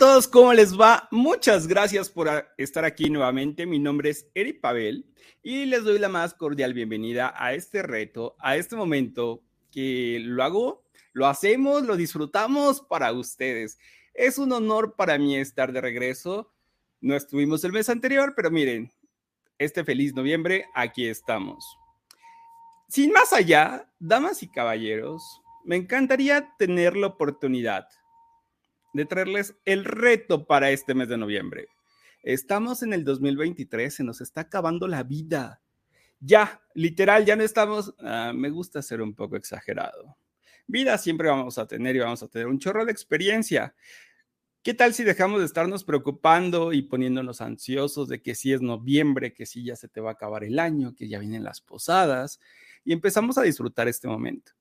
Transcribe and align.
Todos, 0.00 0.28
¿cómo 0.28 0.54
les 0.54 0.80
va? 0.80 1.08
Muchas 1.10 1.66
gracias 1.66 2.08
por 2.08 2.26
estar 2.56 2.86
aquí 2.86 3.10
nuevamente. 3.10 3.66
Mi 3.66 3.78
nombre 3.78 4.08
es 4.08 4.26
Eri 4.34 4.54
Pavel 4.54 5.04
y 5.42 5.66
les 5.66 5.84
doy 5.84 5.98
la 5.98 6.08
más 6.08 6.32
cordial 6.32 6.72
bienvenida 6.72 7.34
a 7.36 7.52
este 7.52 7.82
reto, 7.82 8.34
a 8.38 8.56
este 8.56 8.76
momento 8.76 9.42
que 9.70 10.16
lo 10.24 10.42
hago, 10.42 10.86
lo 11.12 11.26
hacemos, 11.26 11.82
lo 11.82 11.98
disfrutamos 11.98 12.80
para 12.80 13.12
ustedes. 13.12 13.78
Es 14.14 14.38
un 14.38 14.54
honor 14.54 14.94
para 14.96 15.18
mí 15.18 15.36
estar 15.36 15.70
de 15.70 15.82
regreso. 15.82 16.50
No 17.02 17.14
estuvimos 17.14 17.62
el 17.64 17.72
mes 17.72 17.90
anterior, 17.90 18.32
pero 18.34 18.50
miren, 18.50 18.90
este 19.58 19.84
feliz 19.84 20.14
noviembre, 20.14 20.64
aquí 20.74 21.08
estamos. 21.08 21.62
Sin 22.88 23.12
más 23.12 23.34
allá, 23.34 23.86
damas 23.98 24.42
y 24.42 24.48
caballeros, 24.48 25.42
me 25.62 25.76
encantaría 25.76 26.54
tener 26.56 26.96
la 26.96 27.08
oportunidad 27.08 27.86
de 28.92 29.04
traerles 29.04 29.56
el 29.64 29.84
reto 29.84 30.46
para 30.46 30.70
este 30.70 30.94
mes 30.94 31.08
de 31.08 31.18
noviembre. 31.18 31.68
Estamos 32.22 32.82
en 32.82 32.92
el 32.92 33.04
2023, 33.04 33.94
se 33.94 34.04
nos 34.04 34.20
está 34.20 34.42
acabando 34.42 34.86
la 34.86 35.02
vida. 35.02 35.60
Ya, 36.20 36.60
literal, 36.74 37.24
ya 37.24 37.36
no 37.36 37.42
estamos, 37.42 37.94
ah, 38.00 38.32
me 38.34 38.50
gusta 38.50 38.82
ser 38.82 39.00
un 39.00 39.14
poco 39.14 39.36
exagerado. 39.36 40.16
Vida 40.66 40.98
siempre 40.98 41.28
vamos 41.28 41.58
a 41.58 41.66
tener 41.66 41.96
y 41.96 42.00
vamos 42.00 42.22
a 42.22 42.28
tener 42.28 42.46
un 42.46 42.58
chorro 42.58 42.84
de 42.84 42.92
experiencia. 42.92 43.74
¿Qué 44.62 44.74
tal 44.74 44.92
si 44.92 45.04
dejamos 45.04 45.40
de 45.40 45.46
estarnos 45.46 45.84
preocupando 45.84 46.74
y 46.74 46.82
poniéndonos 46.82 47.40
ansiosos 47.40 48.08
de 48.08 48.20
que 48.20 48.34
si 48.34 48.52
es 48.52 48.60
noviembre, 48.60 49.32
que 49.32 49.46
si 49.46 49.64
ya 49.64 49.74
se 49.74 49.88
te 49.88 50.02
va 50.02 50.10
a 50.10 50.12
acabar 50.12 50.44
el 50.44 50.58
año, 50.58 50.94
que 50.94 51.08
ya 51.08 51.18
vienen 51.18 51.42
las 51.42 51.62
posadas 51.62 52.38
y 52.84 52.92
empezamos 52.92 53.38
a 53.38 53.42
disfrutar 53.42 53.88
este 53.88 54.06
momento? 54.06 54.52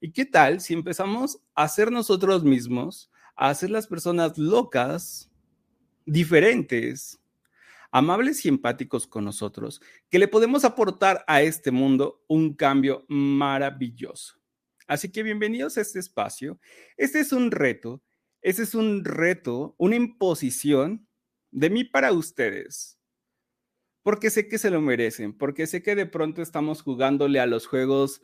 ¿Y 0.00 0.12
qué 0.12 0.24
tal 0.24 0.60
si 0.60 0.74
empezamos 0.74 1.40
a 1.56 1.66
ser 1.66 1.90
nosotros 1.90 2.44
mismos 2.44 3.10
a 3.38 3.50
hacer 3.50 3.70
las 3.70 3.86
personas 3.86 4.36
locas, 4.36 5.30
diferentes, 6.04 7.20
amables 7.92 8.44
y 8.44 8.48
empáticos 8.48 9.06
con 9.06 9.24
nosotros, 9.24 9.80
que 10.10 10.18
le 10.18 10.28
podemos 10.28 10.64
aportar 10.64 11.24
a 11.26 11.40
este 11.40 11.70
mundo 11.70 12.22
un 12.26 12.54
cambio 12.54 13.04
maravilloso. 13.08 14.34
Así 14.88 15.10
que 15.12 15.22
bienvenidos 15.22 15.78
a 15.78 15.82
este 15.82 16.00
espacio. 16.00 16.58
Este 16.96 17.20
es 17.20 17.32
un 17.32 17.50
reto, 17.50 18.02
este 18.42 18.62
es 18.62 18.74
un 18.74 19.04
reto, 19.04 19.76
una 19.78 19.96
imposición 19.96 21.06
de 21.52 21.70
mí 21.70 21.84
para 21.84 22.12
ustedes. 22.12 22.98
Porque 24.02 24.30
sé 24.30 24.48
que 24.48 24.58
se 24.58 24.70
lo 24.70 24.80
merecen, 24.80 25.32
porque 25.32 25.66
sé 25.66 25.82
que 25.82 25.94
de 25.94 26.06
pronto 26.06 26.42
estamos 26.42 26.82
jugándole 26.82 27.38
a 27.38 27.46
los 27.46 27.66
juegos 27.66 28.20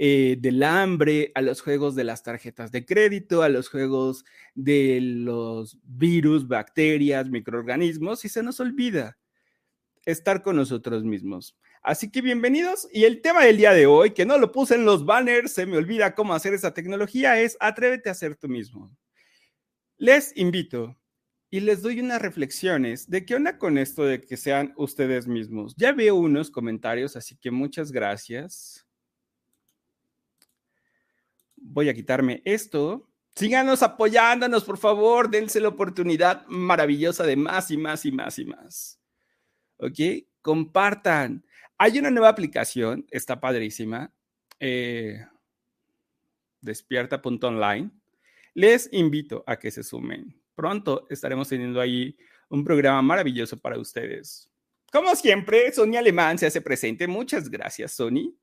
eh, 0.00 0.36
del 0.38 0.62
hambre, 0.62 1.32
a 1.34 1.42
los 1.42 1.60
juegos 1.60 1.96
de 1.96 2.04
las 2.04 2.22
tarjetas 2.22 2.70
de 2.70 2.86
crédito, 2.86 3.42
a 3.42 3.48
los 3.48 3.68
juegos 3.68 4.24
de 4.54 5.00
los 5.02 5.76
virus, 5.82 6.46
bacterias, 6.46 7.28
microorganismos, 7.28 8.24
y 8.24 8.28
se 8.28 8.44
nos 8.44 8.60
olvida 8.60 9.18
estar 10.04 10.42
con 10.42 10.54
nosotros 10.54 11.02
mismos. 11.02 11.58
Así 11.82 12.12
que 12.12 12.22
bienvenidos. 12.22 12.88
Y 12.92 13.04
el 13.04 13.20
tema 13.22 13.44
del 13.44 13.56
día 13.56 13.72
de 13.72 13.86
hoy, 13.86 14.12
que 14.12 14.24
no 14.24 14.38
lo 14.38 14.52
puse 14.52 14.76
en 14.76 14.84
los 14.84 15.04
banners, 15.04 15.52
se 15.52 15.66
me 15.66 15.76
olvida 15.76 16.14
cómo 16.14 16.32
hacer 16.32 16.54
esa 16.54 16.72
tecnología, 16.72 17.40
es 17.40 17.56
atrévete 17.58 18.08
a 18.08 18.14
ser 18.14 18.36
tú 18.36 18.48
mismo. 18.48 18.96
Les 19.96 20.32
invito 20.36 20.96
y 21.50 21.58
les 21.58 21.82
doy 21.82 21.98
unas 21.98 22.22
reflexiones 22.22 23.10
de 23.10 23.26
qué 23.26 23.34
onda 23.34 23.58
con 23.58 23.78
esto 23.78 24.04
de 24.04 24.20
que 24.20 24.36
sean 24.36 24.72
ustedes 24.76 25.26
mismos. 25.26 25.74
Ya 25.76 25.90
veo 25.90 26.14
unos 26.14 26.52
comentarios, 26.52 27.16
así 27.16 27.36
que 27.36 27.50
muchas 27.50 27.90
gracias 27.90 28.87
voy 31.68 31.88
a 31.88 31.94
quitarme 31.94 32.42
esto. 32.44 33.08
Síganos 33.34 33.82
apoyándonos, 33.82 34.64
por 34.64 34.78
favor, 34.78 35.30
dense 35.30 35.60
la 35.60 35.68
oportunidad 35.68 36.44
maravillosa 36.48 37.24
de 37.24 37.36
más 37.36 37.70
y 37.70 37.76
más 37.76 38.04
y 38.04 38.12
más 38.12 38.38
y 38.38 38.44
más. 38.44 39.00
¿Ok? 39.76 40.26
Compartan. 40.42 41.44
Hay 41.76 41.98
una 41.98 42.10
nueva 42.10 42.30
aplicación, 42.30 43.06
está 43.10 43.38
padrísima. 43.38 44.12
Eh, 44.58 45.24
despierta.online. 46.60 47.90
Les 48.54 48.92
invito 48.92 49.44
a 49.46 49.56
que 49.56 49.70
se 49.70 49.84
sumen. 49.84 50.34
Pronto 50.56 51.06
estaremos 51.08 51.48
teniendo 51.48 51.80
ahí 51.80 52.16
un 52.48 52.64
programa 52.64 53.00
maravilloso 53.02 53.56
para 53.56 53.78
ustedes. 53.78 54.50
Como 54.90 55.14
siempre, 55.14 55.70
Sony 55.72 55.96
Alemán 55.96 56.38
se 56.38 56.46
hace 56.46 56.60
presente. 56.60 57.06
Muchas 57.06 57.50
gracias, 57.50 57.92
Sony. 57.92 58.34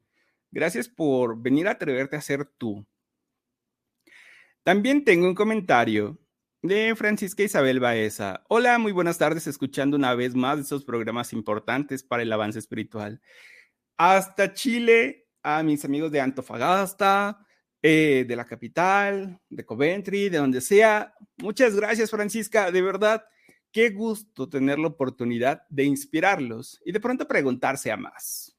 Gracias 0.51 0.87
por 0.87 1.41
venir 1.41 1.67
a 1.67 1.71
atreverte 1.71 2.15
a 2.15 2.21
ser 2.21 2.45
tú. 2.45 2.85
También 4.65 5.03
tengo 5.03 5.27
un 5.27 5.35
comentario 5.35 6.17
de 6.63 6.95
Francisca 6.95 7.43
Isabel 7.43 7.79
Baeza. 7.79 8.43
Hola, 8.49 8.79
muy 8.79 8.91
buenas 8.91 9.19
tardes, 9.19 9.45
escuchando 9.45 9.95
una 9.95 10.15
vez 10.15 10.33
más 10.33 10.55
de 10.55 10.63
estos 10.63 10.83
programas 10.83 11.33
importantes 11.33 12.01
para 12.01 12.23
el 12.23 12.33
avance 12.33 12.57
espiritual. 12.57 13.21
Hasta 13.95 14.55
Chile, 14.55 15.27
a 15.43 15.61
mis 15.61 15.85
amigos 15.85 16.11
de 16.11 16.19
Antofagasta, 16.19 17.45
eh, 17.79 18.25
de 18.27 18.35
la 18.35 18.43
capital, 18.43 19.39
de 19.49 19.63
Coventry, 19.63 20.29
de 20.29 20.39
donde 20.39 20.61
sea. 20.61 21.13
Muchas 21.37 21.75
gracias, 21.75 22.09
Francisca. 22.09 22.71
De 22.71 22.81
verdad, 22.81 23.23
qué 23.71 23.91
gusto 23.91 24.49
tener 24.49 24.79
la 24.79 24.87
oportunidad 24.87 25.61
de 25.69 25.83
inspirarlos 25.83 26.81
y 26.83 26.91
de 26.91 26.99
pronto 26.99 27.27
preguntarse 27.27 27.91
a 27.91 27.97
más. 27.97 28.57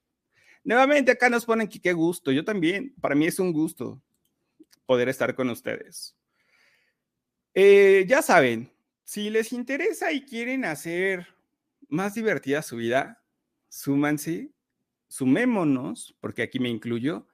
Nuevamente 0.62 1.11
acá 1.11 1.29
nos 1.29 1.44
ponen 1.44 1.67
que 1.67 1.81
qué 1.81 1.93
gusto. 1.93 2.31
Yo 2.31 2.44
también, 2.44 2.94
para 3.00 3.17
mí 3.17 3.26
es 3.26 3.41
un 3.41 3.53
gusto 3.53 4.00
poder 4.86 5.08
estar 5.08 5.34
con 5.34 5.50
ustedes. 5.50 6.16
Eh, 7.54 8.04
ya 8.08 8.22
saben, 8.22 8.72
si 9.04 9.30
les 9.30 9.52
interesa 9.52 10.12
y 10.12 10.24
quieren 10.24 10.64
hacer 10.64 11.26
más 11.88 12.14
divertida 12.14 12.62
su 12.62 12.76
vida, 12.76 13.22
súmanse, 13.68 14.52
sumémonos, 15.08 16.16
porque 16.20 16.42
aquí 16.42 16.58
me 16.58 16.68
incluyo, 16.68 17.28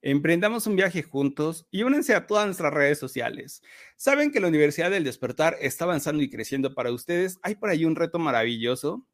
emprendamos 0.00 0.66
un 0.66 0.76
viaje 0.76 1.02
juntos 1.02 1.66
y 1.70 1.82
únense 1.82 2.14
a 2.14 2.26
todas 2.26 2.46
nuestras 2.46 2.72
redes 2.72 2.98
sociales. 2.98 3.62
Saben 3.96 4.30
que 4.30 4.40
la 4.40 4.48
Universidad 4.48 4.90
del 4.90 5.04
Despertar 5.04 5.56
está 5.60 5.84
avanzando 5.84 6.22
y 6.22 6.30
creciendo 6.30 6.74
para 6.74 6.92
ustedes. 6.92 7.38
Hay 7.42 7.56
por 7.56 7.70
ahí 7.70 7.84
un 7.84 7.96
reto 7.96 8.18
maravilloso, 8.18 9.06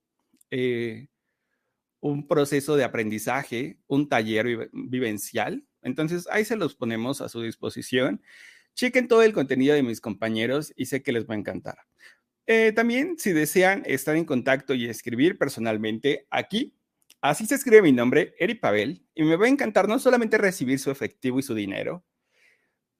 eh, 0.50 1.08
un 2.00 2.28
proceso 2.28 2.76
de 2.76 2.84
aprendizaje, 2.84 3.78
un 3.86 4.08
taller 4.08 4.70
vivencial. 4.72 5.66
Entonces, 5.84 6.26
ahí 6.30 6.44
se 6.44 6.56
los 6.56 6.74
ponemos 6.74 7.20
a 7.20 7.28
su 7.28 7.42
disposición. 7.42 8.20
Chequen 8.74 9.06
todo 9.06 9.22
el 9.22 9.32
contenido 9.32 9.74
de 9.74 9.84
mis 9.84 10.00
compañeros 10.00 10.72
y 10.76 10.86
sé 10.86 11.02
que 11.02 11.12
les 11.12 11.28
va 11.28 11.34
a 11.34 11.38
encantar. 11.38 11.78
Eh, 12.46 12.72
también, 12.72 13.16
si 13.18 13.32
desean 13.32 13.82
estar 13.86 14.16
en 14.16 14.24
contacto 14.24 14.74
y 14.74 14.86
escribir 14.86 15.38
personalmente, 15.38 16.26
aquí, 16.30 16.74
así 17.20 17.46
se 17.46 17.54
escribe 17.54 17.82
mi 17.82 17.92
nombre, 17.92 18.34
Eri 18.38 18.54
Pavel, 18.54 19.06
y 19.14 19.22
me 19.22 19.36
va 19.36 19.46
a 19.46 19.50
encantar 19.50 19.88
no 19.88 19.98
solamente 19.98 20.36
recibir 20.36 20.78
su 20.78 20.90
efectivo 20.90 21.38
y 21.38 21.42
su 21.42 21.54
dinero, 21.54 22.04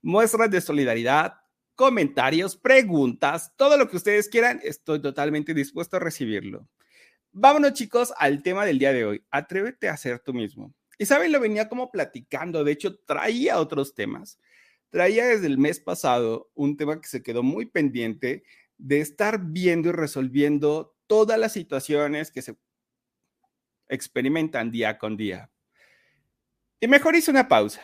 muestras 0.01 0.51
de 0.51 0.61
solidaridad, 0.61 1.35
comentarios, 1.75 2.57
preguntas, 2.57 3.53
todo 3.57 3.77
lo 3.77 3.89
que 3.89 3.97
ustedes 3.97 4.29
quieran, 4.29 4.61
estoy 4.63 5.03
totalmente 5.03 5.55
dispuesto 5.55 5.97
a 5.97 6.01
recibirlo. 6.01 6.69
Vámonos 7.33 7.73
chicos 7.73 8.13
al 8.17 8.43
tema 8.43 8.65
del 8.65 8.79
día 8.79 8.93
de 8.93 9.05
hoy. 9.05 9.25
Atrévete 9.31 9.89
a 9.89 9.97
ser 9.97 10.21
tú 10.21 10.33
mismo. 10.33 10.73
Y 10.99 11.07
saben, 11.07 11.33
lo 11.33 11.41
venía 11.41 11.69
como 11.69 11.91
platicando, 11.91 12.65
de 12.65 12.73
hecho 12.73 12.99
traía 13.01 13.59
otros 13.59 13.95
temas. 13.95 14.39
Traía 14.91 15.27
desde 15.27 15.47
el 15.47 15.59
mes 15.59 15.81
pasado 15.81 16.51
un 16.55 16.77
tema 16.77 17.01
que 17.01 17.09
se 17.09 17.23
quedó 17.23 17.43
muy 17.43 17.67
pendiente 17.67 18.45
de 18.79 19.01
estar 19.01 19.41
viendo 19.41 19.89
y 19.89 19.93
resolviendo 19.93 20.97
todas 21.07 21.39
las 21.39 21.53
situaciones 21.53 22.31
que 22.31 22.43
se 22.43 22.57
experimentan 23.89 24.71
día 24.71 24.99
con 24.99 25.17
día. 25.17 25.51
Y 26.81 26.89
mejor 26.89 27.17
hice 27.17 27.31
una 27.31 27.49
pausa. 27.49 27.83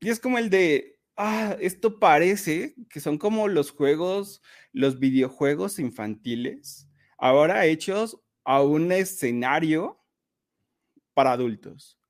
Y 0.00 0.10
es 0.10 0.20
como 0.20 0.38
el 0.38 0.50
de, 0.50 0.98
ah, 1.16 1.56
esto 1.60 1.98
parece 1.98 2.74
que 2.90 3.00
son 3.00 3.18
como 3.18 3.48
los 3.48 3.70
juegos, 3.70 4.42
los 4.72 4.98
videojuegos 4.98 5.78
infantiles, 5.78 6.88
ahora 7.18 7.66
hechos 7.66 8.20
a 8.44 8.62
un 8.62 8.90
escenario 8.92 10.00
para 11.14 11.32
adultos. 11.32 12.01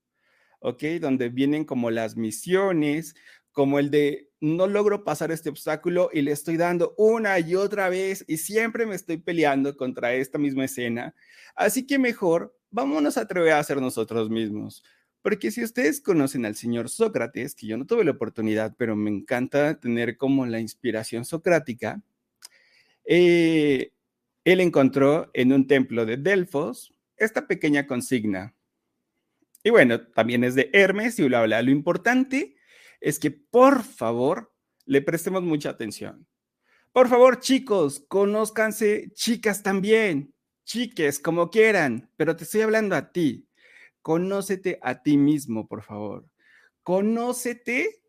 ¿Ok? 0.63 0.83
Donde 1.01 1.29
vienen 1.29 1.65
como 1.65 1.91
las 1.91 2.17
misiones, 2.17 3.15
como 3.53 3.79
el 3.79 3.91
de 3.91 4.31
no 4.41 4.67
logro 4.67 5.05
pasar 5.05 5.31
este 5.31 5.51
obstáculo 5.51 6.11
y 6.13 6.23
le 6.23 6.33
estoy 6.33 6.57
dando 6.57 6.95
una 6.97 7.39
y 7.39 7.55
otra 7.55 7.89
vez 7.89 8.25
y 8.27 8.39
siempre 8.39 8.87
me 8.87 8.97
estoy 8.97 9.19
peleando 9.19 9.77
contra 9.77 10.15
esta 10.15 10.39
misma 10.39 10.65
escena. 10.65 11.15
Así 11.55 11.87
que 11.87 11.99
mejor 11.99 12.57
vámonos 12.71 13.17
a 13.17 13.23
atrever 13.23 13.53
a 13.53 13.63
ser 13.63 13.81
nosotros 13.81 14.31
mismos. 14.31 14.83
Porque 15.23 15.53
si 15.53 15.63
ustedes 15.63 16.01
conocen 16.01 16.45
al 16.45 16.57
señor 16.57 16.89
Sócrates, 16.89 17.55
que 17.55 17.69
yo 17.69 17.77
no 17.77 17.87
tuve 17.87 18.05
la 18.05 18.11
oportunidad, 18.11 18.75
pero 18.77 18.97
me 18.97 19.11
encanta 19.11 19.79
tener 19.79 20.17
como 20.17 20.45
la 20.47 20.59
inspiración 20.59 21.25
socrática, 21.25 22.03
eh, 23.05 23.93
él 24.45 24.61
encontró 24.61 25.31
en 25.35 25.53
un 25.53 25.69
templo 25.69 26.05
de 26.07 26.17
Delfos 26.17 26.93
esta 27.17 27.47
pequeña 27.47 27.87
consigna. 27.87 28.55
Y 29.63 29.71
bueno, 29.71 30.01
también 30.09 30.45
es 30.45 30.55
de 30.55 30.71
Hermes 30.73 31.19
y. 31.19 31.29
Lo 31.29 31.71
importante 31.71 32.57
es 33.01 33.19
que 33.19 33.31
por 33.31 33.83
favor 33.83 34.53
le 34.85 35.03
prestemos 35.03 35.43
mucha 35.43 35.71
atención. 35.71 36.27
Por 36.93 37.09
favor, 37.09 37.41
chicos, 37.41 38.05
conózcanse, 38.09 39.13
chicas 39.15 39.63
también, 39.63 40.35
chiques, 40.65 41.19
como 41.19 41.51
quieran, 41.51 42.11
pero 42.17 42.37
te 42.37 42.45
estoy 42.45 42.61
hablando 42.63 42.97
a 42.97 43.13
ti. 43.13 43.49
Conócete 44.03 44.79
a 44.83 45.03
ti 45.03 45.17
mismo, 45.17 45.69
por 45.69 45.83
favor. 45.83 46.27
Conócete 46.83 48.03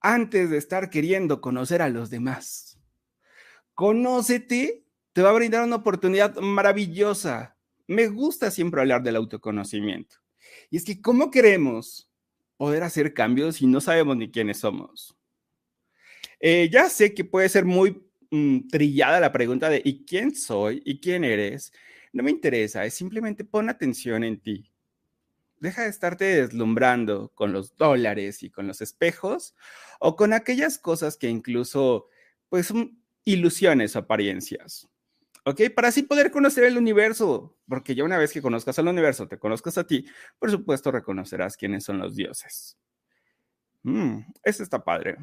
antes 0.00 0.50
de 0.50 0.58
estar 0.58 0.90
queriendo 0.90 1.40
conocer 1.40 1.82
a 1.82 1.88
los 1.88 2.10
demás. 2.10 2.78
Conócete, 3.74 4.84
te 5.12 5.22
va 5.22 5.30
a 5.30 5.34
brindar 5.34 5.64
una 5.64 5.76
oportunidad 5.76 6.36
maravillosa. 6.36 7.56
Me 7.86 8.08
gusta 8.08 8.50
siempre 8.50 8.82
hablar 8.82 9.02
del 9.02 9.16
autoconocimiento. 9.16 10.16
Y 10.70 10.76
es 10.76 10.84
que, 10.84 11.00
¿cómo 11.00 11.30
queremos 11.30 12.08
poder 12.58 12.82
hacer 12.82 13.14
cambios 13.14 13.62
y 13.62 13.66
no 13.66 13.80
sabemos 13.80 14.16
ni 14.18 14.30
quiénes 14.30 14.58
somos. 14.58 15.16
Eh, 16.40 16.68
ya 16.70 16.90
sé 16.90 17.14
que 17.14 17.24
puede 17.24 17.48
ser 17.48 17.64
muy 17.64 18.02
mm, 18.30 18.68
trillada 18.68 19.20
la 19.20 19.32
pregunta 19.32 19.70
de 19.70 19.80
¿y 19.82 20.04
quién 20.04 20.34
soy? 20.34 20.82
¿y 20.84 21.00
quién 21.00 21.24
eres? 21.24 21.72
No 22.12 22.22
me 22.22 22.30
interesa, 22.30 22.84
es 22.84 22.94
simplemente 22.94 23.44
pon 23.44 23.70
atención 23.70 24.24
en 24.24 24.40
ti. 24.40 24.70
Deja 25.60 25.82
de 25.82 25.88
estarte 25.88 26.24
deslumbrando 26.24 27.30
con 27.34 27.52
los 27.52 27.76
dólares 27.76 28.42
y 28.42 28.50
con 28.50 28.66
los 28.66 28.80
espejos 28.80 29.54
o 30.00 30.16
con 30.16 30.32
aquellas 30.32 30.78
cosas 30.78 31.16
que 31.16 31.28
incluso 31.28 32.08
pues 32.48 32.66
son 32.66 33.02
ilusiones 33.24 33.94
o 33.94 34.00
apariencias. 34.00 34.88
¿Ok? 35.48 35.62
Para 35.74 35.88
así 35.88 36.02
poder 36.02 36.30
conocer 36.30 36.64
el 36.64 36.76
universo, 36.76 37.56
porque 37.66 37.94
ya 37.94 38.04
una 38.04 38.18
vez 38.18 38.32
que 38.32 38.42
conozcas 38.42 38.78
al 38.78 38.88
universo, 38.88 39.26
te 39.26 39.38
conozcas 39.38 39.78
a 39.78 39.86
ti, 39.86 40.04
por 40.38 40.50
supuesto 40.50 40.90
reconocerás 40.90 41.56
quiénes 41.56 41.84
son 41.84 41.98
los 41.98 42.14
dioses. 42.14 42.76
Mm, 43.82 44.18
eso 44.42 44.62
está 44.62 44.84
padre. 44.84 45.16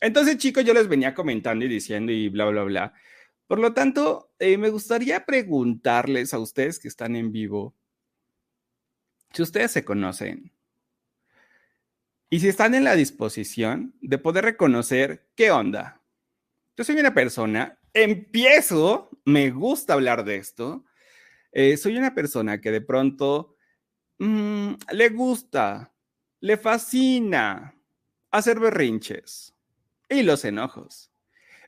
Entonces, 0.00 0.38
chicos, 0.38 0.64
yo 0.64 0.74
les 0.74 0.88
venía 0.88 1.14
comentando 1.14 1.64
y 1.64 1.68
diciendo 1.68 2.10
y 2.10 2.28
bla, 2.28 2.46
bla, 2.46 2.64
bla. 2.64 2.94
Por 3.46 3.60
lo 3.60 3.72
tanto, 3.72 4.32
eh, 4.38 4.58
me 4.58 4.70
gustaría 4.70 5.24
preguntarles 5.24 6.34
a 6.34 6.38
ustedes 6.38 6.78
que 6.78 6.88
están 6.88 7.14
en 7.14 7.30
vivo, 7.30 7.74
si 9.32 9.42
ustedes 9.42 9.70
se 9.70 9.84
conocen 9.84 10.52
y 12.28 12.40
si 12.40 12.48
están 12.48 12.74
en 12.74 12.84
la 12.84 12.96
disposición 12.96 13.94
de 14.00 14.18
poder 14.18 14.44
reconocer 14.44 15.28
qué 15.36 15.52
onda. 15.52 16.00
Yo 16.76 16.82
soy 16.82 16.96
una 16.96 17.14
persona 17.14 17.79
empiezo, 17.94 19.10
me 19.24 19.50
gusta 19.50 19.94
hablar 19.94 20.24
de 20.24 20.36
esto. 20.36 20.84
Eh, 21.52 21.76
soy 21.76 21.96
una 21.96 22.14
persona 22.14 22.60
que 22.60 22.70
de 22.70 22.80
pronto 22.80 23.56
mm, 24.18 24.72
le 24.92 25.08
gusta, 25.08 25.92
le 26.40 26.56
fascina 26.56 27.74
hacer 28.30 28.60
berrinches 28.60 29.54
y 30.08 30.22
los 30.22 30.44
enojos. 30.44 31.10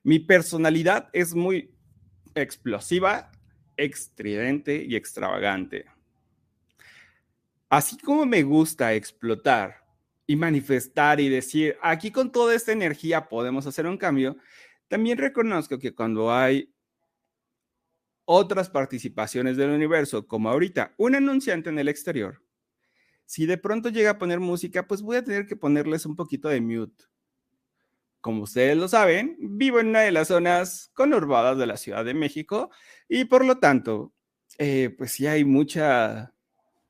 Mi 0.05 0.19
personalidad 0.19 1.09
es 1.13 1.35
muy 1.35 1.75
explosiva, 2.35 3.31
extridente 3.77 4.85
y 4.85 4.97
extravagante. 4.97 5.87
Así 7.69 7.97
como 7.99 8.27
me 8.27 8.43
gusta 8.43 8.95
explotar 8.95 9.83
y 10.27 10.37
manifestar 10.37 11.21
y 11.21 11.29
decir, 11.29 11.77
aquí 11.83 12.11
con 12.11 12.31
toda 12.31 12.55
esta 12.55 12.73
energía 12.73 13.29
podemos 13.29 13.67
hacer 13.67 13.87
un 13.87 13.97
cambio, 13.97 14.37
también 14.93 15.17
reconozco 15.17 15.79
que 15.79 15.95
cuando 15.95 16.31
hay 16.31 16.71
otras 18.27 18.69
participaciones 18.69 19.57
del 19.57 19.71
universo, 19.71 20.27
como 20.27 20.51
ahorita 20.51 20.93
un 20.99 21.15
anunciante 21.15 21.71
en 21.71 21.79
el 21.79 21.89
exterior, 21.89 22.43
si 23.25 23.47
de 23.47 23.57
pronto 23.57 23.89
llega 23.89 24.11
a 24.11 24.19
poner 24.19 24.39
música, 24.39 24.87
pues 24.87 25.01
voy 25.01 25.17
a 25.17 25.25
tener 25.25 25.47
que 25.47 25.57
ponerles 25.57 26.05
un 26.05 26.15
poquito 26.15 26.51
de 26.51 26.61
mute. 26.61 27.07
Como 28.21 28.43
ustedes 28.43 28.77
lo 28.77 28.87
saben, 28.87 29.39
vivo 29.41 29.81
en 29.81 29.89
una 29.89 30.01
de 30.01 30.13
las 30.13 30.29
zonas 30.29 30.91
conurbadas 30.93 31.57
de 31.57 31.67
la 31.67 31.79
Ciudad 31.79 32.05
de 32.05 32.13
México 32.13 32.71
y 33.09 33.25
por 33.25 33.47
lo 33.47 33.57
tanto, 33.57 34.13
eh, 34.59 34.95
pues 34.99 35.13
sí 35.13 35.27
hay 35.27 35.43
mucha, 35.47 36.35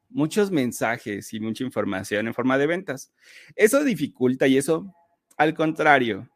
muchos 0.09 0.51
mensajes 0.51 1.33
y 1.33 1.39
mucha 1.39 1.63
información 1.63 2.27
en 2.27 2.35
forma 2.35 2.59
de 2.59 2.67
ventas. 2.67 3.13
Eso 3.55 3.85
dificulta 3.85 4.49
y 4.49 4.57
eso, 4.57 4.93
al 5.37 5.55
contrario, 5.55 6.32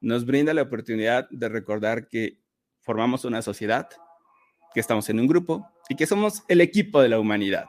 nos 0.00 0.24
brinda 0.24 0.54
la 0.54 0.62
oportunidad 0.62 1.28
de 1.30 1.48
recordar 1.48 2.08
que 2.08 2.38
formamos 2.80 3.24
una 3.24 3.42
sociedad, 3.42 3.88
que 4.74 4.80
estamos 4.80 5.08
en 5.08 5.20
un 5.20 5.26
grupo 5.26 5.66
y 5.88 5.96
que 5.96 6.06
somos 6.06 6.42
el 6.48 6.60
equipo 6.60 7.00
de 7.02 7.08
la 7.08 7.18
humanidad. 7.18 7.66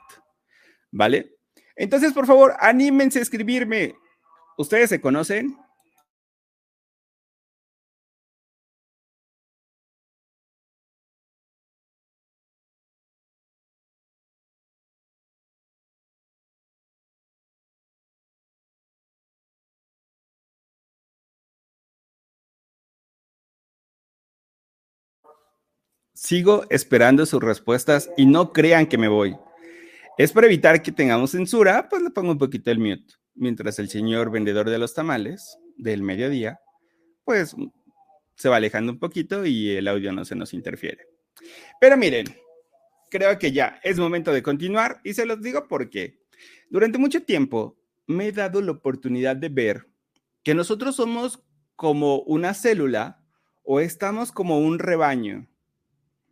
¿Vale? 0.91 1.38
Entonces, 1.75 2.13
por 2.13 2.25
favor, 2.25 2.53
anímense 2.59 3.19
a 3.19 3.21
escribirme. 3.21 3.95
¿Ustedes 4.57 4.89
se 4.89 5.01
conocen? 5.01 5.57
Sigo 26.23 26.67
esperando 26.69 27.25
sus 27.25 27.41
respuestas 27.41 28.11
y 28.15 28.27
no 28.27 28.53
crean 28.53 28.85
que 28.85 28.99
me 28.99 29.07
voy. 29.07 29.35
Es 30.19 30.31
para 30.31 30.45
evitar 30.45 30.83
que 30.83 30.91
tengamos 30.91 31.31
censura, 31.31 31.89
pues 31.89 32.03
le 32.03 32.11
pongo 32.11 32.33
un 32.33 32.37
poquito 32.37 32.69
el 32.69 32.77
mute. 32.77 33.15
Mientras 33.33 33.79
el 33.79 33.89
señor 33.89 34.29
vendedor 34.29 34.69
de 34.69 34.77
los 34.77 34.93
tamales 34.93 35.57
del 35.77 36.03
mediodía, 36.03 36.59
pues 37.23 37.55
se 38.35 38.49
va 38.49 38.57
alejando 38.57 38.91
un 38.91 38.99
poquito 38.99 39.47
y 39.47 39.71
el 39.71 39.87
audio 39.87 40.11
no 40.11 40.23
se 40.23 40.35
nos 40.35 40.53
interfiere. 40.53 41.07
Pero 41.79 41.97
miren, 41.97 42.27
creo 43.09 43.39
que 43.39 43.51
ya 43.51 43.79
es 43.83 43.97
momento 43.97 44.31
de 44.31 44.43
continuar 44.43 45.01
y 45.03 45.15
se 45.15 45.25
los 45.25 45.41
digo 45.41 45.67
porque 45.67 46.19
durante 46.69 46.99
mucho 46.99 47.23
tiempo 47.23 47.79
me 48.05 48.27
he 48.27 48.31
dado 48.31 48.61
la 48.61 48.73
oportunidad 48.73 49.37
de 49.37 49.49
ver 49.49 49.87
que 50.43 50.53
nosotros 50.53 50.97
somos 50.97 51.43
como 51.75 52.19
una 52.19 52.53
célula 52.53 53.25
o 53.63 53.79
estamos 53.79 54.31
como 54.31 54.59
un 54.59 54.77
rebaño. 54.77 55.47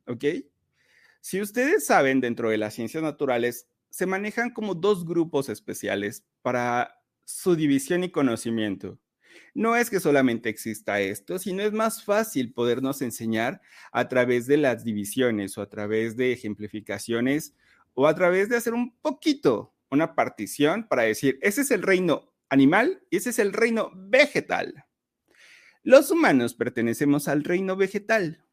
¿Ok? 0.10 0.26
Si 1.22 1.40
ustedes 1.40 1.86
saben, 1.86 2.20
dentro 2.20 2.50
de 2.50 2.58
las 2.58 2.74
ciencias 2.74 3.04
naturales 3.04 3.68
se 3.92 4.08
manejan 4.08 4.50
como 4.50 4.74
dos 4.74 5.06
grupos 5.06 5.50
especiales 5.50 6.26
para 6.42 7.04
su 7.26 7.56
división 7.56 8.04
y 8.04 8.10
conocimiento. 8.10 9.00
No 9.54 9.76
es 9.76 9.92
que 9.92 10.00
solamente 10.00 10.50
exista 10.50 11.00
esto, 11.00 11.38
sino 11.38 11.62
es 11.62 11.74
más 11.74 12.04
fácil 12.04 12.54
podernos 12.54 13.04
enseñar 13.04 13.62
a 13.92 14.08
través 14.08 14.48
de 14.48 14.58
las 14.58 14.84
divisiones 14.84 15.58
o 15.60 15.62
a 15.62 15.70
través 15.70 16.18
de 16.18 16.32
ejemplificaciones 16.32 17.54
o 17.94 18.08
a 18.08 18.16
través 18.16 18.50
de 18.50 18.58
hacer 18.58 18.74
un 18.74 18.98
poquito 19.00 19.76
una 19.92 20.16
partición 20.16 20.88
para 20.88 21.04
decir, 21.04 21.38
ese 21.44 21.62
es 21.62 21.70
el 21.70 21.84
reino 21.84 22.34
animal 22.50 23.04
y 23.12 23.18
ese 23.18 23.30
es 23.30 23.38
el 23.38 23.54
reino 23.54 23.92
vegetal. 23.96 24.86
Los 25.84 26.10
humanos 26.10 26.56
pertenecemos 26.56 27.28
al 27.28 27.44
reino 27.44 27.76
vegetal. 27.76 28.44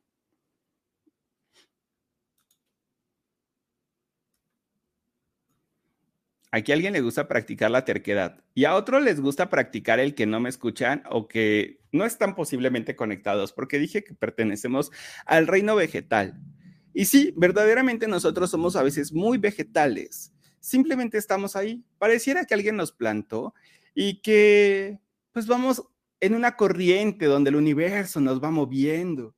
Aquí 6.56 6.72
a 6.72 6.74
alguien 6.74 6.94
le 6.94 7.02
gusta 7.02 7.28
practicar 7.28 7.70
la 7.70 7.84
terquedad 7.84 8.42
y 8.54 8.64
a 8.64 8.76
otros 8.76 9.02
les 9.02 9.20
gusta 9.20 9.50
practicar 9.50 10.00
el 10.00 10.14
que 10.14 10.24
no 10.24 10.40
me 10.40 10.48
escuchan 10.48 11.02
o 11.10 11.28
que 11.28 11.82
no 11.92 12.06
están 12.06 12.34
posiblemente 12.34 12.96
conectados, 12.96 13.52
porque 13.52 13.78
dije 13.78 14.02
que 14.02 14.14
pertenecemos 14.14 14.90
al 15.26 15.48
reino 15.48 15.76
vegetal. 15.76 16.40
Y 16.94 17.04
sí, 17.04 17.34
verdaderamente 17.36 18.08
nosotros 18.08 18.48
somos 18.48 18.74
a 18.74 18.82
veces 18.82 19.12
muy 19.12 19.36
vegetales. 19.36 20.32
Simplemente 20.58 21.18
estamos 21.18 21.56
ahí. 21.56 21.84
Pareciera 21.98 22.46
que 22.46 22.54
alguien 22.54 22.76
nos 22.76 22.90
plantó 22.90 23.52
y 23.94 24.22
que 24.22 24.98
pues 25.32 25.46
vamos 25.46 25.82
en 26.20 26.34
una 26.34 26.56
corriente 26.56 27.26
donde 27.26 27.50
el 27.50 27.56
universo 27.56 28.18
nos 28.18 28.42
va 28.42 28.50
moviendo 28.50 29.35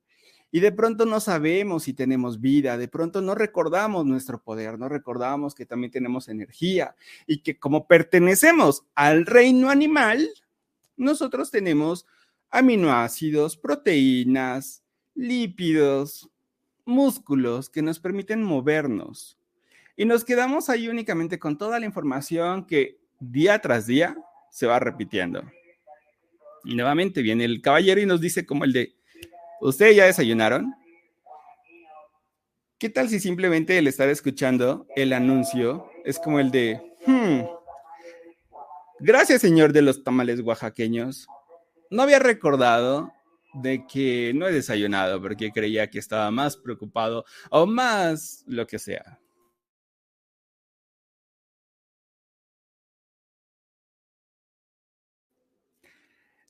y 0.51 0.59
de 0.61 0.71
pronto 0.71 1.05
no 1.05 1.19
sabemos 1.19 1.83
si 1.83 1.93
tenemos 1.93 2.41
vida, 2.41 2.77
de 2.77 2.87
pronto 2.87 3.21
no 3.21 3.35
recordamos 3.35 4.05
nuestro 4.05 4.41
poder, 4.41 4.79
no 4.79 4.89
recordamos 4.89 5.53
que 5.53 5.65
también 5.65 5.91
tenemos 5.91 6.27
energía 6.27 6.95
y 7.27 7.39
que 7.39 7.59
como 7.59 7.87
pertenecemos 7.87 8.83
al 8.95 9.25
reino 9.25 9.69
animal, 9.69 10.27
nosotros 10.97 11.51
tenemos 11.51 12.05
aminoácidos, 12.49 13.57
proteínas, 13.57 14.83
lípidos, 15.13 16.29
músculos 16.85 17.69
que 17.69 17.81
nos 17.81 17.99
permiten 17.99 18.41
movernos. 18.41 19.37
Y 19.95 20.05
nos 20.05 20.23
quedamos 20.23 20.69
ahí 20.69 20.87
únicamente 20.87 21.37
con 21.37 21.57
toda 21.57 21.79
la 21.79 21.85
información 21.85 22.65
que 22.65 22.99
día 23.19 23.59
tras 23.59 23.85
día 23.85 24.17
se 24.49 24.65
va 24.65 24.79
repitiendo. 24.79 25.43
Y 26.63 26.75
nuevamente 26.75 27.21
viene 27.21 27.45
el 27.45 27.61
caballero 27.61 28.01
y 28.01 28.05
nos 28.05 28.19
dice 28.19 28.45
como 28.45 28.63
el 28.63 28.73
de, 28.73 28.98
¿Ustedes 29.61 29.95
ya 29.95 30.05
desayunaron? 30.05 30.73
¿Qué 32.77 32.89
tal 32.89 33.09
si 33.09 33.19
simplemente 33.19 33.77
el 33.77 33.87
estar 33.87 34.07
escuchando 34.07 34.87
el 34.95 35.11
anuncio 35.11 35.89
es 36.05 36.17
como 36.17 36.39
el 36.39 36.49
de, 36.49 36.81
hmm, 37.05 37.41
gracias 38.99 39.41
señor 39.41 39.73
de 39.73 39.81
los 39.81 40.01
tamales 40.03 40.39
oaxaqueños. 40.39 41.27
No 41.89 42.03
había 42.03 42.19
recordado 42.19 43.11
de 43.53 43.85
que 43.85 44.31
no 44.33 44.47
he 44.47 44.53
desayunado 44.53 45.21
porque 45.21 45.51
creía 45.51 45.89
que 45.89 45.99
estaba 45.99 46.31
más 46.31 46.55
preocupado 46.55 47.25
o 47.49 47.65
más 47.65 48.43
lo 48.47 48.65
que 48.65 48.79
sea. 48.79 49.19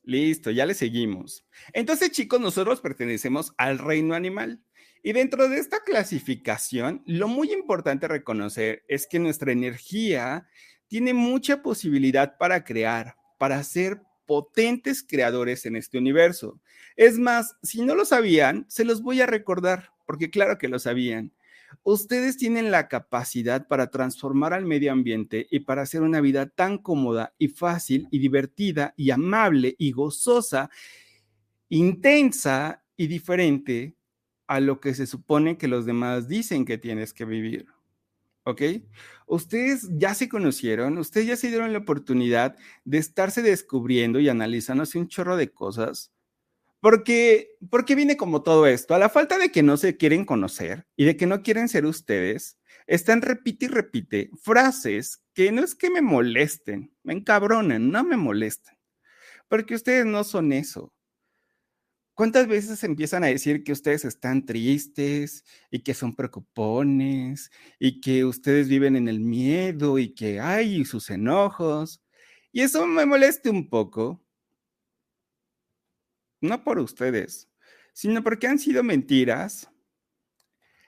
Listo, 0.10 0.50
ya 0.50 0.66
le 0.66 0.74
seguimos. 0.74 1.46
Entonces, 1.72 2.10
chicos, 2.10 2.42
nosotros 2.42 2.82
pertenecemos 2.82 3.54
al 3.60 3.78
reino 3.78 4.16
animal. 4.16 4.60
Y 5.04 5.14
dentro 5.14 5.48
de 5.48 5.60
esta 5.60 5.84
clasificación, 5.84 7.04
lo 7.06 7.28
muy 7.28 7.54
importante 7.54 8.08
reconocer 8.08 8.84
es 8.88 9.06
que 9.06 9.20
nuestra 9.20 9.52
energía 9.52 10.48
tiene 10.88 11.14
mucha 11.14 11.62
posibilidad 11.62 12.40
para 12.40 12.64
crear, 12.64 13.18
para 13.38 13.64
ser 13.64 14.02
potentes 14.26 15.06
creadores 15.08 15.68
en 15.68 15.76
este 15.76 16.00
universo. 16.00 16.60
Es 16.96 17.20
más, 17.20 17.56
si 17.62 17.84
no 17.84 17.94
lo 17.94 18.04
sabían, 18.04 18.66
se 18.68 18.86
los 18.86 19.04
voy 19.04 19.22
a 19.22 19.28
recordar, 19.28 19.92
porque 20.08 20.32
claro 20.32 20.58
que 20.58 20.70
lo 20.70 20.80
sabían. 20.80 21.32
Ustedes 21.84 22.38
tienen 22.38 22.72
la 22.72 22.88
capacidad 22.88 23.68
para 23.68 23.90
transformar 23.90 24.54
al 24.54 24.66
medio 24.66 24.92
ambiente 24.92 25.48
y 25.50 25.62
para 25.62 25.84
hacer 25.84 26.02
una 26.02 26.22
vida 26.22 26.48
tan 26.48 26.78
cómoda 26.78 27.34
y 27.38 27.48
fácil 27.50 28.08
y 28.12 28.20
divertida 28.20 28.94
y 28.98 29.12
amable 29.12 29.76
y 29.78 29.92
gozosa, 29.92 30.70
intensa 31.70 32.84
y 32.98 33.08
diferente 33.08 33.96
a 34.48 34.60
lo 34.60 34.80
que 34.80 34.94
se 34.94 35.06
supone 35.06 35.58
que 35.58 35.68
los 35.68 35.86
demás 35.86 36.28
dicen 36.28 36.66
que 36.66 36.78
tienes 36.78 37.14
que 37.14 37.26
vivir. 37.26 37.68
¿Ok? 38.44 38.62
Ustedes 39.28 39.88
ya 39.92 40.16
se 40.16 40.28
conocieron, 40.28 40.98
ustedes 40.98 41.28
ya 41.28 41.36
se 41.36 41.50
dieron 41.50 41.72
la 41.72 41.80
oportunidad 41.80 42.56
de 42.84 42.98
estarse 42.98 43.44
descubriendo 43.44 44.20
y 44.20 44.28
analizándose 44.28 44.98
un 44.98 45.08
chorro 45.08 45.38
de 45.38 45.52
cosas 45.52 46.12
porque, 46.82 47.58
porque 47.70 47.96
viene 47.96 48.18
como 48.18 48.42
todo 48.44 48.68
esto, 48.68 48.96
a 48.96 49.00
la 49.00 49.10
falta 49.10 49.38
de 49.38 49.52
que 49.52 49.64
no 49.64 49.78
se 49.78 49.98
quieren 49.98 50.26
conocer 50.26 50.88
y 50.96 51.06
de 51.06 51.18
que 51.18 51.28
no 51.28 51.42
quieren 51.42 51.68
ser 51.68 51.86
ustedes, 51.86 52.58
están 52.88 53.22
repite 53.22 53.66
y 53.66 53.68
repite 53.70 54.30
frases 54.42 55.22
que 55.34 55.52
no 55.52 55.64
es 55.64 55.76
que 55.76 55.90
me 55.90 56.02
molesten, 56.02 56.94
me 57.04 57.14
encabronen, 57.14 57.92
no 57.92 58.04
me 58.04 58.18
molesten, 58.18 58.78
porque 59.48 59.76
ustedes 59.76 60.06
no 60.06 60.24
son 60.24 60.54
eso. 60.54 60.94
¿Cuántas 62.20 62.48
veces 62.48 62.84
empiezan 62.84 63.24
a 63.24 63.28
decir 63.28 63.64
que 63.64 63.72
ustedes 63.72 64.04
están 64.04 64.46
tristes 64.46 65.46
y 65.72 65.84
que 65.84 65.94
son 65.94 66.18
preocupones 66.18 67.50
y 67.80 68.02
que 68.02 68.26
ustedes 68.26 68.68
viven 68.68 68.98
en 68.98 69.08
el 69.08 69.22
miedo 69.22 70.00
y 70.00 70.14
que 70.14 70.42
hay 70.42 70.84
sus 70.84 71.10
enojos? 71.12 72.04
Y 72.52 72.62
eso 72.62 72.86
me 72.86 73.06
moleste 73.06 73.50
un 73.50 73.70
poco, 73.70 74.22
no 76.42 76.64
por 76.64 76.80
ustedes, 76.80 77.50
sino 77.94 78.24
porque 78.24 78.48
han 78.48 78.60
sido 78.60 78.84
mentiras 78.84 79.70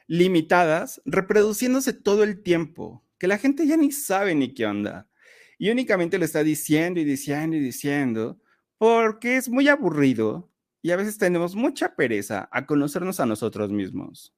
limitadas, 0.07 1.01
reproduciéndose 1.05 1.93
todo 1.93 2.23
el 2.23 2.43
tiempo, 2.43 3.05
que 3.17 3.27
la 3.27 3.37
gente 3.37 3.65
ya 3.65 3.77
ni 3.77 3.91
sabe 3.91 4.35
ni 4.35 4.53
qué 4.53 4.65
onda. 4.65 5.09
Y 5.57 5.69
únicamente 5.69 6.17
lo 6.17 6.25
está 6.25 6.43
diciendo 6.43 6.99
y 6.99 7.05
diciendo 7.05 7.55
y 7.55 7.59
diciendo, 7.59 8.41
porque 8.77 9.37
es 9.37 9.47
muy 9.47 9.67
aburrido 9.67 10.51
y 10.81 10.91
a 10.91 10.95
veces 10.95 11.17
tenemos 11.17 11.55
mucha 11.55 11.95
pereza 11.95 12.49
a 12.51 12.65
conocernos 12.65 13.19
a 13.19 13.25
nosotros 13.25 13.71
mismos. 13.71 14.33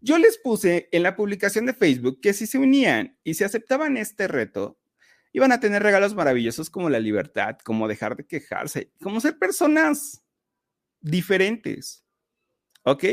Yo 0.00 0.18
les 0.18 0.36
puse 0.38 0.88
en 0.92 1.02
la 1.02 1.16
publicación 1.16 1.64
de 1.66 1.74
Facebook 1.74 2.20
que 2.20 2.32
si 2.34 2.46
se 2.46 2.58
unían 2.58 3.16
y 3.24 3.34
se 3.34 3.44
aceptaban 3.44 3.96
este 3.96 4.28
reto, 4.28 4.78
iban 5.32 5.52
a 5.52 5.60
tener 5.60 5.82
regalos 5.82 6.14
maravillosos 6.14 6.70
como 6.70 6.90
la 6.90 7.00
libertad, 7.00 7.58
como 7.64 7.88
dejar 7.88 8.16
de 8.16 8.26
quejarse, 8.26 8.92
como 9.00 9.20
ser 9.20 9.38
personas 9.38 10.22
diferentes. 11.00 12.04
¿Ok? 12.84 13.04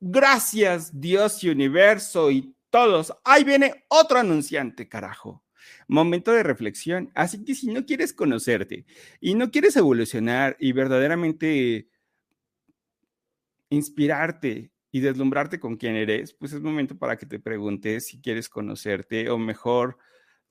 Gracias 0.00 0.98
Dios 0.98 1.42
y 1.44 1.50
universo 1.50 2.30
y 2.30 2.54
todos. 2.70 3.12
Ahí 3.24 3.44
viene 3.44 3.84
otro 3.88 4.18
anunciante, 4.18 4.88
carajo. 4.88 5.44
Momento 5.88 6.32
de 6.32 6.42
reflexión. 6.42 7.10
Así 7.14 7.44
que 7.44 7.54
si 7.54 7.66
no 7.66 7.84
quieres 7.84 8.12
conocerte 8.12 8.86
y 9.20 9.34
no 9.34 9.50
quieres 9.50 9.76
evolucionar 9.76 10.56
y 10.58 10.72
verdaderamente 10.72 11.90
inspirarte 13.68 14.72
y 14.92 15.00
deslumbrarte 15.00 15.60
con 15.60 15.76
quién 15.76 15.96
eres, 15.96 16.32
pues 16.32 16.52
es 16.52 16.60
momento 16.60 16.96
para 16.98 17.16
que 17.16 17.26
te 17.26 17.38
preguntes 17.38 18.06
si 18.06 18.20
quieres 18.20 18.48
conocerte 18.48 19.30
o 19.30 19.38
mejor 19.38 19.98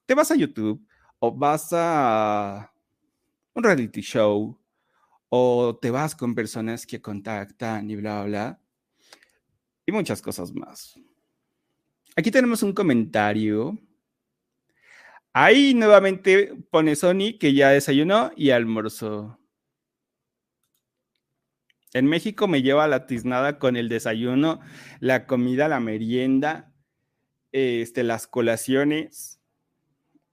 te 0.10 0.16
vas 0.16 0.32
a 0.32 0.36
YouTube 0.36 0.84
o 1.20 1.32
vas 1.32 1.70
a 1.72 2.74
un 3.54 3.64
reality 3.64 4.02
show 4.02 4.60
o 5.30 5.78
te 5.80 5.92
vas 5.92 6.16
con 6.16 6.34
personas 6.34 6.88
que 6.88 7.00
contactan 7.00 7.88
y 7.92 7.96
bla, 7.96 8.24
bla, 8.24 8.60
y 9.86 9.92
muchas 9.92 10.20
cosas 10.20 10.52
más. 10.52 11.00
Aquí 12.16 12.32
tenemos 12.32 12.64
un 12.64 12.74
comentario. 12.74 13.78
Ahí 15.32 15.76
nuevamente 15.76 16.56
pone 16.72 16.96
Sony 16.96 17.38
que 17.40 17.54
ya 17.54 17.70
desayunó 17.70 18.32
y 18.36 18.50
almorzó. 18.50 19.38
En 21.94 22.08
México 22.08 22.48
me 22.48 22.64
lleva 22.64 22.88
la 22.88 23.06
tiznada 23.06 23.60
con 23.60 23.76
el 23.76 23.90
desayuno, 23.90 24.60
la 25.02 25.28
comida, 25.28 25.68
la 25.68 25.80
merienda, 25.80 26.74
este, 27.52 28.02
las 28.02 28.26
colaciones. 28.26 29.39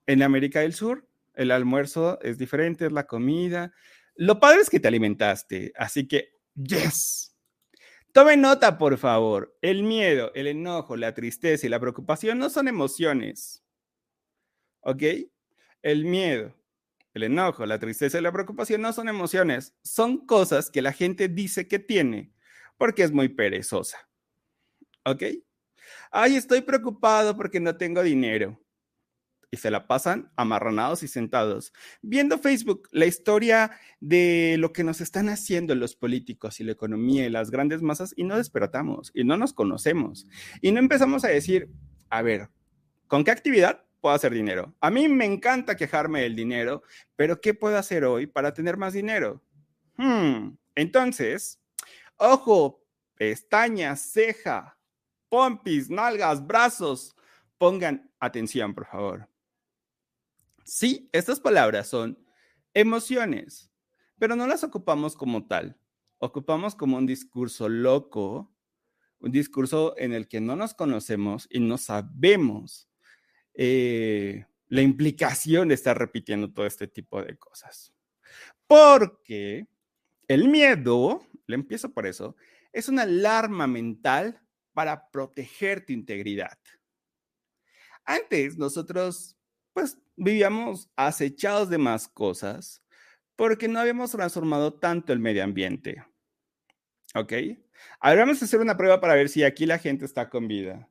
En 0.07 0.23
América 0.23 0.61
del 0.61 0.73
Sur, 0.73 1.09
el 1.35 1.51
almuerzo 1.51 2.19
es 2.23 2.39
diferente, 2.39 2.87
es 2.87 2.93
la 2.93 3.07
comida. 3.07 3.73
Lo 4.15 4.41
padre 4.41 4.61
es 4.61 4.71
que 4.71 4.81
te 4.81 4.89
alimentaste, 4.89 5.73
así 5.77 6.09
que, 6.09 6.31
yes. 6.55 7.35
Tome 8.13 8.37
nota, 8.37 8.79
por 8.79 8.97
favor. 8.97 9.57
El 9.61 9.83
miedo, 9.83 10.33
el 10.35 10.47
enojo, 10.47 10.97
la 10.97 11.13
tristeza 11.13 11.67
y 11.67 11.69
la 11.69 11.81
preocupación 11.81 12.39
no 12.39 12.49
son 12.49 12.67
emociones. 12.67 13.63
¿Ok? 14.81 15.03
El 15.83 16.05
miedo, 16.07 16.55
el 17.13 17.25
enojo, 17.25 17.67
la 17.67 17.79
tristeza 17.79 18.19
y 18.19 18.23
la 18.23 18.33
preocupación 18.33 18.81
no 18.81 18.93
son 18.93 19.09
emociones, 19.09 19.75
son 19.83 20.27
cosas 20.27 20.71
que 20.71 20.83
la 20.83 20.93
gente 20.93 21.29
dice 21.29 21.69
que 21.69 21.79
tiene 21.79 22.33
porque 22.79 23.03
es 23.03 23.13
muy 23.13 23.29
perezosa. 23.29 24.09
¿Ok? 25.05 25.23
Ay, 26.11 26.37
estoy 26.37 26.63
preocupado 26.63 27.37
porque 27.37 27.61
no 27.61 27.77
tengo 27.77 28.03
dinero. 28.03 28.59
Y 29.51 29.59
se 29.59 29.71
la 29.71 29.87
pasan 29.87 30.33
amarranados 30.37 31.03
y 31.03 31.09
sentados, 31.09 31.73
viendo 32.03 32.39
Facebook, 32.39 32.89
la 32.91 33.07
historia 33.07 33.71
de 34.01 34.57
lo 34.59 34.73
que 34.73 34.85
nos 34.85 35.01
están 35.01 35.29
haciendo 35.29 35.75
los 35.75 35.95
políticos 35.95 36.59
y 36.61 36.65
la 36.65 36.73
economía 36.73 37.27
y 37.27 37.31
las 37.31 37.51
grandes 37.51 37.81
masas, 37.81 38.13
y 38.17 38.25
no 38.25 38.37
despertamos, 38.37 39.13
y 39.15 39.25
no 39.25 39.37
nos 39.37 39.53
conocemos, 39.53 40.27
y 40.61 40.73
no 40.73 40.81
empezamos 40.81 41.25
a 41.25 41.29
decir, 41.29 41.71
a 42.11 42.23
ver, 42.23 42.51
¿con 43.07 43.23
qué 43.23 43.31
actividad 43.31 43.87
puedo 44.07 44.15
hacer 44.15 44.33
dinero. 44.33 44.73
A 44.81 44.89
mí 44.89 45.09
me 45.09 45.25
encanta 45.25 45.77
quejarme 45.77 46.21
del 46.23 46.37
dinero, 46.37 46.85
pero 47.17 47.41
¿qué 47.41 47.55
puedo 47.55 47.77
hacer 47.77 48.05
hoy 48.05 48.29
para 48.29 48.55
tener 48.55 48.77
más 48.77 48.93
dinero? 48.93 49.43
Hmm, 49.97 50.57
entonces, 50.77 51.61
ojo, 52.17 52.85
pestañas, 53.17 54.13
ceja, 54.13 54.79
pompis, 55.29 55.91
nalgas, 55.91 56.47
brazos, 56.47 57.17
pongan 57.59 58.11
atención, 58.21 58.75
por 58.75 58.87
favor. 58.87 59.29
Sí, 60.67 61.09
estas 61.13 61.39
palabras 61.39 61.87
son 61.87 62.19
emociones, 62.75 63.71
pero 64.19 64.35
no 64.35 64.49
las 64.49 64.65
ocupamos 64.65 65.15
como 65.15 65.47
tal. 65.47 65.79
Ocupamos 66.19 66.75
como 66.75 66.97
un 66.97 67.07
discurso 67.07 67.69
loco, 67.69 68.53
un 69.21 69.31
discurso 69.31 69.95
en 69.97 70.13
el 70.13 70.27
que 70.27 70.41
no 70.41 70.57
nos 70.57 70.75
conocemos 70.75 71.47
y 71.53 71.61
no 71.61 71.79
sabemos 71.79 72.91
eh, 73.55 74.45
la 74.67 74.83
implicación 74.83 75.69
de 75.69 75.75
estar 75.75 75.97
repitiendo 75.97 76.53
todo 76.53 76.67
este 76.67 76.89
tipo 76.89 77.23
de 77.23 77.37
cosas. 77.39 77.95
Porque 78.67 79.69
el 80.27 80.49
miedo, 80.49 81.25
le 81.47 81.55
empiezo 81.55 81.95
por 81.95 82.09
eso, 82.09 82.35
es 82.73 82.89
una 82.89 83.03
alarma 83.03 83.69
mental 83.69 84.43
para 84.73 85.13
proteger 85.13 85.87
tu 85.87 85.93
integridad. 85.93 86.59
Antes 88.05 88.59
nosotros, 88.59 89.37
pues, 89.73 89.97
vivíamos 90.17 90.91
acechados 90.97 91.69
de 91.69 91.79
más 91.79 92.09
cosas 92.09 92.83
porque 93.37 93.69
no 93.69 93.79
habíamos 93.79 94.13
transformado 94.13 94.75
tanto 94.75 95.13
el 95.13 95.19
medio 95.19 95.45
ambiente. 95.45 96.05
¿Ok? 97.15 97.33
Ahora 98.01 98.23
vamos 98.23 98.41
a 98.41 98.47
hacer 98.47 98.61
una 98.61 98.77
prueba 98.77 99.01
para 99.01 99.15
ver 99.15 99.29
si 99.29 99.45
aquí 99.45 99.67
la 99.67 99.79
gente 99.79 100.05
está 100.05 100.29
con 100.29 100.49
vida. 100.49 100.89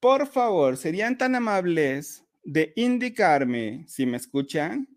Por 0.00 0.26
favor, 0.26 0.76
¿serían 0.76 1.18
tan 1.18 1.34
amables 1.34 2.24
de 2.44 2.72
indicarme 2.76 3.84
si 3.88 4.06
me 4.06 4.16
escuchan? 4.16 4.88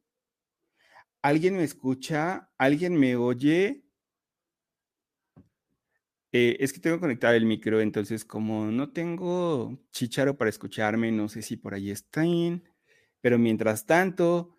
¿Alguien 1.21 1.57
me 1.57 1.63
escucha? 1.63 2.51
¿Alguien 2.57 2.95
me 2.95 3.15
oye? 3.15 3.83
Eh, 6.31 6.57
es 6.59 6.71
que 6.71 6.79
tengo 6.79 6.99
conectado 6.99 7.33
el 7.33 7.45
micro, 7.45 7.81
entonces 7.81 8.23
como 8.23 8.67
no 8.67 8.91
tengo 8.91 9.79
chicharo 9.91 10.37
para 10.37 10.49
escucharme, 10.49 11.11
no 11.11 11.27
sé 11.27 11.41
si 11.41 11.57
por 11.57 11.73
ahí 11.73 11.89
están, 11.89 12.63
pero 13.21 13.37
mientras 13.37 13.85
tanto, 13.85 14.55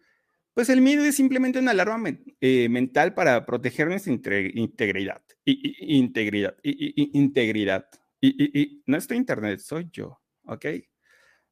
pues 0.54 0.68
el 0.68 0.80
miedo 0.80 1.04
es 1.04 1.16
simplemente 1.16 1.58
una 1.58 1.70
alarma 1.70 2.10
eh, 2.40 2.68
mental 2.68 3.14
para 3.14 3.46
proteger 3.46 3.88
nuestra 3.88 4.12
integridad. 4.40 5.22
Integridad. 5.44 6.56
Integridad. 6.62 7.86
Y, 8.20 8.82
no 8.86 8.96
estoy 8.96 9.16
internet, 9.16 9.60
soy 9.60 9.88
yo. 9.92 10.20
¿ok? 10.44 10.66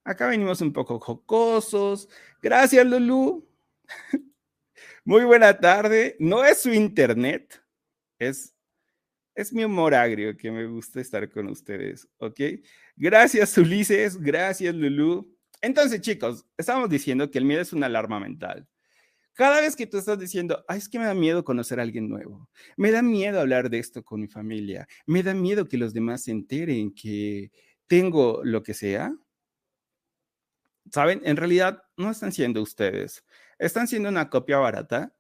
Acá 0.04 0.26
venimos 0.26 0.60
un 0.60 0.72
poco 0.72 0.98
jocosos. 0.98 2.08
Gracias, 2.42 2.86
Lulu. 2.86 3.48
Muy 5.04 5.24
buena 5.24 5.58
tarde. 5.58 6.16
No 6.18 6.44
es 6.44 6.62
su 6.62 6.72
internet, 6.72 7.62
es, 8.18 8.54
es 9.34 9.52
mi 9.52 9.64
humor 9.64 9.94
agrio 9.94 10.36
que 10.36 10.50
me 10.50 10.66
gusta 10.66 11.00
estar 11.00 11.30
con 11.30 11.48
ustedes, 11.48 12.08
¿ok? 12.18 12.40
Gracias, 12.96 13.56
Ulises. 13.56 14.20
Gracias, 14.20 14.74
Lulu. 14.74 15.37
Entonces, 15.60 16.00
chicos, 16.00 16.46
estamos 16.56 16.88
diciendo 16.88 17.30
que 17.30 17.38
el 17.38 17.44
miedo 17.44 17.60
es 17.62 17.72
una 17.72 17.86
alarma 17.86 18.20
mental. 18.20 18.66
Cada 19.34 19.60
vez 19.60 19.76
que 19.76 19.86
tú 19.86 19.98
estás 19.98 20.18
diciendo, 20.18 20.64
Ay, 20.66 20.78
es 20.78 20.88
que 20.88 20.98
me 20.98 21.04
da 21.04 21.14
miedo 21.14 21.44
conocer 21.44 21.78
a 21.78 21.82
alguien 21.82 22.08
nuevo, 22.08 22.48
me 22.76 22.90
da 22.90 23.02
miedo 23.02 23.40
hablar 23.40 23.70
de 23.70 23.78
esto 23.78 24.02
con 24.02 24.20
mi 24.20 24.28
familia, 24.28 24.88
me 25.06 25.22
da 25.22 25.32
miedo 25.34 25.68
que 25.68 25.78
los 25.78 25.94
demás 25.94 26.24
se 26.24 26.32
enteren 26.32 26.92
que 26.92 27.52
tengo 27.86 28.40
lo 28.44 28.62
que 28.64 28.74
sea, 28.74 29.14
¿saben? 30.92 31.20
En 31.24 31.36
realidad 31.36 31.82
no 31.96 32.10
están 32.10 32.32
siendo 32.32 32.62
ustedes, 32.62 33.24
están 33.58 33.86
siendo 33.86 34.08
una 34.08 34.28
copia 34.28 34.58
barata, 34.58 35.14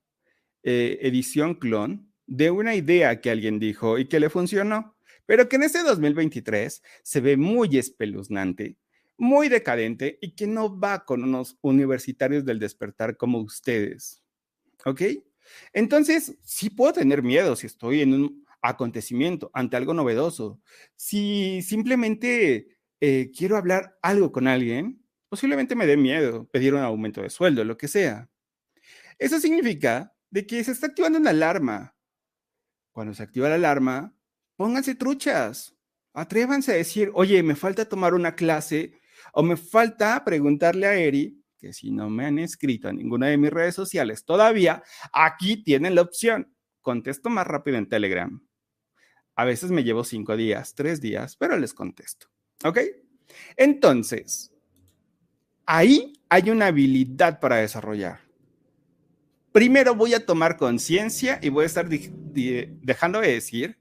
eh, 0.64 0.98
edición 1.02 1.54
clon, 1.54 2.12
de 2.26 2.50
una 2.50 2.74
idea 2.74 3.20
que 3.20 3.30
alguien 3.30 3.58
dijo 3.58 3.98
y 3.98 4.06
que 4.06 4.20
le 4.20 4.30
funcionó, 4.30 4.96
pero 5.26 5.48
que 5.48 5.56
en 5.56 5.62
este 5.62 5.82
2023 5.82 6.82
se 7.02 7.20
ve 7.20 7.36
muy 7.36 7.78
espeluznante, 7.78 8.76
muy 9.18 9.48
decadente 9.48 10.18
y 10.22 10.34
que 10.34 10.46
no 10.46 10.78
va 10.78 11.04
con 11.04 11.24
unos 11.24 11.58
universitarios 11.60 12.44
del 12.44 12.58
despertar 12.58 13.16
como 13.16 13.40
ustedes. 13.40 14.22
¿Ok? 14.84 15.02
Entonces, 15.72 16.36
sí 16.42 16.70
puedo 16.70 16.92
tener 16.92 17.22
miedo 17.22 17.56
si 17.56 17.66
estoy 17.66 18.00
en 18.02 18.14
un 18.14 18.44
acontecimiento, 18.62 19.50
ante 19.52 19.76
algo 19.76 19.94
novedoso. 19.94 20.60
Si 20.96 21.62
simplemente 21.62 22.78
eh, 23.00 23.30
quiero 23.36 23.56
hablar 23.56 23.98
algo 24.02 24.32
con 24.32 24.46
alguien, 24.46 25.02
posiblemente 25.28 25.74
me 25.74 25.86
dé 25.86 25.96
miedo 25.96 26.48
pedir 26.48 26.74
un 26.74 26.80
aumento 26.80 27.22
de 27.22 27.30
sueldo, 27.30 27.64
lo 27.64 27.76
que 27.76 27.88
sea. 27.88 28.30
Eso 29.18 29.40
significa 29.40 30.14
de 30.30 30.46
que 30.46 30.62
se 30.62 30.72
está 30.72 30.86
activando 30.88 31.18
una 31.18 31.30
alarma. 31.30 31.96
Cuando 32.92 33.14
se 33.14 33.22
activa 33.22 33.48
la 33.48 33.56
alarma, 33.56 34.14
pónganse 34.56 34.94
truchas. 34.94 35.76
Atrévanse 36.12 36.72
a 36.72 36.76
decir, 36.76 37.10
oye, 37.14 37.42
me 37.42 37.54
falta 37.54 37.88
tomar 37.88 38.14
una 38.14 38.34
clase 38.34 38.97
o 39.38 39.42
me 39.44 39.56
falta 39.56 40.24
preguntarle 40.24 40.84
a 40.88 40.96
Eri, 40.96 41.40
que 41.60 41.72
si 41.72 41.92
no 41.92 42.10
me 42.10 42.26
han 42.26 42.40
escrito 42.40 42.88
en 42.88 42.96
ninguna 42.96 43.28
de 43.28 43.36
mis 43.36 43.52
redes 43.52 43.76
sociales 43.76 44.24
todavía, 44.24 44.82
aquí 45.12 45.62
tienen 45.62 45.94
la 45.94 46.02
opción. 46.02 46.52
Contesto 46.80 47.30
más 47.30 47.46
rápido 47.46 47.76
en 47.78 47.88
Telegram. 47.88 48.44
A 49.36 49.44
veces 49.44 49.70
me 49.70 49.84
llevo 49.84 50.02
cinco 50.02 50.36
días, 50.36 50.74
tres 50.74 51.00
días, 51.00 51.36
pero 51.36 51.56
les 51.56 51.72
contesto. 51.72 52.26
¿Ok? 52.64 52.80
Entonces, 53.56 54.52
ahí 55.66 56.14
hay 56.28 56.50
una 56.50 56.66
habilidad 56.66 57.38
para 57.38 57.58
desarrollar. 57.58 58.18
Primero 59.52 59.94
voy 59.94 60.14
a 60.14 60.26
tomar 60.26 60.56
conciencia 60.56 61.38
y 61.40 61.48
voy 61.50 61.62
a 61.62 61.66
estar 61.66 61.88
dejando 61.88 63.20
de 63.20 63.34
decir, 63.34 63.78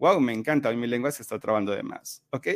wow, 0.00 0.18
me 0.18 0.32
encanta, 0.32 0.70
hoy 0.70 0.76
mi 0.76 0.88
lengua 0.88 1.12
se 1.12 1.22
está 1.22 1.38
trabando 1.38 1.70
de 1.70 1.84
más, 1.84 2.24
¿ok? 2.30 2.48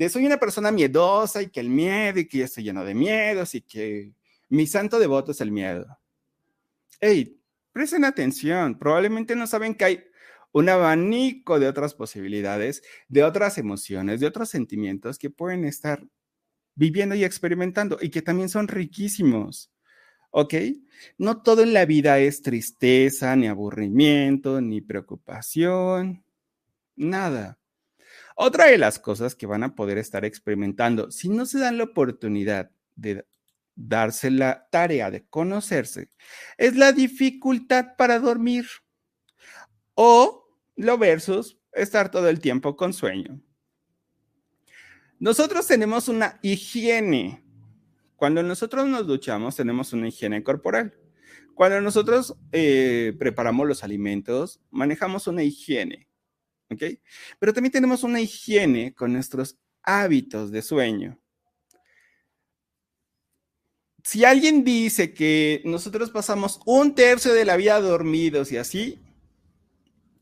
De 0.00 0.08
soy 0.08 0.24
una 0.24 0.38
persona 0.38 0.72
miedosa 0.72 1.42
y 1.42 1.50
que 1.50 1.60
el 1.60 1.68
miedo 1.68 2.20
y 2.20 2.26
que 2.26 2.38
ya 2.38 2.46
estoy 2.46 2.64
lleno 2.64 2.86
de 2.86 2.94
miedos 2.94 3.54
y 3.54 3.60
que 3.60 4.14
mi 4.48 4.66
santo 4.66 4.98
devoto 4.98 5.32
es 5.32 5.42
el 5.42 5.52
miedo. 5.52 5.98
Hey, 7.02 7.38
presten 7.70 8.06
atención, 8.06 8.78
probablemente 8.78 9.36
no 9.36 9.46
saben 9.46 9.74
que 9.74 9.84
hay 9.84 10.04
un 10.52 10.70
abanico 10.70 11.60
de 11.60 11.68
otras 11.68 11.92
posibilidades, 11.92 12.82
de 13.08 13.24
otras 13.24 13.58
emociones, 13.58 14.20
de 14.20 14.26
otros 14.26 14.48
sentimientos 14.48 15.18
que 15.18 15.28
pueden 15.28 15.66
estar 15.66 16.02
viviendo 16.74 17.14
y 17.14 17.22
experimentando 17.22 17.98
y 18.00 18.08
que 18.08 18.22
también 18.22 18.48
son 18.48 18.68
riquísimos. 18.68 19.70
¿Ok? 20.30 20.54
No 21.18 21.42
todo 21.42 21.62
en 21.62 21.74
la 21.74 21.84
vida 21.84 22.18
es 22.20 22.40
tristeza, 22.40 23.36
ni 23.36 23.48
aburrimiento, 23.48 24.62
ni 24.62 24.80
preocupación, 24.80 26.24
nada. 26.96 27.59
Otra 28.42 28.68
de 28.68 28.78
las 28.78 28.98
cosas 28.98 29.34
que 29.34 29.44
van 29.44 29.64
a 29.64 29.74
poder 29.74 29.98
estar 29.98 30.24
experimentando, 30.24 31.10
si 31.10 31.28
no 31.28 31.44
se 31.44 31.58
dan 31.58 31.76
la 31.76 31.84
oportunidad 31.84 32.70
de 32.96 33.26
darse 33.74 34.30
la 34.30 34.66
tarea 34.70 35.10
de 35.10 35.26
conocerse, 35.26 36.08
es 36.56 36.74
la 36.74 36.92
dificultad 36.92 37.96
para 37.98 38.18
dormir 38.18 38.64
o 39.92 40.48
lo 40.74 40.96
versus 40.96 41.58
estar 41.74 42.10
todo 42.10 42.30
el 42.30 42.40
tiempo 42.40 42.76
con 42.76 42.94
sueño. 42.94 43.42
Nosotros 45.18 45.66
tenemos 45.66 46.08
una 46.08 46.38
higiene. 46.40 47.44
Cuando 48.16 48.42
nosotros 48.42 48.88
nos 48.88 49.06
duchamos, 49.06 49.56
tenemos 49.56 49.92
una 49.92 50.08
higiene 50.08 50.42
corporal. 50.42 50.94
Cuando 51.54 51.82
nosotros 51.82 52.34
eh, 52.52 53.14
preparamos 53.18 53.68
los 53.68 53.84
alimentos, 53.84 54.62
manejamos 54.70 55.26
una 55.26 55.42
higiene, 55.42 56.08
¿ok? 56.70 56.82
Pero 57.38 57.52
también 57.52 57.72
tenemos 57.72 58.02
una 58.02 58.20
higiene 58.20 58.94
con 58.94 59.12
nuestros 59.12 59.58
hábitos 59.82 60.50
de 60.50 60.62
sueño. 60.62 61.18
Si 64.02 64.24
alguien 64.24 64.64
dice 64.64 65.12
que 65.12 65.60
nosotros 65.64 66.10
pasamos 66.10 66.60
un 66.64 66.94
tercio 66.94 67.34
de 67.34 67.44
la 67.44 67.56
vida 67.56 67.80
dormidos 67.80 68.50
y 68.50 68.56
así, 68.56 68.98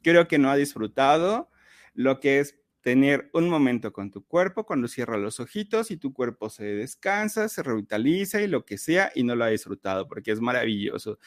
creo 0.03 0.27
que 0.27 0.39
no 0.39 0.51
ha 0.51 0.57
disfrutado 0.57 1.51
lo 1.95 2.19
que 2.21 2.41
es 2.41 2.59
tener 2.81 3.29
un 3.33 3.49
momento 3.49 3.93
con 3.93 4.11
tu 4.11 4.25
cuerpo 4.25 4.65
cuando 4.65 4.89
cierra 4.89 5.17
los 5.17 5.41
ojitos 5.41 5.91
y 5.91 5.97
tu 5.97 6.13
cuerpo 6.13 6.49
se 6.49 6.65
descansa, 6.65 7.49
se 7.49 7.63
revitaliza 7.63 8.41
y 8.41 8.47
lo 8.47 8.65
que 8.65 8.79
sea 8.79 9.13
y 9.15 9.25
no 9.25 9.35
lo 9.37 9.45
ha 9.45 9.49
disfrutado 9.49 10.09
porque 10.09 10.33
es 10.33 10.41
maravilloso. 10.41 11.19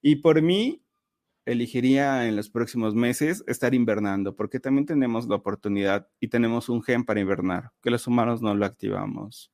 Y 0.00 0.16
por 0.16 0.40
mí, 0.42 0.83
elegiría 1.46 2.26
en 2.26 2.36
los 2.36 2.50
próximos 2.50 2.94
meses 2.94 3.44
estar 3.46 3.74
invernando 3.74 4.34
porque 4.34 4.60
también 4.60 4.86
tenemos 4.86 5.26
la 5.28 5.36
oportunidad 5.36 6.08
y 6.20 6.28
tenemos 6.28 6.68
un 6.68 6.82
gen 6.82 7.04
para 7.04 7.20
invernar, 7.20 7.70
que 7.82 7.90
los 7.90 8.06
humanos 8.06 8.42
no 8.42 8.54
lo 8.54 8.64
activamos. 8.64 9.52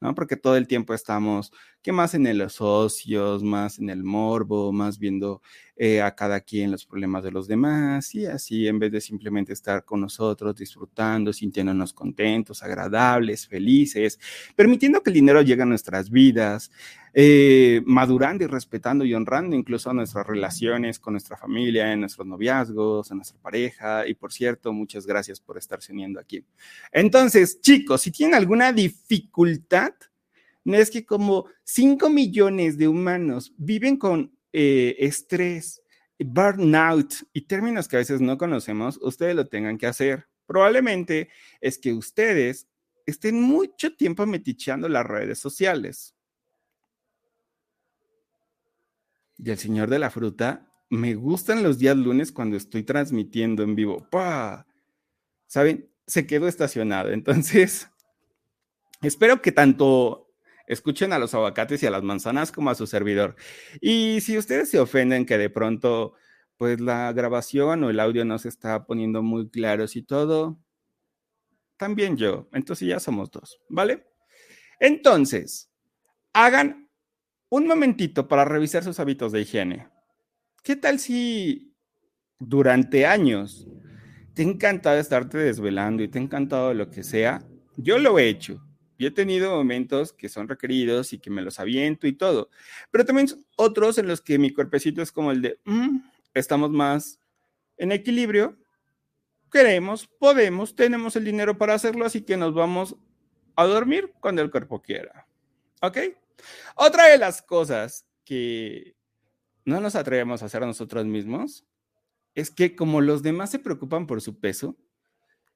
¿no? 0.00 0.14
Porque 0.14 0.36
todo 0.36 0.56
el 0.56 0.66
tiempo 0.66 0.94
estamos, 0.94 1.52
que 1.82 1.92
más 1.92 2.14
en 2.14 2.36
los 2.36 2.54
socios, 2.54 3.42
más 3.42 3.78
en 3.78 3.90
el 3.90 4.04
morbo, 4.04 4.72
más 4.72 4.98
viendo 4.98 5.40
eh, 5.76 6.02
a 6.02 6.14
cada 6.14 6.40
quien 6.40 6.70
los 6.70 6.84
problemas 6.84 7.24
de 7.24 7.30
los 7.30 7.48
demás 7.48 8.14
y 8.14 8.26
así, 8.26 8.68
en 8.68 8.78
vez 8.78 8.92
de 8.92 9.00
simplemente 9.00 9.54
estar 9.54 9.84
con 9.84 10.02
nosotros, 10.02 10.54
disfrutando, 10.56 11.32
sintiéndonos 11.32 11.94
contentos, 11.94 12.62
agradables, 12.62 13.46
felices, 13.46 14.18
permitiendo 14.54 15.02
que 15.02 15.08
el 15.08 15.14
dinero 15.14 15.40
llegue 15.40 15.62
a 15.62 15.66
nuestras 15.66 16.10
vidas, 16.10 16.70
eh, 17.14 17.80
madurando 17.86 18.44
y 18.44 18.46
respetando 18.46 19.06
y 19.06 19.14
honrando 19.14 19.56
incluso 19.56 19.92
nuestras 19.94 20.26
relaciones 20.26 20.98
con 20.98 21.14
nuestra 21.14 21.38
familia, 21.38 21.92
en 21.92 22.00
nuestros 22.00 22.26
noviazgos, 22.26 23.10
en 23.10 23.16
nuestra 23.16 23.40
pareja. 23.40 24.06
Y 24.06 24.12
por 24.12 24.34
cierto, 24.34 24.74
muchas 24.74 25.06
gracias 25.06 25.40
por 25.40 25.56
estarse 25.56 25.92
uniendo 25.92 26.20
aquí. 26.20 26.44
Entonces, 26.92 27.60
chicos, 27.62 28.02
si 28.02 28.10
tienen 28.10 28.34
alguna 28.34 28.72
dificultad, 28.72 29.94
es 30.74 30.90
que 30.90 31.04
como 31.04 31.46
5 31.64 32.10
millones 32.10 32.78
de 32.78 32.88
humanos 32.88 33.52
viven 33.56 33.96
con 33.96 34.36
eh, 34.52 34.96
estrés, 34.98 35.82
burnout 36.18 37.14
y 37.32 37.42
términos 37.42 37.88
que 37.88 37.96
a 37.96 38.00
veces 38.00 38.20
no 38.20 38.36
conocemos, 38.36 38.98
ustedes 39.02 39.34
lo 39.34 39.46
tengan 39.46 39.78
que 39.78 39.86
hacer. 39.86 40.26
Probablemente 40.46 41.28
es 41.60 41.78
que 41.78 41.92
ustedes 41.92 42.68
estén 43.06 43.40
mucho 43.40 43.94
tiempo 43.96 44.26
meticheando 44.26 44.88
las 44.88 45.06
redes 45.06 45.38
sociales. 45.38 46.14
Y 49.38 49.50
el 49.50 49.58
señor 49.58 49.88
de 49.88 49.98
la 49.98 50.10
fruta, 50.10 50.70
me 50.90 51.14
gustan 51.14 51.62
los 51.62 51.78
días 51.78 51.96
lunes 51.96 52.32
cuando 52.32 52.56
estoy 52.56 52.82
transmitiendo 52.82 53.62
en 53.62 53.74
vivo. 53.74 54.06
¡Pah! 54.10 54.66
¿Saben? 55.46 55.88
Se 56.06 56.26
quedó 56.26 56.48
estacionado. 56.48 57.10
Entonces, 57.10 57.88
espero 59.02 59.40
que 59.40 59.52
tanto 59.52 60.29
escuchen 60.70 61.12
a 61.12 61.18
los 61.18 61.34
aguacates 61.34 61.82
y 61.82 61.86
a 61.86 61.90
las 61.90 62.04
manzanas 62.04 62.52
como 62.52 62.70
a 62.70 62.76
su 62.76 62.86
servidor. 62.86 63.34
Y 63.80 64.20
si 64.20 64.38
ustedes 64.38 64.70
se 64.70 64.78
ofenden 64.78 65.26
que 65.26 65.36
de 65.36 65.50
pronto, 65.50 66.14
pues 66.56 66.80
la 66.80 67.12
grabación 67.12 67.82
o 67.82 67.90
el 67.90 67.98
audio 67.98 68.24
no 68.24 68.38
se 68.38 68.48
está 68.48 68.86
poniendo 68.86 69.22
muy 69.22 69.50
claros 69.50 69.96
y 69.96 70.02
todo, 70.02 70.60
también 71.76 72.16
yo. 72.16 72.48
Entonces 72.52 72.86
ya 72.86 73.00
somos 73.00 73.30
dos, 73.32 73.60
¿vale? 73.68 74.06
Entonces, 74.78 75.72
hagan 76.32 76.88
un 77.48 77.66
momentito 77.66 78.28
para 78.28 78.44
revisar 78.44 78.84
sus 78.84 79.00
hábitos 79.00 79.32
de 79.32 79.40
higiene. 79.40 79.88
¿Qué 80.62 80.76
tal 80.76 81.00
si 81.00 81.74
durante 82.38 83.06
años 83.06 83.66
te 84.34 84.42
ha 84.42 84.44
encantado 84.44 85.00
estarte 85.00 85.36
desvelando 85.38 86.04
y 86.04 86.08
te 86.08 86.20
ha 86.20 86.22
encantado 86.22 86.74
lo 86.74 86.90
que 86.90 87.02
sea? 87.02 87.42
Yo 87.76 87.98
lo 87.98 88.20
he 88.20 88.28
hecho. 88.28 88.62
Yo 89.00 89.08
he 89.08 89.10
tenido 89.10 89.56
momentos 89.56 90.12
que 90.12 90.28
son 90.28 90.46
requeridos 90.46 91.14
y 91.14 91.18
que 91.18 91.30
me 91.30 91.40
los 91.40 91.58
aviento 91.58 92.06
y 92.06 92.12
todo, 92.12 92.50
pero 92.90 93.06
también 93.06 93.28
otros 93.56 93.96
en 93.96 94.06
los 94.06 94.20
que 94.20 94.38
mi 94.38 94.52
cuerpecito 94.52 95.00
es 95.00 95.10
como 95.10 95.32
el 95.32 95.40
de, 95.40 95.58
mm, 95.64 96.00
estamos 96.34 96.68
más 96.68 97.18
en 97.78 97.92
equilibrio, 97.92 98.58
queremos, 99.50 100.06
podemos, 100.06 100.76
tenemos 100.76 101.16
el 101.16 101.24
dinero 101.24 101.56
para 101.56 101.72
hacerlo, 101.72 102.04
así 102.04 102.20
que 102.20 102.36
nos 102.36 102.52
vamos 102.52 102.94
a 103.56 103.64
dormir 103.64 104.12
cuando 104.20 104.42
el 104.42 104.50
cuerpo 104.50 104.82
quiera. 104.82 105.26
¿Ok? 105.80 105.96
Otra 106.74 107.06
de 107.06 107.16
las 107.16 107.40
cosas 107.40 108.04
que 108.22 108.96
no 109.64 109.80
nos 109.80 109.94
atrevemos 109.94 110.42
a 110.42 110.44
hacer 110.44 110.60
nosotros 110.60 111.06
mismos 111.06 111.64
es 112.34 112.50
que 112.50 112.76
como 112.76 113.00
los 113.00 113.22
demás 113.22 113.50
se 113.50 113.60
preocupan 113.60 114.06
por 114.06 114.20
su 114.20 114.38
peso 114.38 114.76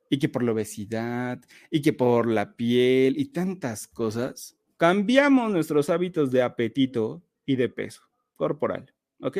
y 0.08 0.18
que 0.18 0.28
por 0.28 0.42
la 0.42 0.52
obesidad 0.52 1.40
y 1.70 1.82
que 1.82 1.92
por 1.92 2.26
la 2.26 2.56
piel 2.56 3.18
y 3.18 3.26
tantas 3.26 3.86
cosas, 3.86 4.56
cambiamos 4.76 5.50
nuestros 5.50 5.90
hábitos 5.90 6.30
de 6.30 6.42
apetito 6.42 7.22
y 7.46 7.56
de 7.56 7.68
peso 7.68 8.02
corporal, 8.36 8.92
¿ok? 9.20 9.38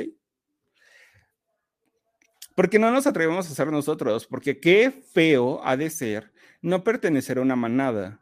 Porque 2.54 2.78
no 2.78 2.90
nos 2.90 3.06
atrevemos 3.06 3.48
a 3.48 3.52
hacer 3.52 3.70
nosotros, 3.70 4.26
porque 4.26 4.60
qué 4.60 4.90
feo 4.90 5.60
ha 5.64 5.76
de 5.76 5.90
ser 5.90 6.32
no 6.62 6.84
pertenecer 6.84 7.38
a 7.38 7.42
una 7.42 7.56
manada 7.56 8.20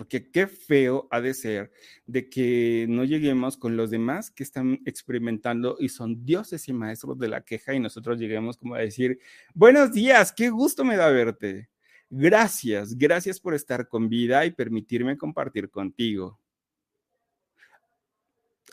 porque 0.00 0.30
qué 0.30 0.46
feo 0.46 1.06
ha 1.10 1.20
de 1.20 1.34
ser 1.34 1.70
de 2.06 2.30
que 2.30 2.86
no 2.88 3.04
lleguemos 3.04 3.58
con 3.58 3.76
los 3.76 3.90
demás 3.90 4.30
que 4.30 4.42
están 4.42 4.80
experimentando 4.86 5.76
y 5.78 5.90
son 5.90 6.24
dioses 6.24 6.68
y 6.68 6.72
maestros 6.72 7.18
de 7.18 7.28
la 7.28 7.42
queja 7.42 7.74
y 7.74 7.80
nosotros 7.80 8.18
lleguemos 8.18 8.56
como 8.56 8.76
a 8.76 8.78
decir, 8.78 9.20
buenos 9.52 9.92
días, 9.92 10.32
qué 10.32 10.48
gusto 10.48 10.86
me 10.86 10.96
da 10.96 11.10
verte. 11.10 11.68
Gracias, 12.08 12.96
gracias 12.96 13.38
por 13.38 13.52
estar 13.52 13.88
con 13.88 14.08
vida 14.08 14.46
y 14.46 14.52
permitirme 14.52 15.18
compartir 15.18 15.68
contigo. 15.68 16.40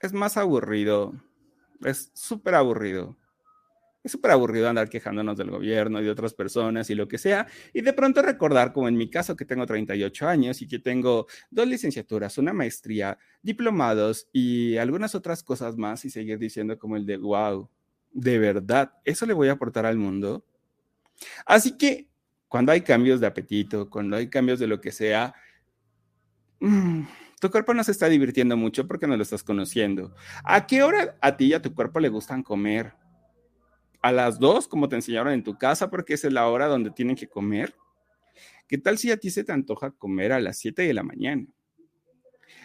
Es 0.02 0.14
más 0.14 0.38
aburrido, 0.38 1.12
es 1.84 2.10
súper 2.14 2.56
aburrido 2.56 3.18
es 4.08 4.12
súper 4.12 4.32
aburrido 4.32 4.68
andar 4.68 4.90
quejándonos 4.90 5.38
del 5.38 5.52
gobierno 5.52 6.02
y 6.02 6.04
de 6.04 6.10
otras 6.10 6.34
personas 6.34 6.90
y 6.90 6.96
lo 6.96 7.08
que 7.08 7.18
sea, 7.18 7.48
y 7.74 7.82
de 7.82 7.94
pronto 7.94 8.22
recordar, 8.22 8.74
como 8.74 8.88
en 8.88 8.98
mi 8.98 9.10
caso, 9.10 9.36
que 9.36 9.46
tengo 9.46 9.66
38 9.66 10.28
años 10.28 10.62
y 10.62 10.68
que 10.68 10.80
tengo 10.80 11.28
dos 11.52 11.68
licenciaturas, 11.68 12.38
una 12.38 12.54
maestría, 12.54 13.18
diplomados 13.42 14.28
y 14.34 14.78
algunas 14.78 15.16
otras 15.16 15.44
cosas 15.44 15.78
más, 15.78 16.04
y 16.06 16.10
seguir 16.10 16.40
diciendo 16.40 16.78
como 16.78 16.98
el 16.98 17.06
de, 17.06 17.18
wow, 17.18 17.70
de 18.12 18.40
verdad, 18.40 18.94
eso 19.06 19.26
le 19.26 19.34
voy 19.34 19.50
a 19.50 19.54
aportar 19.54 19.86
al 19.86 19.98
mundo. 19.98 20.44
Así 21.46 21.78
que 21.78 22.10
cuando 22.48 22.72
hay 22.72 22.82
cambios 22.82 23.20
de 23.20 23.28
apetito, 23.28 23.90
cuando 23.90 24.16
hay 24.16 24.30
cambios 24.30 24.60
de 24.60 24.68
lo 24.68 24.80
que 24.82 24.92
sea, 24.92 25.34
mm, 26.60 27.04
tu 27.40 27.52
cuerpo 27.52 27.74
no 27.74 27.84
se 27.84 27.92
está 27.92 28.08
divirtiendo 28.08 28.58
mucho 28.58 28.88
porque 28.88 29.06
no 29.06 29.16
lo 29.16 29.24
estás 29.24 29.44
conociendo. 29.44 30.16
¿A 30.44 30.66
qué 30.66 30.82
hora 30.82 31.18
a 31.22 31.38
ti 31.38 31.48
y 31.48 31.54
a 31.54 31.62
tu 31.62 31.74
cuerpo 31.76 32.00
le 32.00 32.10
gustan 32.10 32.42
comer? 32.42 32.94
A 34.08 34.12
las 34.14 34.40
dos, 34.40 34.70
como 34.70 34.88
te 34.88 34.96
enseñaron 34.96 35.34
en 35.34 35.44
tu 35.44 35.58
casa, 35.58 35.90
porque 35.90 36.14
esa 36.14 36.28
es 36.28 36.34
la 36.34 36.48
hora 36.48 36.68
donde 36.68 36.92
tienen 36.92 37.18
que 37.18 37.28
comer. 37.28 37.76
¿Qué 38.66 38.78
tal 38.78 38.98
si 38.98 39.12
a 39.12 39.18
ti 39.18 39.30
se 39.30 39.44
te 39.44 39.52
antoja 39.52 39.92
comer 39.92 40.32
a 40.32 40.40
las 40.40 40.58
7 40.60 40.84
de 40.84 40.94
la 40.94 41.04
mañana? 41.04 41.46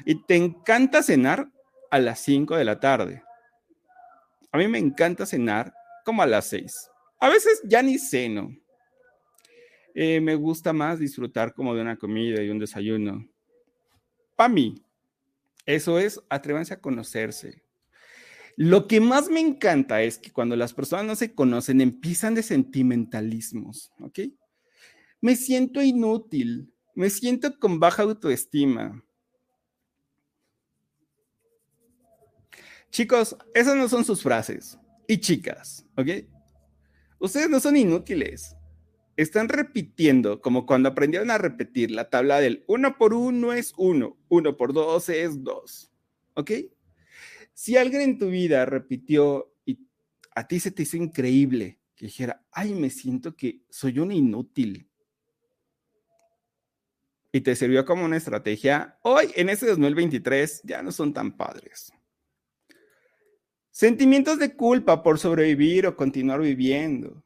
Y 0.06 0.22
te 0.22 0.36
encanta 0.36 1.02
cenar 1.02 1.50
a 1.90 1.98
las 1.98 2.20
5 2.20 2.54
de 2.54 2.64
la 2.64 2.78
tarde. 2.78 3.24
A 4.52 4.58
mí 4.58 4.68
me 4.68 4.78
encanta 4.78 5.26
cenar 5.26 5.74
como 6.04 6.22
a 6.22 6.26
las 6.26 6.46
6. 6.46 6.88
A 7.18 7.28
veces 7.28 7.60
ya 7.64 7.82
ni 7.82 7.98
ceno. 7.98 8.56
Eh, 9.96 10.20
me 10.20 10.36
gusta 10.36 10.72
más 10.72 11.00
disfrutar 11.00 11.54
como 11.54 11.74
de 11.74 11.82
una 11.82 11.96
comida 11.96 12.40
y 12.40 12.50
un 12.50 12.60
desayuno. 12.60 13.28
Para 14.36 14.48
mí, 14.48 14.76
eso 15.66 15.98
es, 15.98 16.20
atrévanse 16.28 16.74
a 16.74 16.80
conocerse. 16.80 17.64
Lo 18.64 18.86
que 18.86 19.00
más 19.00 19.28
me 19.28 19.40
encanta 19.40 20.02
es 20.02 20.18
que 20.18 20.30
cuando 20.30 20.54
las 20.54 20.72
personas 20.72 21.04
no 21.04 21.16
se 21.16 21.34
conocen, 21.34 21.80
empiezan 21.80 22.36
de 22.36 22.44
sentimentalismos, 22.44 23.90
¿ok? 23.98 24.20
Me 25.20 25.34
siento 25.34 25.82
inútil, 25.82 26.72
me 26.94 27.10
siento 27.10 27.58
con 27.58 27.80
baja 27.80 28.04
autoestima. 28.04 29.04
Chicos, 32.92 33.36
esas 33.52 33.74
no 33.74 33.88
son 33.88 34.04
sus 34.04 34.22
frases. 34.22 34.78
Y 35.08 35.18
chicas, 35.18 35.84
¿ok? 35.96 36.24
Ustedes 37.18 37.50
no 37.50 37.58
son 37.58 37.76
inútiles. 37.76 38.54
Están 39.16 39.48
repitiendo 39.48 40.40
como 40.40 40.66
cuando 40.66 40.88
aprendieron 40.88 41.32
a 41.32 41.38
repetir 41.38 41.90
la 41.90 42.10
tabla 42.10 42.38
del 42.38 42.62
1 42.68 42.96
por 42.96 43.12
1 43.12 43.54
es 43.54 43.74
1, 43.76 44.16
1 44.28 44.56
por 44.56 44.72
2 44.72 45.08
es 45.08 45.42
2. 45.42 45.92
¿Ok? 46.34 46.50
Si 47.54 47.76
alguien 47.76 48.02
en 48.02 48.18
tu 48.18 48.28
vida 48.28 48.64
repitió 48.64 49.54
y 49.64 49.78
a 50.34 50.46
ti 50.46 50.60
se 50.60 50.70
te 50.70 50.82
hizo 50.82 50.96
increíble 50.96 51.78
que 51.94 52.06
dijera, 52.06 52.44
ay, 52.50 52.74
me 52.74 52.90
siento 52.90 53.36
que 53.36 53.62
soy 53.70 53.98
un 53.98 54.12
inútil. 54.12 54.88
Y 57.30 57.40
te 57.40 57.56
sirvió 57.56 57.84
como 57.84 58.04
una 58.04 58.16
estrategia, 58.16 58.98
hoy 59.02 59.30
en 59.36 59.48
este 59.48 59.66
2023 59.66 60.62
ya 60.64 60.82
no 60.82 60.92
son 60.92 61.12
tan 61.14 61.36
padres. 61.36 61.92
Sentimientos 63.70 64.38
de 64.38 64.54
culpa 64.54 65.02
por 65.02 65.18
sobrevivir 65.18 65.86
o 65.86 65.96
continuar 65.96 66.40
viviendo. 66.40 67.22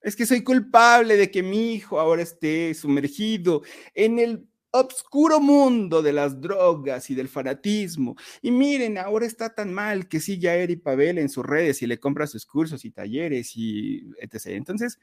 Es 0.00 0.16
que 0.16 0.26
soy 0.26 0.42
culpable 0.42 1.16
de 1.16 1.30
que 1.30 1.42
mi 1.42 1.74
hijo 1.74 2.00
ahora 2.00 2.22
esté 2.22 2.72
sumergido 2.74 3.62
en 3.94 4.18
el 4.18 4.48
obscuro 4.72 5.38
mundo 5.38 6.02
de 6.02 6.12
las 6.12 6.40
drogas 6.40 7.08
y 7.10 7.14
del 7.14 7.28
fanatismo. 7.28 8.16
Y 8.40 8.50
miren, 8.50 8.98
ahora 8.98 9.26
está 9.26 9.54
tan 9.54 9.72
mal 9.72 10.08
que 10.08 10.18
sigue 10.18 10.48
a 10.48 10.56
Eri 10.56 10.76
Pavel 10.76 11.18
en 11.18 11.28
sus 11.28 11.44
redes 11.44 11.82
y 11.82 11.86
le 11.86 12.00
compra 12.00 12.26
sus 12.26 12.46
cursos 12.46 12.84
y 12.84 12.90
talleres 12.90 13.52
y 13.56 14.10
etc. 14.18 14.46
Entonces, 14.46 14.98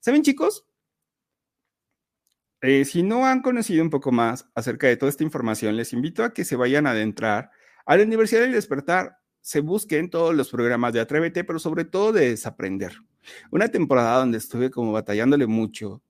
¿saben 0.00 0.22
chicos? 0.22 0.66
Eh, 2.62 2.84
si 2.84 3.02
no 3.02 3.26
han 3.26 3.40
conocido 3.42 3.82
un 3.82 3.90
poco 3.90 4.12
más 4.12 4.46
acerca 4.54 4.86
de 4.86 4.96
toda 4.96 5.10
esta 5.10 5.24
información, 5.24 5.76
les 5.76 5.92
invito 5.92 6.24
a 6.24 6.34
que 6.34 6.44
se 6.44 6.56
vayan 6.56 6.86
a 6.86 6.90
adentrar 6.90 7.50
a 7.86 7.96
la 7.96 8.02
Universidad 8.02 8.42
del 8.42 8.52
Despertar. 8.52 9.18
Se 9.40 9.60
busquen 9.60 10.10
todos 10.10 10.34
los 10.34 10.50
programas 10.50 10.92
de 10.92 11.00
Atrévete, 11.00 11.44
pero 11.44 11.58
sobre 11.58 11.84
todo 11.84 12.12
de 12.12 12.30
desaprender. 12.30 12.92
Una 13.50 13.68
temporada 13.68 14.18
donde 14.18 14.38
estuve 14.38 14.70
como 14.70 14.92
batallándole 14.92 15.46
mucho, 15.46 16.02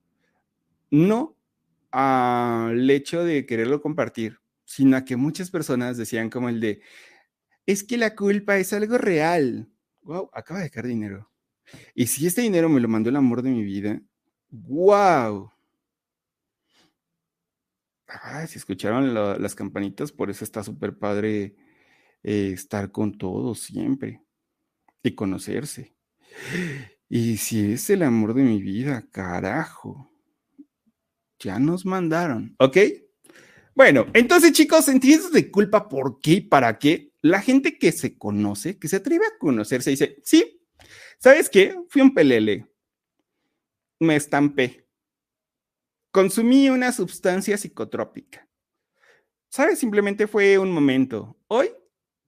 no 0.91 1.37
al 1.91 2.89
hecho 2.91 3.25
de 3.25 3.47
quererlo 3.47 3.81
compartir, 3.81 4.39
sino 4.65 4.97
a 4.97 5.05
que 5.05 5.17
muchas 5.17 5.51
personas 5.51 5.97
decían 5.97 6.31
como 6.31 6.49
el 6.49 6.61
de, 6.61 6.83
es 7.67 7.85
que 7.85 7.97
la 7.97 8.15
culpa 8.15 8.59
es 8.59 8.73
algo 8.73 8.99
real. 8.99 9.69
Wow, 10.03 10.31
acaba 10.33 10.61
de 10.61 10.71
caer 10.71 10.87
dinero. 10.87 11.31
Y 11.95 12.07
si 12.07 12.27
este 12.27 12.43
dinero 12.43 12.69
me 12.69 12.81
lo 12.81 12.89
mandó 12.89 13.11
el 13.11 13.17
amor 13.17 13.43
de 13.43 13.51
mi 13.51 13.63
vida, 13.63 14.01
wow. 14.51 15.53
Ah, 18.09 18.47
si 18.47 18.59
escucharon 18.59 19.15
las 19.15 19.55
campanitas, 19.55 20.11
por 20.11 20.31
eso 20.31 20.45
está 20.45 20.65
súper 20.65 20.99
padre 20.99 21.55
eh, 22.23 22.51
estar 22.53 22.91
con 22.91 23.17
todos 23.17 23.61
siempre 23.61 24.23
y 25.03 25.15
conocerse. 25.15 25.95
Y 27.09 27.37
si 27.37 27.73
es 27.73 27.91
el 27.91 28.03
amor 28.03 28.35
de 28.35 28.43
mi 28.43 28.61
vida, 28.63 29.07
carajo. 29.11 30.11
Ya 31.41 31.59
nos 31.59 31.87
mandaron, 31.87 32.55
¿ok? 32.59 32.77
Bueno, 33.75 34.07
entonces 34.13 34.53
chicos, 34.53 34.85
sentimientos 34.85 35.33
de 35.33 35.51
culpa, 35.51 35.89
¿por 35.89 36.21
qué 36.21 36.33
y 36.33 36.41
para 36.43 36.79
qué? 36.79 37.13
La 37.23 37.41
gente 37.41 37.79
que 37.79 37.93
se 37.93 38.19
conoce, 38.19 38.79
que 38.79 38.89
se 38.89 38.97
atreve 38.97 39.27
a 39.27 39.39
conocerse, 39.39 39.91
dice, 39.91 40.19
sí, 40.23 40.63
¿sabes 41.19 41.49
qué? 41.49 41.77
Fui 41.89 42.03
un 42.03 42.15
pelele, 42.15 42.67
me 44.01 44.17
estampé, 44.17 44.87
consumí 46.11 46.69
una 46.69 46.93
sustancia 46.93 47.57
psicotrópica. 47.57 48.47
¿Sabes? 49.51 49.79
Simplemente 49.79 50.27
fue 50.27 50.59
un 50.59 50.71
momento. 50.71 51.37
Hoy, 51.49 51.71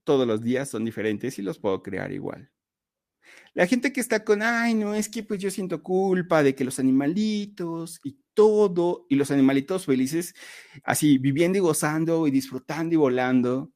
todos 0.05 0.27
los 0.27 0.43
días 0.43 0.69
son 0.69 0.85
diferentes 0.85 1.39
y 1.39 1.43
los 1.43 1.59
puedo 1.59 1.83
crear 1.83 2.13
igual. 2.13 2.52
La 3.55 3.67
gente 3.67 3.93
que 3.93 4.01
está 4.01 4.25
con, 4.25 4.43
ay, 4.43 4.75
no, 4.75 4.95
es 4.95 5.09
que 5.09 5.23
pues 5.23 5.41
yo 5.41 5.51
siento 5.51 5.83
culpa 5.83 6.43
de 6.43 6.55
que 6.55 6.65
los 6.65 6.79
animalitos 6.79 8.01
y 8.03 8.19
todo, 8.35 9.07
y 9.09 9.17
los 9.17 9.31
animalitos 9.31 9.87
felices, 9.87 10.35
así 10.85 11.19
viviendo 11.19 11.59
y 11.59 11.61
gozando 11.61 12.27
y 12.27 12.31
disfrutando 12.31 12.95
y 12.95 12.99
volando. 12.99 13.71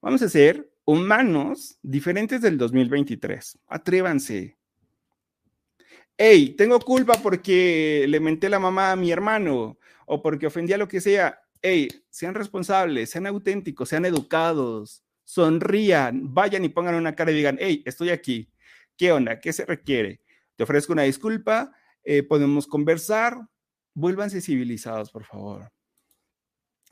Vamos 0.00 0.22
a 0.22 0.28
ser 0.28 0.70
humanos 0.84 1.78
diferentes 1.82 2.40
del 2.40 2.58
2023. 2.58 3.58
Atrévanse. 3.66 4.56
Hey, 6.18 6.54
tengo 6.56 6.80
culpa 6.80 7.14
porque 7.22 8.06
le 8.08 8.20
menté 8.20 8.48
la 8.48 8.58
mamá 8.58 8.92
a 8.92 8.96
mi 8.96 9.12
hermano 9.12 9.78
o 10.06 10.22
porque 10.22 10.46
ofendí 10.46 10.72
a 10.72 10.78
lo 10.78 10.88
que 10.88 11.00
sea. 11.00 11.40
Hey, 11.60 11.88
sean 12.10 12.34
responsables, 12.34 13.10
sean 13.10 13.26
auténticos, 13.26 13.88
sean 13.88 14.04
educados, 14.06 15.02
sonrían, 15.26 16.32
vayan 16.32 16.64
y 16.64 16.70
pongan 16.70 16.94
una 16.94 17.14
cara 17.14 17.32
y 17.32 17.34
digan, 17.34 17.58
hey, 17.60 17.82
estoy 17.84 18.10
aquí. 18.10 18.48
¿Qué 18.96 19.12
onda? 19.12 19.40
¿Qué 19.40 19.52
se 19.52 19.66
requiere? 19.66 20.22
Te 20.54 20.62
ofrezco 20.62 20.94
una 20.94 21.02
disculpa, 21.02 21.72
eh, 22.02 22.22
podemos 22.22 22.66
conversar, 22.66 23.36
vuélvanse 23.92 24.40
civilizados, 24.40 25.10
por 25.10 25.24
favor. 25.24 25.70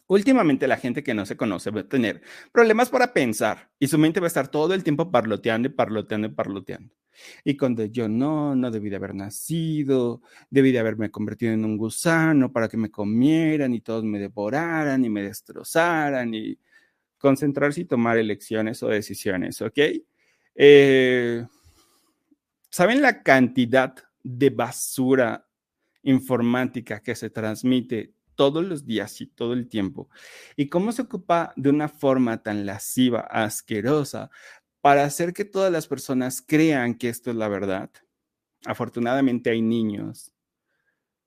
Últimamente 0.06 0.68
la 0.68 0.76
gente 0.76 1.02
que 1.02 1.14
no 1.14 1.24
se 1.24 1.36
conoce 1.36 1.70
va 1.70 1.80
a 1.80 1.88
tener 1.88 2.20
problemas 2.52 2.90
para 2.90 3.14
pensar 3.14 3.70
y 3.78 3.86
su 3.86 3.96
mente 3.96 4.20
va 4.20 4.26
a 4.26 4.28
estar 4.28 4.48
todo 4.48 4.74
el 4.74 4.84
tiempo 4.84 5.10
parloteando 5.10 5.68
y 5.68 5.72
parloteando 5.72 6.26
y 6.26 6.30
parloteando. 6.30 6.94
Y 7.44 7.56
cuando 7.56 7.84
yo 7.84 8.08
no, 8.08 8.54
no 8.54 8.70
debí 8.70 8.90
de 8.90 8.96
haber 8.96 9.14
nacido, 9.14 10.20
debí 10.50 10.72
de 10.72 10.80
haberme 10.80 11.10
convertido 11.10 11.52
en 11.52 11.64
un 11.64 11.78
gusano 11.78 12.52
para 12.52 12.68
que 12.68 12.76
me 12.76 12.90
comieran 12.90 13.72
y 13.72 13.80
todos 13.80 14.04
me 14.04 14.18
devoraran 14.18 15.04
y 15.04 15.08
me 15.08 15.22
destrozaran 15.22 16.34
y 16.34 16.58
concentrarse 17.24 17.80
y 17.80 17.84
tomar 17.86 18.18
elecciones 18.18 18.82
o 18.82 18.88
decisiones, 18.88 19.62
¿ok? 19.62 19.78
Eh, 20.56 21.46
¿Saben 22.68 23.00
la 23.00 23.22
cantidad 23.22 23.94
de 24.22 24.50
basura 24.50 25.48
informática 26.02 27.02
que 27.02 27.14
se 27.14 27.30
transmite 27.30 28.12
todos 28.34 28.62
los 28.62 28.84
días 28.84 29.22
y 29.22 29.26
todo 29.26 29.54
el 29.54 29.68
tiempo? 29.68 30.10
¿Y 30.54 30.68
cómo 30.68 30.92
se 30.92 31.00
ocupa 31.00 31.54
de 31.56 31.70
una 31.70 31.88
forma 31.88 32.42
tan 32.42 32.66
lasciva, 32.66 33.20
asquerosa, 33.20 34.30
para 34.82 35.04
hacer 35.04 35.32
que 35.32 35.46
todas 35.46 35.72
las 35.72 35.86
personas 35.86 36.42
crean 36.46 36.94
que 36.94 37.08
esto 37.08 37.30
es 37.30 37.36
la 37.36 37.48
verdad? 37.48 37.90
Afortunadamente 38.66 39.48
hay 39.48 39.62
niños, 39.62 40.30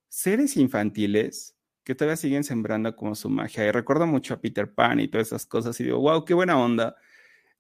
seres 0.10 0.57
infantiles 0.57 1.57
que 1.88 1.95
todavía 1.95 2.17
siguen 2.17 2.43
sembrando 2.43 2.93
como 2.97 3.15
su 3.15 3.30
magia. 3.30 3.65
Y 3.65 3.71
recuerdo 3.71 4.06
mucho 4.06 4.34
a 4.34 4.41
Peter 4.41 4.69
Pan 4.69 5.00
y 5.00 5.08
todas 5.08 5.28
esas 5.28 5.45
cosas 5.45 5.80
y 5.80 5.86
digo, 5.86 6.00
wow, 6.00 6.26
qué 6.26 6.34
buena 6.34 6.60
onda. 6.60 6.97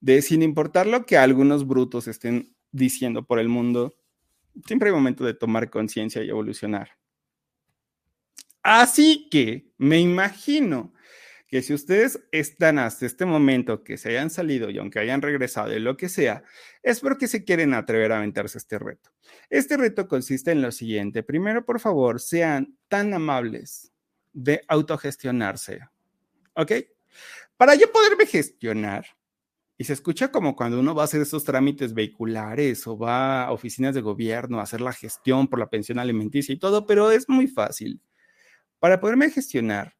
De 0.01 0.21
sin 0.21 0.43
importar 0.43 0.85
lo 0.85 1.05
que 1.05 1.15
algunos 1.15 1.65
brutos 1.65 2.09
estén 2.09 2.53
diciendo 2.73 3.25
por 3.25 3.39
el 3.39 3.47
mundo, 3.47 3.95
siempre 4.65 4.89
hay 4.89 4.95
momento 4.95 5.23
de 5.23 5.33
tomar 5.33 5.69
conciencia 5.69 6.21
y 6.25 6.29
evolucionar. 6.29 6.97
Así 8.63 9.29
que 9.31 9.71
me 9.77 10.01
imagino 10.01 10.93
que 11.47 11.61
si 11.61 11.73
ustedes 11.73 12.19
están 12.33 12.79
hasta 12.79 13.05
este 13.05 13.23
momento, 13.23 13.85
que 13.85 13.95
se 13.95 14.09
hayan 14.09 14.29
salido 14.29 14.69
y 14.69 14.77
aunque 14.77 14.99
hayan 14.99 15.21
regresado 15.21 15.73
y 15.73 15.79
lo 15.79 15.95
que 15.95 16.09
sea, 16.09 16.43
es 16.83 16.99
porque 16.99 17.29
se 17.29 17.45
quieren 17.45 17.73
atrever 17.73 18.11
a 18.11 18.17
aventarse 18.17 18.57
este 18.57 18.77
reto. 18.77 19.09
Este 19.49 19.77
reto 19.77 20.09
consiste 20.09 20.51
en 20.51 20.61
lo 20.61 20.73
siguiente. 20.73 21.23
Primero, 21.23 21.63
por 21.63 21.79
favor, 21.79 22.19
sean 22.19 22.77
tan 22.89 23.13
amables 23.13 23.93
de 24.37 24.63
autogestionarse. 24.67 25.79
¿Ok? 26.53 26.71
Para 27.57 27.73
yo 27.73 27.91
poderme 27.91 28.27
gestionar, 28.27 29.05
y 29.79 29.83
se 29.83 29.93
escucha 29.93 30.31
como 30.31 30.55
cuando 30.55 30.79
uno 30.79 30.93
va 30.93 31.03
a 31.03 31.05
hacer 31.05 31.21
esos 31.21 31.43
trámites 31.43 31.93
vehiculares 31.93 32.85
o 32.87 32.97
va 32.97 33.45
a 33.45 33.51
oficinas 33.51 33.95
de 33.95 34.01
gobierno 34.01 34.59
a 34.59 34.63
hacer 34.63 34.81
la 34.81 34.93
gestión 34.93 35.47
por 35.47 35.59
la 35.59 35.69
pensión 35.69 35.99
alimenticia 35.99 36.53
y 36.53 36.59
todo, 36.59 36.85
pero 36.85 37.11
es 37.11 37.29
muy 37.29 37.47
fácil. 37.47 37.99
Para 38.79 38.99
poderme 38.99 39.29
gestionar, 39.29 39.95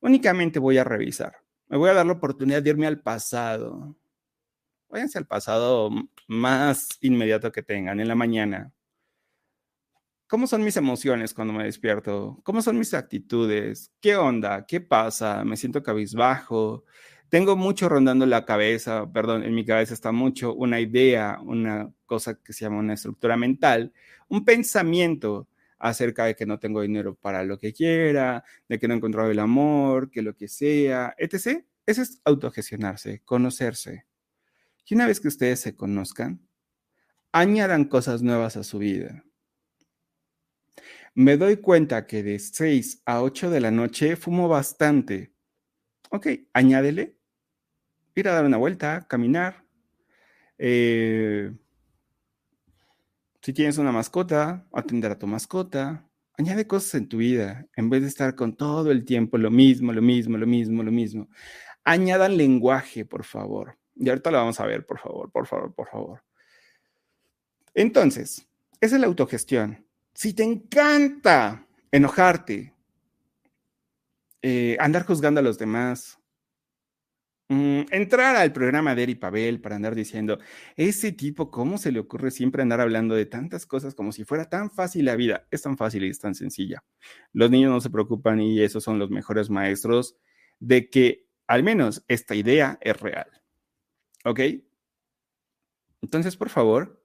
únicamente 0.00 0.58
voy 0.58 0.78
a 0.78 0.84
revisar. 0.84 1.36
Me 1.68 1.78
voy 1.78 1.90
a 1.90 1.94
dar 1.94 2.06
la 2.06 2.12
oportunidad 2.12 2.62
de 2.62 2.70
irme 2.70 2.86
al 2.86 3.00
pasado. 3.00 3.96
Váyanse 4.90 5.18
al 5.18 5.26
pasado 5.26 5.90
más 6.28 6.88
inmediato 7.00 7.50
que 7.52 7.62
tengan, 7.62 8.00
en 8.00 8.08
la 8.08 8.14
mañana. 8.14 8.72
¿Cómo 10.32 10.46
son 10.46 10.64
mis 10.64 10.78
emociones 10.78 11.34
cuando 11.34 11.52
me 11.52 11.64
despierto? 11.64 12.40
¿Cómo 12.42 12.62
son 12.62 12.78
mis 12.78 12.94
actitudes? 12.94 13.92
¿Qué 14.00 14.16
onda? 14.16 14.64
¿Qué 14.64 14.80
pasa? 14.80 15.44
¿Me 15.44 15.58
siento 15.58 15.82
cabizbajo? 15.82 16.86
Tengo 17.28 17.54
mucho 17.54 17.86
rondando 17.86 18.24
la 18.24 18.46
cabeza, 18.46 19.12
perdón, 19.12 19.42
en 19.42 19.54
mi 19.54 19.66
cabeza 19.66 19.92
está 19.92 20.10
mucho 20.10 20.54
una 20.54 20.80
idea, 20.80 21.38
una 21.42 21.92
cosa 22.06 22.40
que 22.42 22.54
se 22.54 22.64
llama 22.64 22.78
una 22.78 22.94
estructura 22.94 23.36
mental, 23.36 23.92
un 24.28 24.42
pensamiento 24.42 25.48
acerca 25.78 26.24
de 26.24 26.34
que 26.34 26.46
no 26.46 26.58
tengo 26.58 26.80
dinero 26.80 27.14
para 27.14 27.44
lo 27.44 27.58
que 27.58 27.74
quiera, 27.74 28.42
de 28.70 28.78
que 28.78 28.88
no 28.88 28.94
he 28.94 28.96
encontrado 28.96 29.30
el 29.30 29.38
amor, 29.38 30.10
que 30.10 30.22
lo 30.22 30.34
que 30.34 30.48
sea, 30.48 31.14
etc. 31.18 31.62
Eso 31.84 32.00
es 32.00 32.22
autogestionarse, 32.24 33.20
conocerse. 33.26 34.06
Y 34.86 34.94
una 34.94 35.06
vez 35.06 35.20
que 35.20 35.28
ustedes 35.28 35.60
se 35.60 35.76
conozcan, 35.76 36.40
añadan 37.32 37.84
cosas 37.84 38.22
nuevas 38.22 38.56
a 38.56 38.64
su 38.64 38.78
vida 38.78 39.26
me 41.14 41.36
doy 41.36 41.56
cuenta 41.58 42.06
que 42.06 42.22
de 42.22 42.38
6 42.38 43.02
a 43.04 43.22
8 43.22 43.50
de 43.50 43.60
la 43.60 43.70
noche 43.70 44.16
fumo 44.16 44.48
bastante. 44.48 45.32
Ok, 46.10 46.26
añádele. 46.52 47.16
Ir 48.14 48.28
a 48.28 48.32
dar 48.32 48.44
una 48.44 48.58
vuelta, 48.58 49.06
caminar. 49.08 49.64
Eh, 50.58 51.52
si 53.40 53.52
tienes 53.52 53.78
una 53.78 53.92
mascota, 53.92 54.66
atender 54.72 55.10
a 55.12 55.18
tu 55.18 55.26
mascota. 55.26 56.08
Añade 56.38 56.66
cosas 56.66 56.94
en 56.94 57.08
tu 57.08 57.18
vida 57.18 57.66
en 57.76 57.90
vez 57.90 58.02
de 58.02 58.08
estar 58.08 58.34
con 58.34 58.56
todo 58.56 58.90
el 58.90 59.04
tiempo 59.04 59.36
lo 59.36 59.50
mismo, 59.50 59.92
lo 59.92 60.00
mismo, 60.02 60.38
lo 60.38 60.46
mismo, 60.46 60.82
lo 60.82 60.92
mismo. 60.92 61.28
Añadan 61.84 62.36
lenguaje, 62.36 63.04
por 63.04 63.24
favor. 63.24 63.78
Y 63.94 64.08
ahorita 64.08 64.30
lo 64.30 64.38
vamos 64.38 64.60
a 64.60 64.66
ver, 64.66 64.86
por 64.86 64.98
favor, 64.98 65.30
por 65.30 65.46
favor, 65.46 65.74
por 65.74 65.88
favor. 65.88 66.22
Entonces, 67.74 68.48
esa 68.80 68.94
es 68.96 69.00
la 69.00 69.06
autogestión. 69.06 69.86
Si 70.14 70.34
te 70.34 70.42
encanta 70.44 71.66
enojarte, 71.90 72.74
eh, 74.42 74.76
andar 74.80 75.06
juzgando 75.06 75.40
a 75.40 75.42
los 75.42 75.58
demás, 75.58 76.18
mm, 77.48 77.82
entrar 77.90 78.36
al 78.36 78.52
programa 78.52 78.94
de 78.94 79.04
Eri 79.04 79.14
Pavel 79.14 79.60
para 79.60 79.76
andar 79.76 79.94
diciendo, 79.94 80.38
ese 80.76 81.12
tipo, 81.12 81.50
¿cómo 81.50 81.78
se 81.78 81.92
le 81.92 82.00
ocurre 82.00 82.30
siempre 82.30 82.62
andar 82.62 82.80
hablando 82.80 83.14
de 83.14 83.26
tantas 83.26 83.66
cosas 83.66 83.94
como 83.94 84.12
si 84.12 84.24
fuera 84.24 84.48
tan 84.48 84.70
fácil 84.70 85.04
la 85.06 85.16
vida? 85.16 85.46
Es 85.50 85.62
tan 85.62 85.76
fácil 85.76 86.04
y 86.04 86.08
es 86.10 86.18
tan 86.18 86.34
sencilla. 86.34 86.84
Los 87.32 87.50
niños 87.50 87.70
no 87.70 87.80
se 87.80 87.90
preocupan 87.90 88.40
y 88.40 88.60
esos 88.60 88.84
son 88.84 88.98
los 88.98 89.10
mejores 89.10 89.50
maestros 89.50 90.16
de 90.60 90.90
que 90.90 91.26
al 91.46 91.62
menos 91.62 92.04
esta 92.08 92.34
idea 92.34 92.78
es 92.80 93.00
real. 93.00 93.30
¿Ok? 94.24 94.40
Entonces, 96.02 96.36
por 96.36 96.48
favor, 96.48 97.02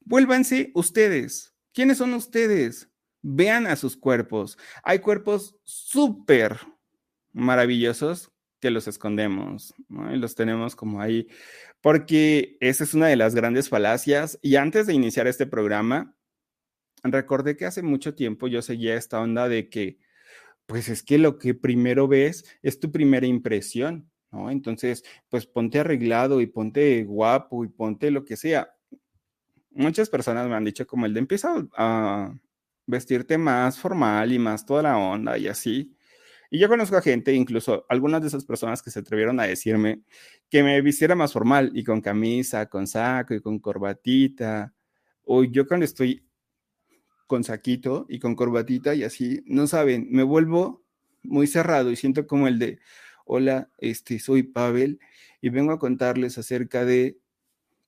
vuélvanse 0.00 0.70
ustedes. 0.74 1.53
¿Quiénes 1.74 1.98
son 1.98 2.14
ustedes? 2.14 2.88
Vean 3.20 3.66
a 3.66 3.74
sus 3.74 3.96
cuerpos. 3.96 4.56
Hay 4.84 5.00
cuerpos 5.00 5.56
súper 5.64 6.60
maravillosos 7.32 8.30
que 8.60 8.70
los 8.70 8.86
escondemos 8.86 9.74
y 10.12 10.16
los 10.16 10.36
tenemos 10.36 10.76
como 10.76 11.00
ahí, 11.00 11.26
porque 11.80 12.56
esa 12.60 12.84
es 12.84 12.94
una 12.94 13.08
de 13.08 13.16
las 13.16 13.34
grandes 13.34 13.68
falacias. 13.68 14.38
Y 14.40 14.54
antes 14.54 14.86
de 14.86 14.94
iniciar 14.94 15.26
este 15.26 15.46
programa, 15.46 16.16
recordé 17.02 17.56
que 17.56 17.66
hace 17.66 17.82
mucho 17.82 18.14
tiempo 18.14 18.46
yo 18.46 18.62
seguía 18.62 18.94
esta 18.94 19.20
onda 19.20 19.48
de 19.48 19.68
que, 19.68 19.98
pues 20.66 20.88
es 20.88 21.02
que 21.02 21.18
lo 21.18 21.38
que 21.38 21.54
primero 21.54 22.06
ves 22.06 22.44
es 22.62 22.78
tu 22.78 22.92
primera 22.92 23.26
impresión. 23.26 24.10
¿no? 24.30 24.48
Entonces, 24.48 25.04
pues 25.28 25.46
ponte 25.46 25.80
arreglado 25.80 26.40
y 26.40 26.46
ponte 26.46 27.02
guapo 27.02 27.64
y 27.64 27.68
ponte 27.68 28.12
lo 28.12 28.24
que 28.24 28.36
sea. 28.36 28.74
Muchas 29.74 30.08
personas 30.08 30.48
me 30.48 30.54
han 30.54 30.64
dicho 30.64 30.86
como 30.86 31.06
el 31.06 31.14
de 31.14 31.20
empieza 31.20 31.66
a 31.76 32.34
vestirte 32.86 33.38
más 33.38 33.78
formal 33.78 34.32
y 34.32 34.38
más 34.38 34.66
toda 34.66 34.82
la 34.82 34.98
onda 34.98 35.38
y 35.38 35.48
así. 35.48 35.96
Y 36.50 36.58
yo 36.58 36.68
conozco 36.68 36.96
a 36.96 37.02
gente, 37.02 37.32
incluso 37.32 37.84
algunas 37.88 38.20
de 38.20 38.28
esas 38.28 38.44
personas 38.44 38.82
que 38.82 38.90
se 38.90 39.00
atrevieron 39.00 39.40
a 39.40 39.44
decirme 39.44 40.02
que 40.48 40.62
me 40.62 40.80
vistiera 40.82 41.16
más 41.16 41.32
formal 41.32 41.72
y 41.74 41.82
con 41.84 42.00
camisa, 42.00 42.66
con 42.66 42.86
saco 42.86 43.34
y 43.34 43.40
con 43.40 43.58
corbatita. 43.58 44.72
O 45.24 45.44
yo 45.44 45.66
cuando 45.66 45.84
estoy 45.84 46.24
con 47.26 47.42
saquito 47.44 48.06
y 48.08 48.20
con 48.20 48.36
corbatita 48.36 48.94
y 48.94 49.02
así, 49.02 49.42
no 49.46 49.66
saben, 49.66 50.06
me 50.10 50.22
vuelvo 50.22 50.84
muy 51.22 51.46
cerrado 51.46 51.90
y 51.90 51.96
siento 51.96 52.26
como 52.26 52.46
el 52.48 52.58
de, 52.58 52.78
Hola, 53.26 53.70
este, 53.78 54.18
soy 54.18 54.42
Pavel 54.42 55.00
y 55.40 55.48
vengo 55.48 55.72
a 55.72 55.78
contarles 55.78 56.36
acerca 56.36 56.84
de 56.84 57.18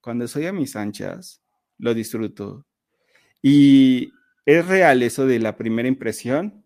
cuando 0.00 0.26
soy 0.28 0.46
a 0.46 0.52
mis 0.52 0.76
anchas, 0.76 1.42
lo 1.78 1.94
disfruto. 1.94 2.64
Y 3.42 4.12
es 4.44 4.66
real 4.66 5.02
eso 5.02 5.26
de 5.26 5.38
la 5.38 5.56
primera 5.56 5.88
impresión. 5.88 6.64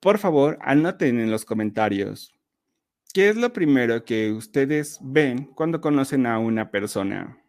Por 0.00 0.18
favor, 0.18 0.58
anoten 0.60 1.20
en 1.20 1.30
los 1.30 1.44
comentarios. 1.44 2.32
¿Qué 3.12 3.28
es 3.28 3.36
lo 3.36 3.52
primero 3.52 4.04
que 4.04 4.30
ustedes 4.32 4.98
ven 5.02 5.46
cuando 5.54 5.80
conocen 5.80 6.26
a 6.26 6.38
una 6.38 6.70
persona? 6.70 7.42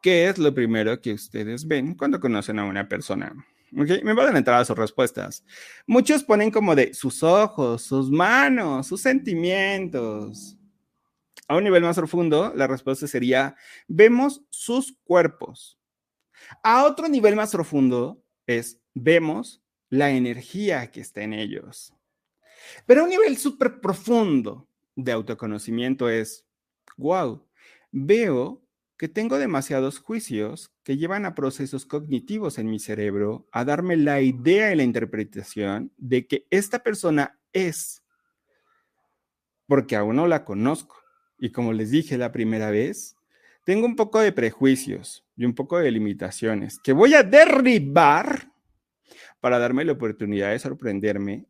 ¿Qué 0.00 0.28
es 0.28 0.38
lo 0.38 0.54
primero 0.54 1.00
que 1.00 1.12
ustedes 1.12 1.66
ven 1.66 1.94
cuando 1.94 2.20
conocen 2.20 2.58
a 2.58 2.64
una 2.64 2.88
persona? 2.88 3.34
Me 3.70 4.14
van 4.14 4.34
a 4.34 4.38
entrar 4.38 4.60
a 4.60 4.64
sus 4.64 4.78
respuestas. 4.78 5.44
Muchos 5.86 6.22
ponen 6.22 6.50
como 6.50 6.74
de 6.74 6.94
sus 6.94 7.22
ojos, 7.22 7.82
sus 7.82 8.10
manos, 8.10 8.86
sus 8.86 9.00
sentimientos. 9.00 10.57
A 11.46 11.56
un 11.56 11.64
nivel 11.64 11.82
más 11.82 11.96
profundo, 11.96 12.52
la 12.54 12.66
respuesta 12.66 13.06
sería, 13.06 13.56
vemos 13.86 14.42
sus 14.50 14.98
cuerpos. 15.04 15.78
A 16.62 16.84
otro 16.84 17.08
nivel 17.08 17.36
más 17.36 17.52
profundo 17.52 18.22
es, 18.46 18.80
vemos 18.94 19.62
la 19.90 20.10
energía 20.10 20.90
que 20.90 21.00
está 21.00 21.22
en 21.22 21.32
ellos. 21.32 21.94
Pero 22.86 23.00
a 23.00 23.04
un 23.04 23.10
nivel 23.10 23.36
súper 23.36 23.80
profundo 23.80 24.68
de 24.96 25.12
autoconocimiento 25.12 26.08
es, 26.08 26.44
wow, 26.96 27.46
veo 27.90 28.62
que 28.96 29.08
tengo 29.08 29.38
demasiados 29.38 30.00
juicios 30.00 30.72
que 30.82 30.96
llevan 30.96 31.24
a 31.24 31.36
procesos 31.36 31.86
cognitivos 31.86 32.58
en 32.58 32.68
mi 32.68 32.80
cerebro 32.80 33.48
a 33.52 33.64
darme 33.64 33.96
la 33.96 34.20
idea 34.20 34.72
y 34.72 34.76
la 34.76 34.82
interpretación 34.82 35.92
de 35.96 36.26
que 36.26 36.46
esta 36.50 36.82
persona 36.82 37.38
es, 37.52 38.02
porque 39.66 39.94
aún 39.94 40.16
no 40.16 40.26
la 40.26 40.44
conozco. 40.44 40.96
Y 41.38 41.52
como 41.52 41.72
les 41.72 41.90
dije 41.90 42.18
la 42.18 42.32
primera 42.32 42.70
vez, 42.70 43.16
tengo 43.64 43.86
un 43.86 43.96
poco 43.96 44.20
de 44.20 44.32
prejuicios 44.32 45.24
y 45.36 45.44
un 45.44 45.54
poco 45.54 45.78
de 45.78 45.90
limitaciones 45.90 46.78
que 46.78 46.92
voy 46.92 47.14
a 47.14 47.22
derribar 47.22 48.52
para 49.40 49.58
darme 49.58 49.84
la 49.84 49.92
oportunidad 49.92 50.50
de 50.50 50.58
sorprenderme 50.58 51.46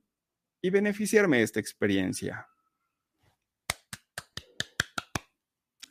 y 0.61 0.71
beneficiarme 0.71 1.39
de 1.39 1.45
esta 1.45 1.61
experiencia. 1.61 2.49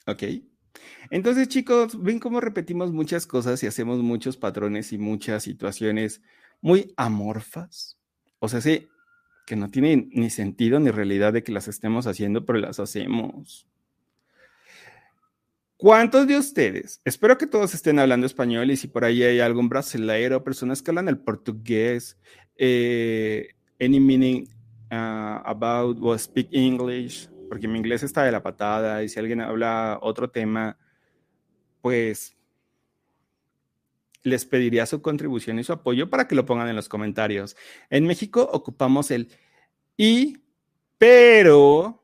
¿Ok? 0.05 0.23
Entonces, 1.09 1.47
chicos, 1.47 2.01
ven 2.01 2.19
cómo 2.19 2.41
repetimos 2.41 2.91
muchas 2.91 3.25
cosas 3.25 3.63
y 3.63 3.67
hacemos 3.67 3.99
muchos 3.99 4.37
patrones 4.37 4.93
y 4.93 4.97
muchas 4.97 5.43
situaciones 5.43 6.21
muy 6.61 6.93
amorfas. 6.97 7.97
O 8.39 8.49
sea, 8.49 8.61
sí, 8.61 8.87
que 9.45 9.55
no 9.55 9.69
tienen 9.69 10.09
ni 10.11 10.29
sentido 10.29 10.79
ni 10.79 10.91
realidad 10.91 11.33
de 11.33 11.43
que 11.43 11.51
las 11.51 11.67
estemos 11.67 12.07
haciendo, 12.07 12.45
pero 12.45 12.59
las 12.59 12.79
hacemos. 12.79 13.67
¿Cuántos 15.77 16.25
de 16.25 16.35
ustedes? 16.39 17.01
Espero 17.05 17.37
que 17.37 17.45
todos 17.45 17.75
estén 17.75 17.99
hablando 17.99 18.25
español 18.25 18.71
y 18.71 18.77
si 18.77 18.87
por 18.87 19.05
ahí 19.05 19.21
hay 19.21 19.39
algún 19.39 19.69
brasileiro, 19.69 20.43
personas 20.43 20.81
que 20.81 20.89
hablan 20.89 21.07
el 21.07 21.19
portugués, 21.19 22.17
eh, 22.55 23.49
any 23.79 23.99
meaning 23.99 24.47
uh, 24.91 25.39
about 25.45 25.99
or 26.01 26.17
speak 26.17 26.47
English, 26.51 27.29
porque 27.47 27.67
mi 27.67 27.77
inglés 27.77 28.01
está 28.01 28.23
de 28.23 28.31
la 28.31 28.41
patada 28.41 29.03
y 29.03 29.09
si 29.09 29.19
alguien 29.19 29.39
habla 29.39 29.99
otro 30.01 30.31
tema, 30.31 30.79
pues 31.81 32.35
les 34.23 34.45
pediría 34.45 34.87
su 34.87 35.03
contribución 35.03 35.59
y 35.59 35.63
su 35.63 35.73
apoyo 35.73 36.09
para 36.09 36.27
que 36.27 36.33
lo 36.33 36.47
pongan 36.47 36.69
en 36.69 36.75
los 36.75 36.89
comentarios. 36.89 37.55
En 37.91 38.07
México 38.07 38.49
ocupamos 38.51 39.11
el 39.11 39.29
y, 39.95 40.37
pero, 40.97 42.03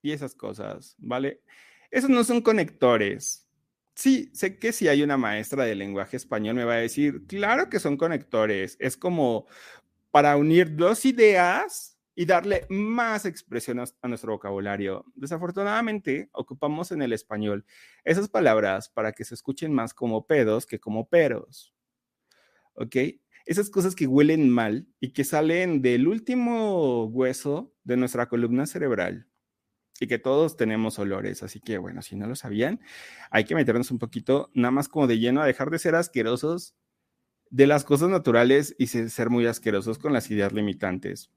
y 0.00 0.12
esas 0.12 0.36
cosas, 0.36 0.94
¿vale? 0.98 1.40
Esos 1.92 2.08
no 2.08 2.24
son 2.24 2.40
conectores. 2.40 3.46
Sí, 3.94 4.30
sé 4.32 4.58
que 4.58 4.72
si 4.72 4.88
hay 4.88 5.02
una 5.02 5.18
maestra 5.18 5.64
de 5.64 5.74
lenguaje 5.74 6.16
español 6.16 6.56
me 6.56 6.64
va 6.64 6.74
a 6.74 6.76
decir, 6.78 7.26
claro 7.26 7.68
que 7.68 7.78
son 7.78 7.98
conectores. 7.98 8.76
Es 8.80 8.96
como 8.96 9.46
para 10.10 10.36
unir 10.38 10.74
dos 10.74 11.04
ideas 11.04 11.98
y 12.14 12.24
darle 12.24 12.66
más 12.70 13.26
expresión 13.26 13.78
a, 13.78 14.08
nuestro 14.08 14.32
vocabulario. 14.32 15.04
Desafortunadamente, 15.14 16.30
ocupamos 16.32 16.92
en 16.92 17.02
el 17.02 17.12
español 17.12 17.66
esas 18.04 18.28
palabras 18.28 18.88
para 18.88 19.12
que 19.12 19.24
se 19.24 19.34
escuchen 19.34 19.72
más 19.72 19.92
como 19.92 20.26
pedos 20.26 20.64
que 20.66 20.80
como 20.80 21.08
peros. 21.10 21.74
¿Ok? 22.72 22.96
Esas 23.44 23.68
cosas 23.68 23.94
que 23.94 24.06
huelen 24.06 24.48
mal 24.48 24.88
y 24.98 25.12
que 25.12 25.24
salen 25.24 25.82
del 25.82 26.08
último 26.08 27.04
hueso 27.04 27.74
de 27.84 27.98
nuestra 27.98 28.28
columna 28.30 28.64
cerebral 28.64 29.28
y 30.02 30.08
que 30.08 30.18
todos 30.18 30.56
tenemos 30.56 30.98
olores. 30.98 31.44
Así 31.44 31.60
que, 31.60 31.78
bueno, 31.78 32.02
si 32.02 32.16
no 32.16 32.26
lo 32.26 32.34
sabían, 32.34 32.80
hay 33.30 33.44
que 33.44 33.54
meternos 33.54 33.92
un 33.92 34.00
poquito, 34.00 34.50
nada 34.52 34.72
más 34.72 34.88
como 34.88 35.06
de 35.06 35.20
lleno, 35.20 35.40
a 35.40 35.46
dejar 35.46 35.70
de 35.70 35.78
ser 35.78 35.94
asquerosos 35.94 36.74
de 37.50 37.68
las 37.68 37.84
cosas 37.84 38.08
naturales 38.08 38.74
y 38.78 38.88
ser 38.88 39.30
muy 39.30 39.46
asquerosos 39.46 39.98
con 39.98 40.12
las 40.12 40.28
ideas 40.28 40.52
limitantes. 40.52 41.30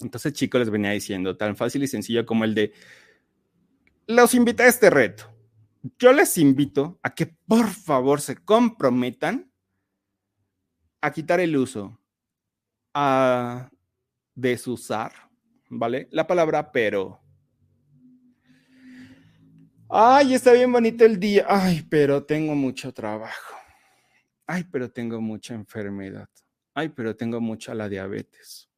Entonces, 0.00 0.32
chicos, 0.32 0.58
les 0.60 0.70
venía 0.70 0.92
diciendo, 0.92 1.36
tan 1.36 1.54
fácil 1.54 1.82
y 1.82 1.86
sencillo 1.86 2.24
como 2.24 2.44
el 2.44 2.54
de, 2.54 2.72
los 4.06 4.34
invita 4.34 4.62
a 4.62 4.68
este 4.68 4.88
reto. 4.88 5.30
Yo 5.98 6.14
les 6.14 6.38
invito 6.38 6.98
a 7.02 7.14
que 7.14 7.26
por 7.26 7.68
favor 7.68 8.22
se 8.22 8.36
comprometan 8.36 9.52
a 11.02 11.10
quitar 11.10 11.40
el 11.40 11.56
uso, 11.58 12.00
a 12.94 13.68
desusar, 14.34 15.12
¿vale? 15.68 16.08
La 16.10 16.26
palabra 16.26 16.72
pero. 16.72 17.25
Ay, 19.88 20.34
está 20.34 20.52
bien 20.52 20.72
bonito 20.72 21.04
el 21.04 21.20
día. 21.20 21.46
Ay, 21.48 21.86
pero 21.88 22.24
tengo 22.24 22.56
mucho 22.56 22.92
trabajo. 22.92 23.54
Ay, 24.44 24.64
pero 24.64 24.90
tengo 24.90 25.20
mucha 25.20 25.54
enfermedad. 25.54 26.28
Ay, 26.74 26.88
pero 26.88 27.14
tengo 27.14 27.40
mucha 27.40 27.72
la 27.72 27.88
diabetes. 27.88 28.68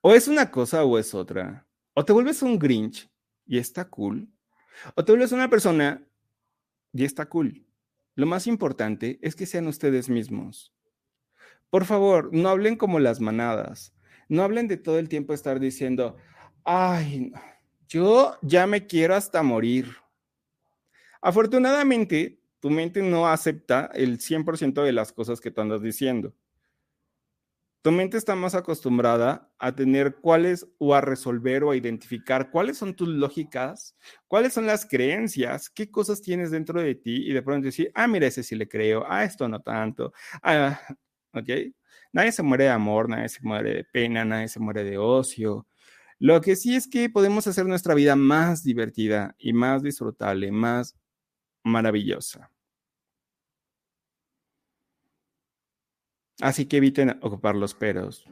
O 0.00 0.14
es 0.14 0.28
una 0.28 0.50
cosa 0.50 0.84
o 0.84 0.96
es 0.96 1.12
otra. 1.12 1.66
O 1.94 2.04
te 2.04 2.12
vuelves 2.12 2.40
un 2.42 2.58
Grinch 2.58 3.10
y 3.46 3.58
está 3.58 3.84
cool. 3.88 4.28
O 4.94 5.04
te 5.04 5.10
vuelves 5.10 5.32
una 5.32 5.50
persona 5.50 6.06
y 6.92 7.04
está 7.04 7.28
cool. 7.28 7.66
Lo 8.14 8.26
más 8.26 8.46
importante 8.46 9.18
es 9.22 9.34
que 9.34 9.46
sean 9.46 9.66
ustedes 9.66 10.08
mismos. 10.08 10.72
Por 11.68 11.84
favor, 11.84 12.30
no 12.32 12.48
hablen 12.48 12.76
como 12.76 13.00
las 13.00 13.20
manadas. 13.20 13.92
No 14.28 14.44
hablen 14.44 14.68
de 14.68 14.76
todo 14.76 15.00
el 15.00 15.08
tiempo 15.08 15.34
estar 15.34 15.58
diciendo, 15.58 16.16
ay, 16.64 17.32
yo 17.88 18.36
ya 18.42 18.66
me 18.66 18.86
quiero 18.86 19.14
hasta 19.14 19.42
morir. 19.42 19.96
Afortunadamente, 21.20 22.40
tu 22.60 22.70
mente 22.70 23.02
no 23.02 23.26
acepta 23.26 23.90
el 23.94 24.20
100% 24.20 24.82
de 24.82 24.92
las 24.92 25.12
cosas 25.12 25.40
que 25.40 25.50
tú 25.50 25.60
andas 25.60 25.82
diciendo. 25.82 26.34
Tu 27.82 27.92
mente 27.92 28.16
está 28.16 28.34
más 28.34 28.54
acostumbrada 28.54 29.50
a 29.58 29.74
tener 29.74 30.16
cuáles 30.16 30.66
o 30.78 30.94
a 30.94 31.00
resolver 31.00 31.62
o 31.64 31.70
a 31.70 31.76
identificar 31.76 32.50
cuáles 32.50 32.76
son 32.76 32.94
tus 32.94 33.08
lógicas, 33.08 33.96
cuáles 34.26 34.52
son 34.52 34.66
las 34.66 34.84
creencias, 34.84 35.70
qué 35.70 35.90
cosas 35.90 36.20
tienes 36.20 36.50
dentro 36.50 36.82
de 36.82 36.96
ti 36.96 37.28
y 37.28 37.32
de 37.32 37.42
pronto 37.42 37.66
decir, 37.66 37.90
ah, 37.94 38.08
mira, 38.08 38.26
ese 38.26 38.42
sí 38.42 38.56
le 38.56 38.68
creo, 38.68 39.04
ah, 39.08 39.24
esto 39.24 39.48
no 39.48 39.60
tanto, 39.62 40.12
ah, 40.42 40.78
ok. 41.32 41.48
Nadie 42.12 42.32
se 42.32 42.42
muere 42.42 42.64
de 42.64 42.70
amor, 42.70 43.08
nadie 43.08 43.28
se 43.28 43.40
muere 43.42 43.74
de 43.74 43.84
pena, 43.84 44.24
nadie 44.24 44.48
se 44.48 44.60
muere 44.60 44.82
de 44.82 44.98
ocio. 44.98 45.66
Lo 46.18 46.40
que 46.40 46.56
sí 46.56 46.74
es 46.74 46.88
que 46.88 47.08
podemos 47.08 47.46
hacer 47.46 47.66
nuestra 47.66 47.94
vida 47.94 48.16
más 48.16 48.64
divertida 48.64 49.36
y 49.38 49.52
más 49.52 49.82
disfrutable, 49.82 50.50
más 50.50 50.96
maravillosa. 51.62 52.50
Así 56.40 56.66
que 56.66 56.78
eviten 56.78 57.18
ocupar 57.22 57.54
los 57.54 57.74
peros. 57.74 58.24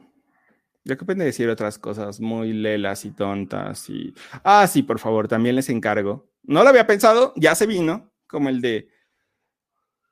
Ya 0.84 0.95
ocupen 0.95 1.18
de 1.18 1.24
decir 1.24 1.49
otras 1.49 1.78
cosas 1.78 2.20
muy 2.20 2.53
lelas 2.53 3.05
y 3.05 3.11
tontas 3.11 3.89
y... 3.91 4.14
Ah, 4.45 4.66
sí, 4.66 4.82
por 4.82 5.01
favor, 5.01 5.26
también 5.26 5.57
les 5.57 5.68
encargo. 5.68 6.30
No 6.45 6.62
lo 6.62 6.68
había 6.68 6.87
pensado, 6.87 7.32
ya 7.37 7.55
se 7.57 7.66
vino, 7.66 8.12
como 8.28 8.49
el 8.49 8.61
de... 8.61 8.89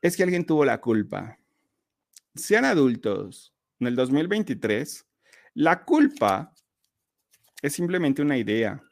Es 0.01 0.17
que 0.17 0.25
alguien 0.25 0.45
tuvo 0.45 0.65
la 0.65 0.81
culpa. 0.81 1.39
Sean 2.35 2.65
adultos. 2.65 3.55
En 3.79 3.87
el 3.87 3.97
2023, 3.97 5.07
la 5.55 5.85
culpa 5.85 6.54
es 7.65 7.73
simplemente 7.73 8.21
una 8.21 8.37
idea. 8.37 8.83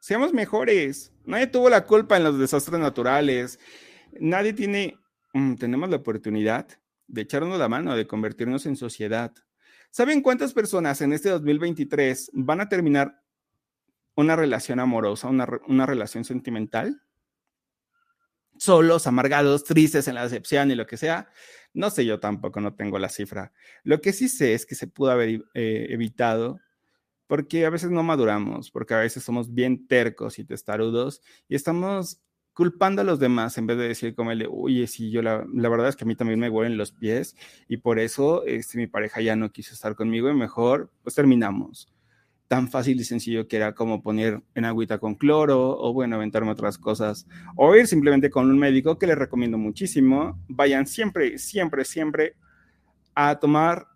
Seamos 0.00 0.32
mejores. 0.32 1.12
Nadie 1.26 1.46
tuvo 1.46 1.68
la 1.68 1.84
culpa 1.84 2.16
en 2.16 2.24
los 2.24 2.38
desastres 2.38 2.80
naturales. 2.80 3.58
Nadie 4.18 4.54
tiene... 4.54 4.98
Mm, 5.34 5.56
tenemos 5.56 5.90
la 5.90 5.96
oportunidad 5.96 6.66
de 7.06 7.20
echarnos 7.20 7.58
la 7.58 7.68
mano, 7.68 7.94
de 7.94 8.06
convertirnos 8.06 8.64
en 8.64 8.76
sociedad. 8.76 9.34
¿Saben 9.90 10.22
cuántas 10.22 10.54
personas 10.54 11.02
en 11.02 11.12
este 11.12 11.28
2023 11.28 12.30
van 12.32 12.62
a 12.62 12.68
terminar 12.70 13.20
una 14.14 14.36
relación 14.36 14.80
amorosa, 14.80 15.28
una, 15.28 15.84
relación 15.84 16.24
sentimental? 16.24 17.02
Solos, 18.56 19.06
amargados, 19.06 19.64
tristes 19.64 20.08
en 20.08 20.14
la 20.14 20.22
decepción 20.22 20.70
y 20.70 20.76
lo 20.76 20.86
que 20.86 20.96
sea. 20.96 21.28
No 21.74 21.90
sé, 21.90 22.06
yo 22.06 22.20
tampoco 22.20 22.62
no 22.62 22.74
tengo 22.74 22.98
la 22.98 23.10
cifra. 23.10 23.52
Lo 23.82 24.00
que 24.00 24.14
sí 24.14 24.30
sé 24.30 24.54
es 24.54 24.64
que 24.64 24.76
se 24.76 24.86
pudo 24.86 25.10
haber 25.10 25.44
eh, 25.52 25.88
evitado 25.90 26.58
porque 27.34 27.66
a 27.66 27.70
veces 27.70 27.90
no 27.90 28.04
maduramos, 28.04 28.70
porque 28.70 28.94
a 28.94 28.98
veces 28.98 29.24
somos 29.24 29.52
bien 29.52 29.88
tercos 29.88 30.38
y 30.38 30.44
testarudos 30.44 31.20
y 31.48 31.56
estamos 31.56 32.20
culpando 32.52 33.00
a 33.02 33.04
los 33.04 33.18
demás 33.18 33.58
en 33.58 33.66
vez 33.66 33.76
de 33.76 33.88
decir 33.88 34.14
como 34.14 34.30
el 34.30 34.38
de, 34.38 34.48
oye, 34.48 34.86
sí, 34.86 35.10
yo 35.10 35.20
la, 35.20 35.44
verdad 35.52 35.88
es 35.88 35.96
que 35.96 36.04
a 36.04 36.06
mí 36.06 36.14
también 36.14 36.38
me 36.38 36.48
huelen 36.48 36.76
los 36.76 36.92
pies 36.92 37.34
y 37.66 37.78
por 37.78 37.98
eso 37.98 38.44
este, 38.44 38.78
mi 38.78 38.86
pareja 38.86 39.20
ya 39.20 39.34
no 39.34 39.50
quiso 39.50 39.74
estar 39.74 39.96
conmigo 39.96 40.30
y 40.30 40.34
mejor 40.34 40.92
pues 41.02 41.16
terminamos. 41.16 41.92
Tan 42.46 42.70
fácil 42.70 43.00
y 43.00 43.04
sencillo 43.04 43.48
que 43.48 43.56
era 43.56 43.74
como 43.74 44.00
poner 44.00 44.40
en 44.54 44.64
agüita 44.64 44.98
con 44.98 45.16
cloro 45.16 45.76
o 45.76 45.92
bueno, 45.92 46.14
aventarme 46.14 46.52
otras 46.52 46.78
cosas 46.78 47.26
o 47.56 47.74
ir 47.74 47.88
simplemente 47.88 48.30
con 48.30 48.48
un 48.48 48.60
médico 48.60 48.96
que 48.96 49.08
les 49.08 49.18
recomiendo 49.18 49.58
muchísimo. 49.58 50.40
Vayan 50.46 50.86
siempre, 50.86 51.36
siempre, 51.38 51.84
siempre 51.84 52.36
a 53.12 53.40
tomar 53.40 53.88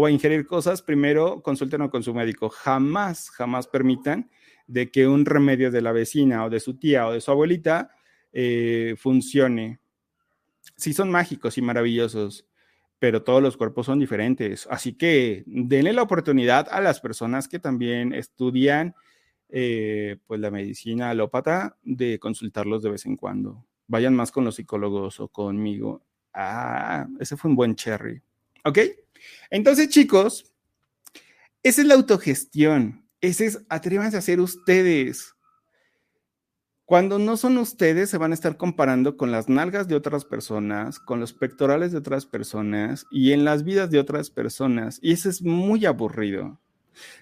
o 0.00 0.06
a 0.06 0.12
ingerir 0.12 0.46
cosas, 0.46 0.80
primero 0.80 1.42
consulten 1.42 1.88
con 1.88 2.04
su 2.04 2.14
médico. 2.14 2.50
Jamás, 2.50 3.30
jamás 3.30 3.66
permitan 3.66 4.30
de 4.68 4.92
que 4.92 5.08
un 5.08 5.24
remedio 5.24 5.72
de 5.72 5.82
la 5.82 5.90
vecina 5.90 6.44
o 6.44 6.50
de 6.50 6.60
su 6.60 6.78
tía 6.78 7.08
o 7.08 7.12
de 7.12 7.20
su 7.20 7.32
abuelita 7.32 7.90
eh, 8.32 8.94
funcione. 8.96 9.80
Sí 10.76 10.92
son 10.92 11.10
mágicos 11.10 11.58
y 11.58 11.62
maravillosos, 11.62 12.46
pero 13.00 13.24
todos 13.24 13.42
los 13.42 13.56
cuerpos 13.56 13.86
son 13.86 13.98
diferentes. 13.98 14.68
Así 14.70 14.92
que 14.92 15.42
denle 15.46 15.92
la 15.92 16.02
oportunidad 16.02 16.68
a 16.70 16.80
las 16.80 17.00
personas 17.00 17.48
que 17.48 17.58
también 17.58 18.12
estudian 18.12 18.94
eh, 19.48 20.18
pues 20.28 20.38
la 20.38 20.52
medicina 20.52 21.10
alópata 21.10 21.76
de 21.82 22.20
consultarlos 22.20 22.84
de 22.84 22.90
vez 22.90 23.04
en 23.04 23.16
cuando. 23.16 23.66
Vayan 23.88 24.14
más 24.14 24.30
con 24.30 24.44
los 24.44 24.54
psicólogos 24.54 25.18
o 25.18 25.26
conmigo. 25.26 26.04
Ah, 26.32 27.08
ese 27.18 27.36
fue 27.36 27.50
un 27.50 27.56
buen 27.56 27.74
cherry. 27.74 28.22
¿Ok? 28.64 28.78
Entonces, 29.50 29.88
chicos, 29.88 30.52
esa 31.62 31.80
es 31.80 31.86
la 31.86 31.94
autogestión. 31.94 33.04
Ese 33.20 33.46
es, 33.46 33.60
atrévanse 33.68 34.16
a 34.16 34.22
ser 34.22 34.40
ustedes. 34.40 35.34
Cuando 36.84 37.18
no 37.18 37.36
son 37.36 37.58
ustedes, 37.58 38.08
se 38.08 38.16
van 38.16 38.30
a 38.30 38.34
estar 38.34 38.56
comparando 38.56 39.16
con 39.16 39.30
las 39.30 39.48
nalgas 39.48 39.88
de 39.88 39.94
otras 39.94 40.24
personas, 40.24 40.98
con 40.98 41.20
los 41.20 41.34
pectorales 41.34 41.92
de 41.92 41.98
otras 41.98 42.24
personas 42.24 43.04
y 43.10 43.32
en 43.32 43.44
las 43.44 43.62
vidas 43.64 43.90
de 43.90 43.98
otras 43.98 44.30
personas. 44.30 44.98
Y 45.02 45.12
eso 45.12 45.28
es 45.28 45.42
muy 45.42 45.84
aburrido. 45.84 46.58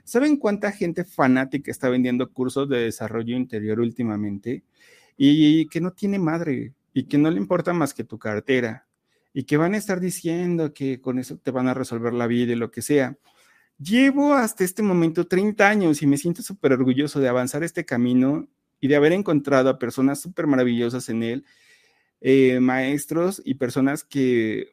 ¿Saben 0.04 0.36
cuánta 0.36 0.70
gente 0.70 1.04
fanática 1.04 1.70
está 1.70 1.88
vendiendo 1.88 2.30
cursos 2.30 2.68
de 2.68 2.78
desarrollo 2.78 3.36
interior 3.36 3.80
últimamente? 3.80 4.62
Y 5.16 5.66
que 5.66 5.80
no 5.80 5.92
tiene 5.92 6.18
madre 6.18 6.74
y 6.92 7.04
que 7.04 7.18
no 7.18 7.30
le 7.30 7.38
importa 7.38 7.72
más 7.72 7.92
que 7.92 8.04
tu 8.04 8.18
cartera 8.18 8.85
y 9.36 9.44
que 9.44 9.58
van 9.58 9.74
a 9.74 9.76
estar 9.76 10.00
diciendo 10.00 10.72
que 10.72 11.02
con 11.02 11.18
eso 11.18 11.36
te 11.36 11.50
van 11.50 11.68
a 11.68 11.74
resolver 11.74 12.14
la 12.14 12.26
vida 12.26 12.54
y 12.54 12.56
lo 12.56 12.70
que 12.70 12.80
sea. 12.80 13.18
Llevo 13.78 14.32
hasta 14.32 14.64
este 14.64 14.82
momento 14.82 15.26
30 15.26 15.68
años 15.68 16.00
y 16.00 16.06
me 16.06 16.16
siento 16.16 16.40
súper 16.40 16.72
orgulloso 16.72 17.20
de 17.20 17.28
avanzar 17.28 17.62
este 17.62 17.84
camino 17.84 18.48
y 18.80 18.88
de 18.88 18.96
haber 18.96 19.12
encontrado 19.12 19.68
a 19.68 19.78
personas 19.78 20.22
súper 20.22 20.46
maravillosas 20.46 21.10
en 21.10 21.22
él, 21.22 21.44
eh, 22.22 22.60
maestros 22.60 23.42
y 23.44 23.56
personas 23.56 24.04
que, 24.04 24.72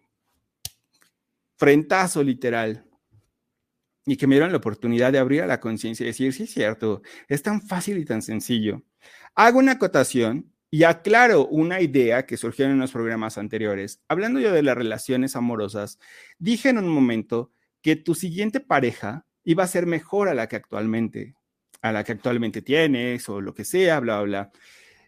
frentazo 1.57 2.23
literal, 2.23 2.85
y 4.05 4.15
que 4.15 4.27
me 4.27 4.35
dieron 4.35 4.53
la 4.53 4.59
oportunidad 4.59 5.11
de 5.11 5.19
abrir 5.19 5.41
a 5.41 5.47
la 5.47 5.59
conciencia 5.59 6.05
y 6.05 6.07
decir, 6.07 6.31
sí 6.31 6.43
es 6.43 6.53
cierto, 6.53 7.01
es 7.27 7.43
tan 7.43 7.61
fácil 7.61 7.97
y 7.97 8.05
tan 8.05 8.21
sencillo. 8.21 8.81
Hago 9.35 9.59
una 9.59 9.73
acotación 9.73 10.52
y 10.73 10.85
aclaro 10.85 11.45
una 11.45 11.81
idea 11.81 12.25
que 12.25 12.35
surgió 12.35 12.65
en 12.65 12.79
los 12.79 12.91
programas 12.91 13.37
anteriores. 13.37 14.01
Hablando 14.07 14.39
yo 14.39 14.51
de 14.51 14.63
las 14.63 14.75
relaciones 14.75 15.35
amorosas, 15.35 15.99
dije 16.39 16.69
en 16.69 16.79
un 16.79 16.89
momento 16.89 17.51
que 17.83 17.95
tu 17.95 18.15
siguiente 18.15 18.59
pareja 18.59 19.27
iba 19.43 19.63
a 19.63 19.67
ser 19.67 19.85
mejor 19.85 20.29
a 20.29 20.33
la 20.33 20.47
que 20.47 20.55
actualmente, 20.55 21.35
a 21.83 21.91
la 21.91 22.03
que 22.03 22.13
actualmente 22.13 22.63
tienes 22.63 23.29
o 23.29 23.39
lo 23.39 23.53
que 23.53 23.65
sea, 23.65 23.99
bla, 23.99 24.19
bla. 24.23 24.51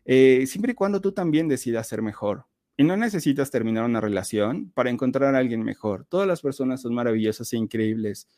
Eh, 0.06 0.46
siempre 0.46 0.74
y 0.74 0.76
cuando 0.76 1.02
tú 1.02 1.14
también 1.14 1.48
decidas 1.48 1.88
ser 1.88 2.04
mejor. 2.04 2.46
Y 2.78 2.84
no 2.84 2.96
necesitas 2.96 3.50
terminar 3.50 3.86
una 3.86 4.00
relación 4.00 4.70
para 4.70 4.92
encontrar 4.92 5.34
a 5.34 5.40
alguien 5.40 5.64
mejor. 5.64 6.06
Todas 6.06 6.28
las 6.28 6.42
personas 6.42 6.82
son 6.82 6.94
maravillosas 6.94 7.52
e 7.54 7.58
increíbles. 7.58 8.30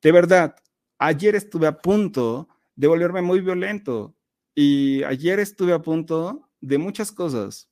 De 0.00 0.10
verdad, 0.10 0.56
ayer 0.98 1.34
estuve 1.34 1.66
a 1.66 1.76
punto 1.82 2.48
de 2.76 2.86
volverme 2.86 3.20
muy 3.20 3.42
violento 3.42 4.13
y 4.54 5.02
ayer 5.04 5.40
estuve 5.40 5.72
a 5.72 5.82
punto 5.82 6.48
de 6.60 6.78
muchas 6.78 7.12
cosas. 7.12 7.68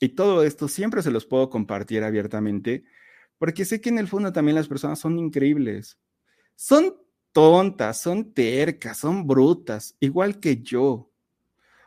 Y 0.00 0.10
todo 0.10 0.42
esto 0.42 0.68
siempre 0.68 1.02
se 1.02 1.10
los 1.10 1.26
puedo 1.26 1.50
compartir 1.50 2.02
abiertamente 2.02 2.84
porque 3.38 3.64
sé 3.64 3.80
que 3.80 3.88
en 3.88 3.98
el 3.98 4.08
fondo 4.08 4.32
también 4.32 4.54
las 4.54 4.68
personas 4.68 4.98
son 4.98 5.18
increíbles. 5.18 5.98
Son 6.56 6.96
tontas, 7.32 8.00
son 8.00 8.32
tercas, 8.32 8.98
son 8.98 9.26
brutas, 9.26 9.96
igual 10.00 10.40
que 10.40 10.62
yo. 10.62 11.10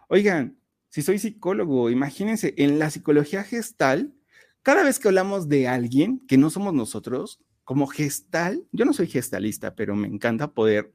Oigan, 0.10 0.60
si 0.90 1.02
soy 1.02 1.20
psicólogo, 1.20 1.90
imagínense, 1.90 2.54
en 2.58 2.80
la 2.80 2.90
psicología 2.90 3.44
gestal, 3.44 4.14
cada 4.62 4.84
vez 4.84 5.00
que 5.00 5.08
hablamos 5.08 5.48
de 5.48 5.68
alguien 5.68 6.26
que 6.28 6.38
no 6.38 6.50
somos 6.50 6.74
nosotros, 6.74 7.40
como 7.64 7.88
gestal, 7.88 8.66
yo 8.72 8.86
no 8.86 8.94
soy 8.94 9.08
gestalista, 9.08 9.76
pero 9.76 9.96
me 9.96 10.08
encanta 10.08 10.54
poder 10.54 10.94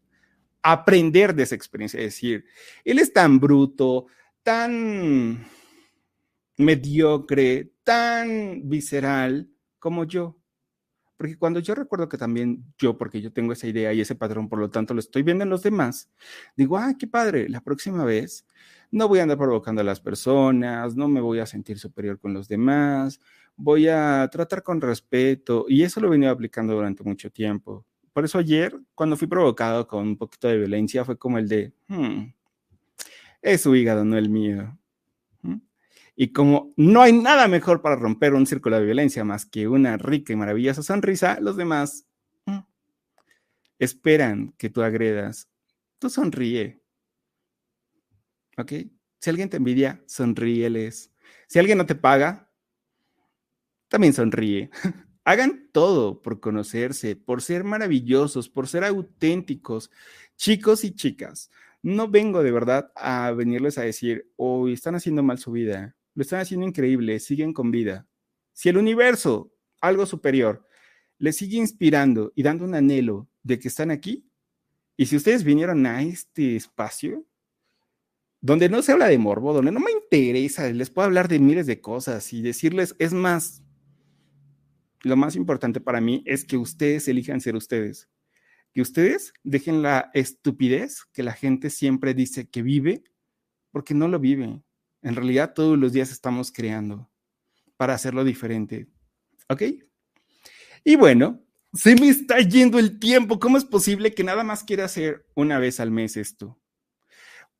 aprender 0.63 1.35
de 1.35 1.43
esa 1.45 1.55
experiencia, 1.55 1.99
es 1.99 2.07
decir, 2.07 2.45
él 2.85 2.99
es 2.99 3.13
tan 3.13 3.41
bruto, 3.41 4.07
tan 4.43 5.45
mediocre, 6.57 7.73
tan 7.85 8.69
visceral 8.69 9.49
como 9.79 10.05
yo. 10.05 10.39
Porque 11.17 11.39
cuando 11.39 11.61
yo 11.61 11.75
recuerdo 11.75 12.09
que 12.09 12.19
también 12.19 12.65
yo, 12.79 12.99
porque 12.99 13.21
yo 13.21 13.33
tengo 13.33 13.53
esa 13.53 13.69
idea 13.69 13.93
y 13.93 14.01
ese 14.01 14.17
patrón, 14.17 14.49
por 14.49 14.59
lo 14.59 14.71
tanto 14.71 14.95
lo 14.95 15.01
estoy 15.01 15.23
viendo 15.23 15.45
en 15.45 15.51
los 15.51 15.63
demás, 15.63 16.11
digo, 16.57 16.77
ah, 16.79 16.95
qué 16.99 17.07
padre, 17.07 17.49
la 17.49 17.61
próxima 17.61 18.05
vez 18.05 18.45
no 18.91 19.09
voy 19.09 19.21
a 19.21 19.23
andar 19.23 19.39
provocando 19.39 19.81
a 19.81 19.85
las 19.85 20.01
personas, 20.01 20.97
no 20.97 21.09
me 21.09 21.21
voy 21.21 21.39
a 21.39 21.47
sentir 21.47 21.79
superior 21.79 22.19
con 22.19 22.35
los 22.35 22.49
demás, 22.49 23.21
voy 23.57 23.89
a 23.89 24.29
tratar 24.33 24.63
con 24.63 24.81
respeto 24.81 25.67
y 25.69 25.83
eso 25.83 26.01
lo 26.01 26.09
he 26.09 26.11
venido 26.11 26.33
aplicando 26.33 26.75
durante 26.75 27.03
mucho 27.05 27.31
tiempo. 27.31 27.87
Por 28.13 28.25
eso 28.25 28.39
ayer, 28.39 28.79
cuando 28.95 29.17
fui 29.17 29.27
provocado 29.27 29.87
con 29.87 30.07
un 30.07 30.17
poquito 30.17 30.49
de 30.49 30.59
violencia, 30.59 31.05
fue 31.05 31.19
como 31.19 31.39
el 31.39 31.49
de, 31.49 31.73
hmm, 31.89 32.25
es 33.43 33.63
su 33.63 33.75
hígado, 33.75 34.05
no 34.05 34.17
el 34.17 34.29
mío. 34.29 34.79
Y 36.15 36.33
como 36.33 36.73
no 36.77 37.01
hay 37.01 37.13
nada 37.13 37.49
mejor 37.49 37.81
para 37.81 37.97
romper 37.97 38.35
un 38.35 38.47
círculo 38.47 38.79
de 38.79 38.85
violencia 38.85 39.25
más 39.25 39.47
que 39.47 39.67
una 39.67 39.97
rica 39.97 40.33
y 40.33 40.37
maravillosa 40.37 40.83
sonrisa, 40.83 41.39
los 41.41 41.57
demás 41.57 42.07
mm, 42.45 42.59
esperan 43.79 44.53
que 44.59 44.69
tú 44.69 44.83
agredas. 44.83 45.49
Tú 45.99 46.11
sonríe. 46.11 46.83
¿Ok? 48.59 48.73
Si 49.19 49.31
alguien 49.31 49.49
te 49.49 49.57
envidia, 49.57 50.03
sonríeles. 50.07 51.11
Si 51.49 51.59
alguien 51.59 51.79
no 51.79 51.87
te 51.87 51.95
paga, 51.95 52.51
también 53.89 54.13
sonríe. 54.13 54.71
Hagan 55.25 55.69
todo 55.73 56.21
por 56.21 56.41
conocerse, 56.41 57.15
por 57.15 57.43
ser 57.43 57.63
maravillosos, 57.63 58.49
por 58.49 58.67
ser 58.67 58.85
auténticos, 58.85 59.91
chicos 60.37 60.83
y 60.85 60.95
chicas. 60.95 61.51
No 61.83 62.09
vengo 62.09 62.43
de 62.43 62.51
verdad 62.51 62.93
a 62.97 63.31
venirles 63.33 63.79
a 63.79 63.83
decir, 63.83 64.31
hoy 64.37 64.73
están 64.73 64.97
haciendo 64.97 65.23
mal 65.23 65.39
su 65.39 65.53
vida, 65.53 65.95
lo 66.15 66.23
están 66.23 66.41
haciendo 66.41 66.67
increíble, 66.67 67.21
siguen 67.21 67.53
con 67.53 67.71
vida. 67.71 68.07
Si 68.53 68.69
el 68.69 68.77
universo, 68.77 69.53
algo 69.81 70.07
superior, 70.07 70.67
les 71.19 71.37
sigue 71.37 71.57
inspirando 71.57 72.33
y 72.35 72.43
dando 72.43 72.65
un 72.65 72.75
anhelo 72.75 73.29
de 73.45 73.59
que 73.59 73.69
están 73.69 73.91
aquí, 73.91 74.27
y 74.97 75.07
si 75.07 75.17
ustedes 75.17 75.45
vinieron 75.45 75.87
a 75.87 76.03
este 76.03 76.57
espacio, 76.57 77.25
donde 78.41 78.69
no 78.69 78.83
se 78.83 78.93
habla 78.93 79.07
de 79.07 79.19
morbo, 79.19 79.55
donde 79.55 79.71
no 79.71 79.81
me 79.81 79.93
interesa, 79.93 80.69
les 80.71 80.91
puedo 80.91 81.07
hablar 81.07 81.29
de 81.29 81.39
miles 81.39 81.67
de 81.67 81.81
cosas 81.81 82.33
y 82.33 82.43
decirles, 82.43 82.97
es 82.99 83.13
más, 83.13 83.62
lo 85.03 85.17
más 85.17 85.37
importante 85.37 85.81
para 85.81 86.01
mí 86.01 86.23
es 86.27 86.45
que 86.45 86.57
ustedes 86.57 87.09
elijan 87.09 87.41
ser 87.41 87.57
ustedes. 87.57 88.09
Que 88.73 88.81
ustedes 88.81 89.35
dejen 89.43 89.83
la 89.83 90.11
estupidez 90.15 91.05
que 91.13 91.23
la 91.23 91.33
gente 91.33 91.71
siempre 91.71 92.15
dice 92.15 92.49
que 92.49 92.63
vive, 92.63 93.05
porque 93.71 93.95
no 93.95 94.09
lo 94.09 94.19
vive. 94.19 94.63
En 95.03 95.17
realidad 95.17 95.53
todos 95.55 95.79
los 95.79 95.93
días 95.93 96.11
estamos 96.11 96.53
creando 96.53 97.11
para 97.77 97.95
hacerlo 97.95 98.25
diferente. 98.25 98.87
¿Ok? 99.49 99.63
Y 100.85 100.97
bueno, 100.97 101.45
se 101.75 101.95
me 101.97 102.09
está 102.09 102.39
yendo 102.39 102.79
el 102.79 102.99
tiempo. 102.99 103.39
¿Cómo 103.39 103.59
es 103.59 103.65
posible 103.65 104.15
que 104.15 104.25
nada 104.25 104.45
más 104.45 104.63
quiera 104.65 104.85
hacer 104.85 105.27
una 105.35 105.59
vez 105.59 105.81
al 105.81 105.91
mes 105.91 106.17
esto? 106.17 106.62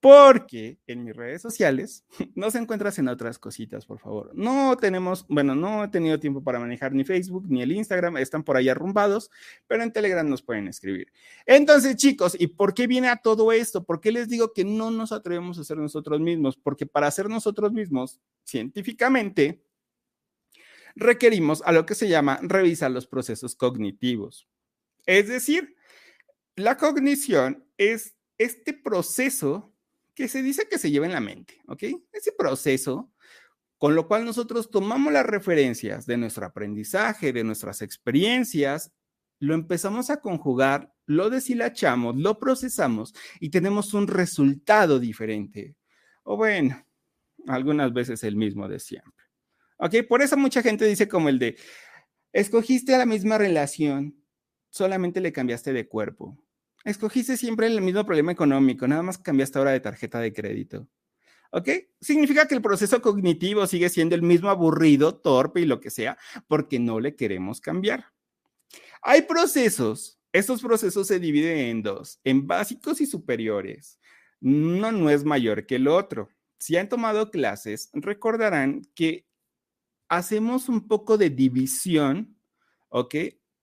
Porque 0.03 0.81
en 0.89 1.05
mis 1.05 1.15
redes 1.15 1.41
sociales 1.41 2.05
no 2.35 2.51
se 2.51 2.59
encuentras 2.59 2.99
en 2.99 3.07
otras 3.07 3.39
cositas, 3.39 3.87
por 3.87 4.01
favor. 4.01 4.33
No 4.35 4.77
tenemos, 4.77 5.25
bueno, 5.29 5.55
no 5.55 5.85
he 5.85 5.89
tenido 5.89 6.19
tiempo 6.19 6.43
para 6.43 6.59
manejar 6.59 6.93
ni 6.93 7.05
Facebook 7.05 7.47
ni 7.49 7.63
el 7.63 7.71
Instagram, 7.71 8.17
están 8.17 8.43
por 8.43 8.57
ahí 8.57 8.69
arrumbados, 8.69 9.31
pero 9.69 9.85
en 9.85 9.93
Telegram 9.93 10.29
nos 10.29 10.43
pueden 10.43 10.67
escribir. 10.67 11.13
Entonces, 11.47 11.95
chicos, 11.95 12.37
¿y 12.37 12.49
por 12.49 12.75
qué 12.75 12.89
viene 12.89 13.11
a 13.11 13.17
todo 13.19 13.53
esto? 13.53 13.85
¿Por 13.85 14.01
qué 14.01 14.11
les 14.11 14.29
digo 14.29 14.53
que 14.53 14.65
no 14.65 14.91
nos 14.91 15.13
atrevemos 15.13 15.57
a 15.61 15.65
ser 15.65 15.77
nosotros 15.77 16.21
mismos? 16.21 16.57
Porque 16.57 16.85
para 16.85 17.09
ser 17.13 17.29
nosotros 17.29 17.73
mismos, 17.73 18.21
científicamente, 18.43 19.63
requerimos 20.97 21.63
a 21.65 21.71
lo 21.71 21.87
que 21.87 21.95
se 21.95 22.09
llama 22.09 22.41
revisar 22.43 22.91
los 22.91 23.07
procesos 23.07 23.55
cognitivos. 23.55 24.49
Es 25.07 25.29
decir, 25.29 25.77
la 26.57 26.77
cognición 26.77 27.65
es 27.79 28.17
este 28.37 28.73
proceso 28.73 29.72
que 30.15 30.29
se 30.29 30.43
dice 30.43 30.69
que 30.69 30.79
se 30.79 30.91
lleva 30.91 31.07
en 31.07 31.13
la 31.13 31.21
mente, 31.21 31.61
¿ok? 31.67 31.85
Ese 32.13 32.33
proceso 32.33 33.11
con 33.83 33.97
lo 33.97 34.07
cual 34.07 34.25
nosotros 34.25 34.71
tomamos 34.71 35.13
las 35.13 35.27
referencias 35.27 36.07
de 36.07 36.17
nuestro 36.17 36.47
aprendizaje, 36.47 37.33
de 37.33 37.43
nuestras 37.43 37.83
experiencias, 37.83 38.93
lo 39.41 39.55
empezamos 39.55 40.09
a 40.09 40.21
conjugar, 40.21 40.95
lo 41.05 41.31
deshilachamos, 41.31 42.17
lo 42.17 42.39
procesamos 42.39 43.13
y 43.41 43.51
tenemos 43.51 43.93
un 43.93 44.07
resultado 44.07 45.01
diferente. 45.01 45.75
O 46.23 46.37
bueno, 46.37 46.81
algunas 47.49 47.93
veces 47.93 48.23
el 48.23 48.37
mismo 48.37 48.69
de 48.69 48.79
siempre. 48.79 49.25
¿Ok? 49.79 49.97
Por 50.09 50.23
eso 50.23 50.37
mucha 50.37 50.63
gente 50.63 50.85
dice 50.85 51.09
como 51.09 51.29
el 51.29 51.41
de, 51.41 51.57
escogiste 52.33 52.97
la 52.97 53.05
misma 53.05 53.37
relación, 53.37 54.15
solamente 54.71 55.21
le 55.21 55.33
cambiaste 55.33 55.73
de 55.73 55.89
cuerpo. 55.89 56.39
Escogiste 56.85 57.37
siempre 57.37 57.67
el 57.67 57.81
mismo 57.81 58.05
problema 58.05 58.33
económico, 58.33 58.87
nada 58.89 59.03
más 59.03 59.19
cambiaste 59.19 59.59
ahora 59.59 59.71
de 59.73 59.81
tarjeta 59.81 60.21
de 60.21 60.33
crédito. 60.33 60.89
¿Ok? 61.51 61.69
Significa 62.01 62.49
que 62.49 62.55
el 62.55 62.63
proceso 62.63 63.03
cognitivo 63.03 63.67
sigue 63.67 63.91
siendo 63.91 64.15
el 64.15 64.23
mismo 64.23 64.49
aburrido, 64.49 65.17
torpe 65.17 65.61
y 65.61 65.67
lo 65.67 65.81
que 65.81 65.91
sea, 65.91 66.17
porque 66.49 66.79
no 66.79 66.99
le 66.99 67.15
queremos 67.15 67.61
cambiar. 67.61 68.07
Hay 69.03 69.23
procesos, 69.23 70.19
estos 70.33 70.63
procesos 70.63 71.07
se 71.07 71.21
dividen 71.21 71.59
en 71.59 71.83
dos, 71.83 72.21
en 72.25 72.47
básicos 72.47 73.01
y 73.01 73.07
superiores. 73.07 73.99
Uno 74.41 74.91
no 74.93 75.11
es 75.11 75.25
mayor 75.25 75.67
que 75.67 75.77
el 75.77 75.89
otro. 75.89 76.31
Si 76.59 76.77
han 76.77 76.89
tomado 76.89 77.31
clases, 77.31 77.91
recordarán 77.93 78.83
que 78.95 79.27
hacemos 80.09 80.69
un 80.69 80.89
poco 80.89 81.19
de 81.19 81.31
división, 81.31 82.37
¿ok? 82.89 83.15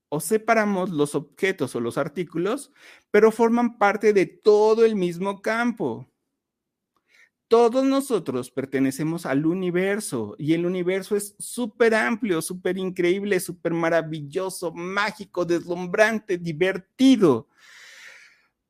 O 0.10 0.20
separamos 0.20 0.90
los 0.90 1.16
objetos 1.16 1.76
o 1.76 1.80
los 1.80 1.98
artículos, 1.98 2.72
pero 3.12 3.32
forman 3.32 3.78
parte 3.78 4.12
de 4.12 4.26
todo 4.26 4.84
el 4.86 4.96
mismo 4.96 5.42
campo. 5.42 6.08
Todos 7.48 7.84
nosotros 7.84 8.52
pertenecemos 8.52 9.26
al 9.26 9.46
universo 9.46 10.36
y 10.38 10.54
el 10.54 10.68
universo 10.68 11.16
es 11.16 11.36
súper 11.40 11.96
amplio, 11.96 12.44
súper 12.44 12.78
increíble, 12.78 13.40
súper 13.40 13.74
maravilloso, 13.74 14.72
mágico, 14.72 15.46
deslumbrante, 15.46 16.38
divertido. 16.38 17.48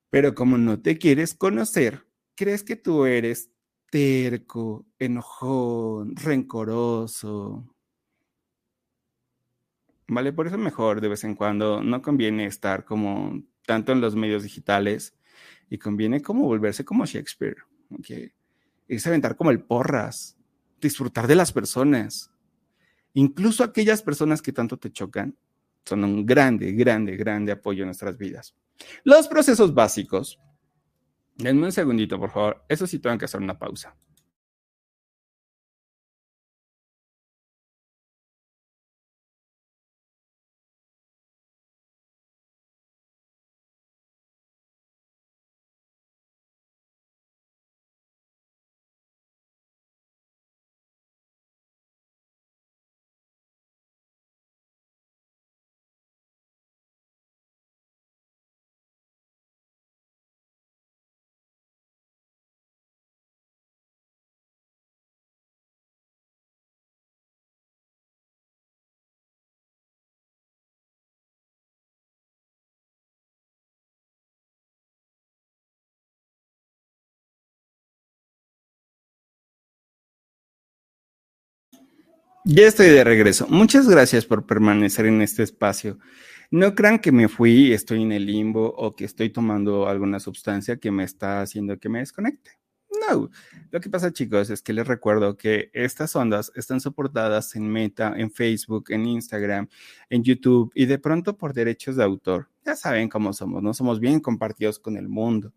Pero 0.10 0.34
como 0.34 0.58
no 0.58 0.82
te 0.82 0.98
quieres 0.98 1.34
conocer, 1.34 2.06
crees 2.36 2.64
que 2.64 2.78
tú 2.78 3.06
eres 3.06 3.50
terco, 3.92 4.86
enojón, 4.98 6.16
rencoroso, 6.16 7.66
¿vale? 10.10 10.34
Por 10.34 10.48
eso 10.48 10.58
mejor 10.58 11.02
de 11.02 11.08
vez 11.08 11.24
en 11.24 11.36
cuando 11.36 11.82
no 11.82 12.02
conviene 12.02 12.46
estar 12.46 12.84
como 12.84 13.42
tanto 13.66 13.92
en 13.92 14.02
los 14.02 14.16
medios 14.16 14.44
digitales 14.44 15.16
y 15.70 15.78
conviene 15.78 16.22
como 16.22 16.46
volverse 16.46 16.84
como 16.84 17.06
Shakespeare, 17.06 17.58
¿ok? 17.92 18.32
Irse 18.88 19.10
a 19.10 19.12
aventar 19.12 19.36
como 19.36 19.52
el 19.52 19.62
porras, 19.62 20.36
disfrutar 20.82 21.28
de 21.28 21.36
las 21.36 21.52
personas. 21.52 22.32
Incluso 23.14 23.64
aquellas 23.64 24.02
personas 24.02 24.42
que 24.42 24.52
tanto 24.52 24.78
te 24.78 24.92
chocan 24.92 25.38
son 25.86 26.04
un 26.04 26.26
grande, 26.26 26.72
grande, 26.72 27.16
grande 27.16 27.52
apoyo 27.52 27.84
en 27.84 27.88
nuestras 27.88 28.18
vidas. 28.18 28.56
Los 29.04 29.28
procesos 29.28 29.74
básicos. 29.74 30.40
Denme 31.36 31.66
un 31.66 31.72
segundito, 31.72 32.20
por 32.20 32.32
favor. 32.32 32.66
Eso 32.68 32.86
sí 32.88 33.00
tengo 33.00 33.18
que 33.18 33.26
hacer 33.26 33.42
una 33.42 33.58
pausa. 33.58 33.96
Ya 82.52 82.66
estoy 82.66 82.88
de 82.88 83.04
regreso. 83.04 83.46
Muchas 83.48 83.88
gracias 83.88 84.26
por 84.26 84.48
permanecer 84.48 85.06
en 85.06 85.22
este 85.22 85.44
espacio. 85.44 86.00
No 86.50 86.74
crean 86.74 86.98
que 86.98 87.12
me 87.12 87.28
fui, 87.28 87.74
estoy 87.74 88.02
en 88.02 88.12
el 88.12 88.26
limbo 88.26 88.74
o 88.76 88.96
que 88.96 89.06
estoy 89.06 89.30
tomando 89.30 89.88
alguna 89.88 90.20
sustancia 90.20 90.78
que 90.78 90.90
me 90.90 91.04
está 91.04 91.44
haciendo 91.44 91.78
que 91.78 91.90
me 91.90 92.00
desconecte. 92.00 92.58
No, 93.08 93.30
lo 93.70 93.80
que 93.80 93.92
pasa 93.92 94.12
chicos 94.12 94.50
es 94.50 94.64
que 94.64 94.74
les 94.74 94.88
recuerdo 94.88 95.38
que 95.38 95.70
estas 95.76 96.16
ondas 96.16 96.52
están 96.56 96.82
soportadas 96.82 97.56
en 97.56 97.70
Meta, 97.70 98.16
en 98.18 98.32
Facebook, 98.32 98.86
en 98.90 99.06
Instagram, 99.06 99.70
en 100.10 100.24
YouTube 100.24 100.72
y 100.74 100.88
de 100.88 100.98
pronto 100.98 101.38
por 101.38 101.54
derechos 101.54 101.98
de 101.98 102.04
autor. 102.04 102.50
Ya 102.66 102.76
saben 102.76 103.10
cómo 103.10 103.32
somos, 103.32 103.62
no 103.62 103.76
somos 103.76 104.00
bien 104.00 104.22
compartidos 104.22 104.80
con 104.80 104.98
el 104.98 105.08
mundo 105.08 105.54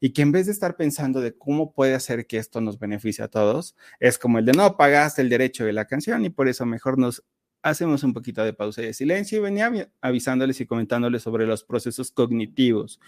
y 0.00 0.10
que 0.10 0.22
en 0.22 0.32
vez 0.32 0.46
de 0.46 0.52
estar 0.52 0.76
pensando 0.76 1.20
de 1.20 1.36
cómo 1.36 1.72
puede 1.72 1.94
hacer 1.94 2.26
que 2.26 2.38
esto 2.38 2.60
nos 2.60 2.78
beneficie 2.78 3.24
a 3.24 3.28
todos, 3.28 3.76
es 4.00 4.18
como 4.18 4.38
el 4.38 4.44
de 4.44 4.52
no 4.52 4.76
pagaste 4.76 5.22
el 5.22 5.28
derecho 5.28 5.64
de 5.64 5.72
la 5.72 5.86
canción 5.86 6.24
y 6.24 6.30
por 6.30 6.48
eso 6.48 6.66
mejor 6.66 6.98
nos 6.98 7.24
hacemos 7.62 8.04
un 8.04 8.12
poquito 8.12 8.44
de 8.44 8.52
pausa 8.52 8.82
y 8.82 8.86
de 8.86 8.94
silencio 8.94 9.38
y 9.38 9.42
venía 9.42 9.90
avisándoles 10.00 10.60
y 10.60 10.66
comentándoles 10.66 11.22
sobre 11.22 11.46
los 11.46 11.64
procesos 11.64 12.10
cognitivos. 12.10 13.00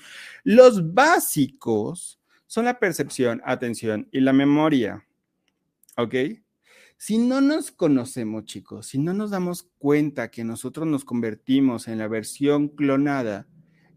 Los 0.42 0.94
básicos 0.94 2.20
son 2.46 2.64
la 2.64 2.78
percepción, 2.78 3.40
atención 3.44 4.08
y 4.10 4.20
la 4.20 4.32
memoria. 4.32 5.04
¿Ok? 5.96 6.14
Si 6.96 7.18
no 7.18 7.40
nos 7.40 7.70
conocemos, 7.70 8.44
chicos, 8.44 8.88
si 8.88 8.98
no 8.98 9.12
nos 9.14 9.30
damos 9.30 9.70
cuenta 9.78 10.32
que 10.32 10.42
nosotros 10.42 10.86
nos 10.86 11.04
convertimos 11.04 11.86
en 11.86 11.98
la 11.98 12.08
versión 12.08 12.68
clonada 12.68 13.46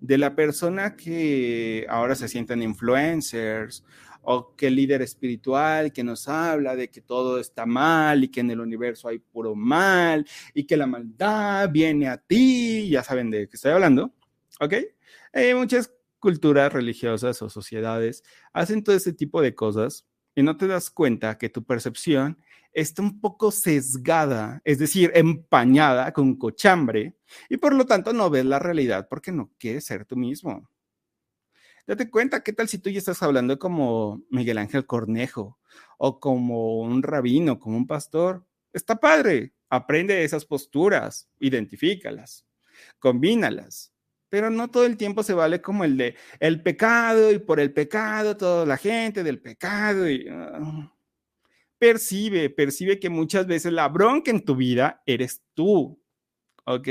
de 0.02 0.18
la 0.18 0.36
persona 0.36 0.95
que 0.97 1.86
ahora 1.88 2.16
se 2.16 2.28
sienten 2.28 2.62
influencers 2.64 3.86
o 4.24 4.56
que 4.56 4.68
el 4.68 4.76
líder 4.76 5.02
espiritual 5.02 5.93
que 5.93 6.04
nos 6.04 6.28
habla 6.28 6.76
de 6.76 6.89
que 6.89 7.02
todo 7.02 7.39
está 7.39 7.66
mal 7.66 8.24
y 8.24 8.30
que 8.30 8.41
en 8.41 8.52
el 8.52 8.60
universo 8.60 9.08
hay 9.08 9.20
puro 9.20 9.56
mal 9.56 10.28
y 10.54 10.66
que 10.66 10.76
la 10.76 10.88
maldad 10.88 11.70
viene 11.72 12.08
a 12.08 12.18
ti, 12.18 12.89
ya 12.89 13.04
saben 13.04 13.32
de 13.32 13.47
qué 13.47 13.56
estoy 13.56 13.72
hablando, 13.72 14.14
¿ok? 14.60 14.74
Hay 15.34 15.54
muchas 15.54 15.93
culturas 16.20 16.74
religiosas 16.74 17.41
o 17.41 17.49
sociedades 17.49 18.24
hacen 18.54 18.84
todo 18.84 18.95
este 18.95 19.14
tipo 19.14 19.41
de 19.41 19.56
cosas 19.56 20.08
y 20.36 20.43
no 20.43 20.58
te 20.58 20.68
das 20.68 20.89
cuenta 20.89 21.38
que 21.38 21.49
tu 21.49 21.64
percepción 21.64 22.38
está 22.74 23.01
un 23.01 23.19
poco 23.19 23.51
sesgada, 23.51 24.61
es 24.63 24.80
decir, 24.80 25.11
empañada 25.15 26.11
con 26.13 26.36
cochambre, 26.36 27.15
y 27.49 27.57
por 27.57 27.74
lo 27.74 27.86
tanto 27.86 28.13
no 28.13 28.30
ves 28.30 28.45
la 28.45 28.59
realidad 28.59 29.07
porque 29.09 29.32
no 29.32 29.51
quieres 29.57 29.86
ser 29.86 30.05
tú 30.05 30.15
mismo. 30.15 30.69
Date 31.88 32.09
cuenta, 32.09 32.43
¿qué 32.43 32.53
tal 32.53 32.67
si 32.67 32.78
tú 32.78 32.89
ya 32.89 32.99
estás 32.99 33.22
hablando 33.24 33.57
como 33.59 34.22
Miguel 34.30 34.59
Ángel 34.59 34.86
Cornejo 34.86 35.59
o 35.97 36.19
como 36.19 36.80
un 36.80 37.03
rabino, 37.03 37.59
como 37.59 37.78
un 37.78 37.88
pastor? 37.88 38.45
Está 38.72 38.97
padre, 38.97 39.53
aprende 39.69 40.24
esas 40.24 40.45
posturas, 40.45 41.30
identifícalas, 41.39 42.45
combínalas, 42.99 43.93
pero 44.30 44.49
no 44.49 44.69
todo 44.69 44.86
el 44.86 44.95
tiempo 44.95 45.24
se 45.24 45.34
vale 45.34 45.61
como 45.61 45.84
el 45.84 45.97
de 45.97 46.15
el 46.39 46.61
pecado 46.63 47.32
y 47.32 47.39
por 47.39 47.59
el 47.59 47.74
pecado 47.74 48.38
toda 48.38 48.65
la 48.65 48.78
gente 48.78 49.24
del 49.24 49.41
pecado 49.41 50.09
y 50.09 50.26
ah, 50.30 50.93
percibe, 51.82 52.51
percibe 52.51 52.99
que 52.99 53.09
muchas 53.09 53.47
veces 53.47 53.73
la 53.73 53.88
bronca 53.88 54.29
en 54.29 54.45
tu 54.45 54.55
vida 54.55 55.01
eres 55.07 55.41
tú, 55.55 55.99
¿ok? 56.63 56.88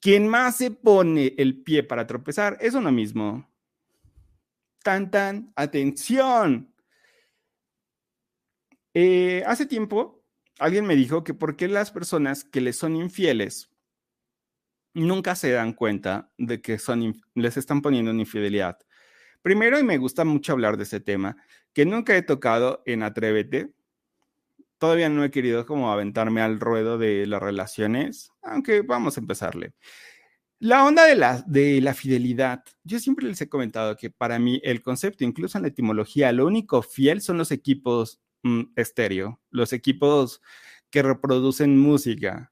Quien 0.00 0.26
más 0.28 0.56
se 0.56 0.70
pone 0.70 1.34
el 1.36 1.62
pie 1.62 1.82
para 1.82 2.06
tropezar 2.06 2.56
es 2.58 2.72
uno 2.72 2.90
mismo. 2.90 3.46
Tan, 4.82 5.10
tan, 5.10 5.52
atención. 5.56 6.72
Eh, 8.94 9.42
hace 9.46 9.66
tiempo 9.66 10.24
alguien 10.58 10.86
me 10.86 10.96
dijo 10.96 11.22
que 11.22 11.34
por 11.34 11.54
qué 11.54 11.68
las 11.68 11.90
personas 11.90 12.44
que 12.44 12.62
les 12.62 12.78
son 12.78 12.96
infieles 12.96 13.70
nunca 14.94 15.34
se 15.34 15.50
dan 15.50 15.74
cuenta 15.74 16.32
de 16.38 16.62
que 16.62 16.78
son, 16.78 17.20
les 17.34 17.58
están 17.58 17.82
poniendo 17.82 18.10
una 18.10 18.20
infidelidad. 18.20 18.78
Primero, 19.44 19.78
y 19.78 19.82
me 19.82 19.98
gusta 19.98 20.24
mucho 20.24 20.52
hablar 20.52 20.78
de 20.78 20.84
ese 20.84 21.00
tema, 21.00 21.36
que 21.74 21.84
nunca 21.84 22.16
he 22.16 22.22
tocado 22.22 22.82
en 22.86 23.02
Atrévete. 23.02 23.74
Todavía 24.78 25.10
no 25.10 25.22
he 25.22 25.30
querido 25.30 25.66
como 25.66 25.92
aventarme 25.92 26.40
al 26.40 26.58
ruedo 26.60 26.96
de 26.96 27.26
las 27.26 27.42
relaciones, 27.42 28.32
aunque 28.40 28.80
vamos 28.80 29.18
a 29.18 29.20
empezarle. 29.20 29.74
La 30.60 30.86
onda 30.86 31.04
de 31.04 31.14
la, 31.14 31.44
de 31.46 31.82
la 31.82 31.92
fidelidad. 31.92 32.64
Yo 32.84 32.98
siempre 32.98 33.26
les 33.26 33.38
he 33.42 33.50
comentado 33.50 33.98
que 33.98 34.08
para 34.08 34.38
mí 34.38 34.62
el 34.64 34.80
concepto, 34.80 35.24
incluso 35.24 35.58
en 35.58 35.62
la 35.62 35.68
etimología, 35.68 36.32
lo 36.32 36.46
único 36.46 36.80
fiel 36.80 37.20
son 37.20 37.36
los 37.36 37.52
equipos 37.52 38.22
mm, 38.44 38.62
estéreo, 38.76 39.42
los 39.50 39.74
equipos 39.74 40.40
que 40.88 41.02
reproducen 41.02 41.78
música, 41.78 42.50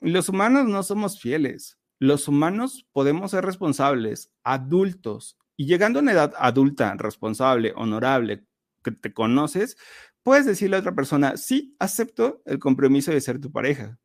los 0.00 0.28
humanos 0.28 0.66
no 0.66 0.82
somos 0.82 1.20
fieles. 1.20 1.78
Los 2.00 2.26
humanos 2.26 2.88
podemos 2.90 3.30
ser 3.30 3.44
responsables, 3.44 4.32
adultos, 4.42 5.38
y 5.56 5.66
llegando 5.66 5.98
a 5.98 6.02
una 6.02 6.12
edad 6.12 6.34
adulta, 6.38 6.94
responsable, 6.98 7.72
honorable, 7.76 8.44
que 8.82 8.92
te 8.92 9.12
conoces, 9.12 9.76
puedes 10.22 10.46
decirle 10.46 10.76
a 10.76 10.80
otra 10.80 10.94
persona, 10.94 11.36
sí, 11.36 11.76
acepto 11.78 12.42
el 12.46 12.58
compromiso 12.58 13.12
de 13.12 13.20
ser 13.20 13.40
tu 13.40 13.52
pareja, 13.52 13.98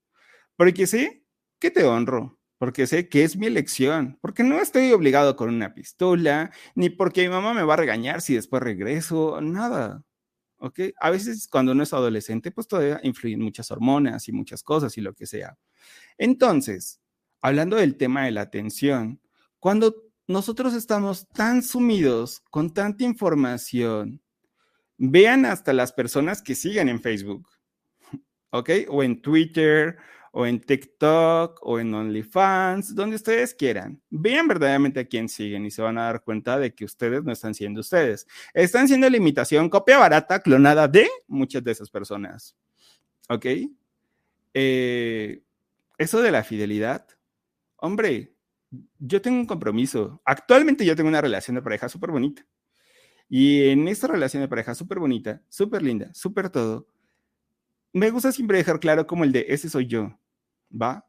porque 0.55 0.87
sé 0.87 1.25
que 1.59 1.71
te 1.71 1.83
honro, 1.83 2.39
porque 2.57 2.85
sé 2.87 3.09
que 3.09 3.23
es 3.23 3.37
mi 3.37 3.47
elección, 3.47 4.19
porque 4.21 4.43
no 4.43 4.61
estoy 4.61 4.91
obligado 4.91 5.35
con 5.35 5.49
una 5.49 5.73
pistola, 5.73 6.51
ni 6.75 6.91
porque 6.91 7.23
mi 7.23 7.29
mamá 7.29 7.53
me 7.55 7.63
va 7.63 7.73
a 7.73 7.77
regañar 7.77 8.21
si 8.21 8.35
después 8.35 8.61
regreso, 8.61 9.41
nada. 9.41 10.03
¿Ok? 10.59 10.79
A 10.99 11.09
veces 11.09 11.47
cuando 11.47 11.71
uno 11.71 11.81
es 11.83 11.93
adolescente, 11.93 12.51
pues 12.51 12.67
todavía 12.67 12.99
influyen 13.03 13.41
muchas 13.41 13.71
hormonas 13.71 14.27
y 14.27 14.31
muchas 14.31 14.61
cosas 14.61 14.95
y 14.97 15.01
lo 15.01 15.13
que 15.15 15.25
sea. 15.25 15.57
Entonces, 16.19 17.01
hablando 17.41 17.77
del 17.77 17.97
tema 17.97 18.25
de 18.25 18.31
la 18.31 18.41
atención, 18.41 19.19
cuando 19.59 20.10
nosotros 20.27 20.73
estamos 20.73 21.27
tan 21.29 21.63
sumidos 21.63 22.41
con 22.49 22.73
tanta 22.73 23.03
información, 23.03 24.21
vean 24.97 25.45
hasta 25.45 25.73
las 25.73 25.91
personas 25.91 26.41
que 26.41 26.55
siguen 26.55 26.89
en 26.89 27.01
Facebook, 27.01 27.47
¿ok? 28.51 28.69
O 28.89 29.03
en 29.03 29.21
Twitter, 29.21 29.97
o 30.31 30.45
en 30.45 30.61
TikTok, 30.61 31.59
o 31.61 31.79
en 31.79 31.93
OnlyFans, 31.93 32.95
donde 32.95 33.17
ustedes 33.17 33.53
quieran. 33.53 34.01
Vean 34.09 34.47
verdaderamente 34.47 35.01
a 35.01 35.05
quién 35.05 35.27
siguen 35.27 35.65
y 35.65 35.71
se 35.71 35.81
van 35.81 35.97
a 35.97 36.03
dar 36.03 36.23
cuenta 36.23 36.57
de 36.57 36.73
que 36.73 36.85
ustedes 36.85 37.23
no 37.23 37.33
están 37.33 37.53
siendo 37.53 37.81
ustedes. 37.81 38.25
Están 38.53 38.87
siendo 38.87 39.09
la 39.09 39.17
imitación, 39.17 39.69
copia 39.69 39.97
barata, 39.97 40.39
clonada 40.39 40.87
de 40.87 41.09
muchas 41.27 41.63
de 41.63 41.71
esas 41.71 41.89
personas. 41.89 42.55
¿Ok? 43.27 43.45
Eh, 44.53 45.43
eso 45.97 46.21
de 46.21 46.31
la 46.31 46.43
fidelidad, 46.43 47.07
hombre, 47.77 48.33
yo 48.99 49.21
tengo 49.21 49.37
un 49.37 49.45
compromiso. 49.45 50.21
Actualmente 50.25 50.85
yo 50.85 50.95
tengo 50.95 51.09
una 51.09 51.21
relación 51.21 51.55
de 51.55 51.61
pareja 51.61 51.89
súper 51.89 52.11
bonita. 52.11 52.45
Y 53.29 53.69
en 53.69 53.87
esta 53.87 54.07
relación 54.07 54.41
de 54.41 54.49
pareja 54.49 54.75
súper 54.75 54.99
bonita, 54.99 55.41
súper 55.49 55.81
linda, 55.81 56.13
súper 56.13 56.49
todo, 56.49 56.87
me 57.93 58.09
gusta 58.09 58.31
siempre 58.31 58.57
dejar 58.57 58.79
claro 58.79 59.07
como 59.07 59.23
el 59.23 59.31
de 59.31 59.45
ese 59.49 59.69
soy 59.69 59.87
yo, 59.87 60.17
¿va? 60.69 61.07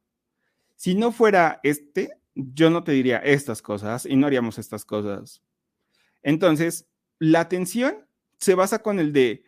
Si 0.77 0.95
no 0.95 1.13
fuera 1.13 1.61
este, 1.63 2.13
yo 2.35 2.71
no 2.71 2.85
te 2.85 2.93
diría 2.93 3.19
estas 3.19 3.63
cosas 3.63 4.07
y 4.07 4.17
no 4.17 4.27
haríamos 4.27 4.59
estas 4.59 4.85
cosas. 4.85 5.43
Entonces, 6.23 6.87
la 7.19 7.41
atención 7.41 8.07
se 8.39 8.55
basa 8.55 8.81
con 8.81 8.99
el 8.99 9.13
de 9.13 9.45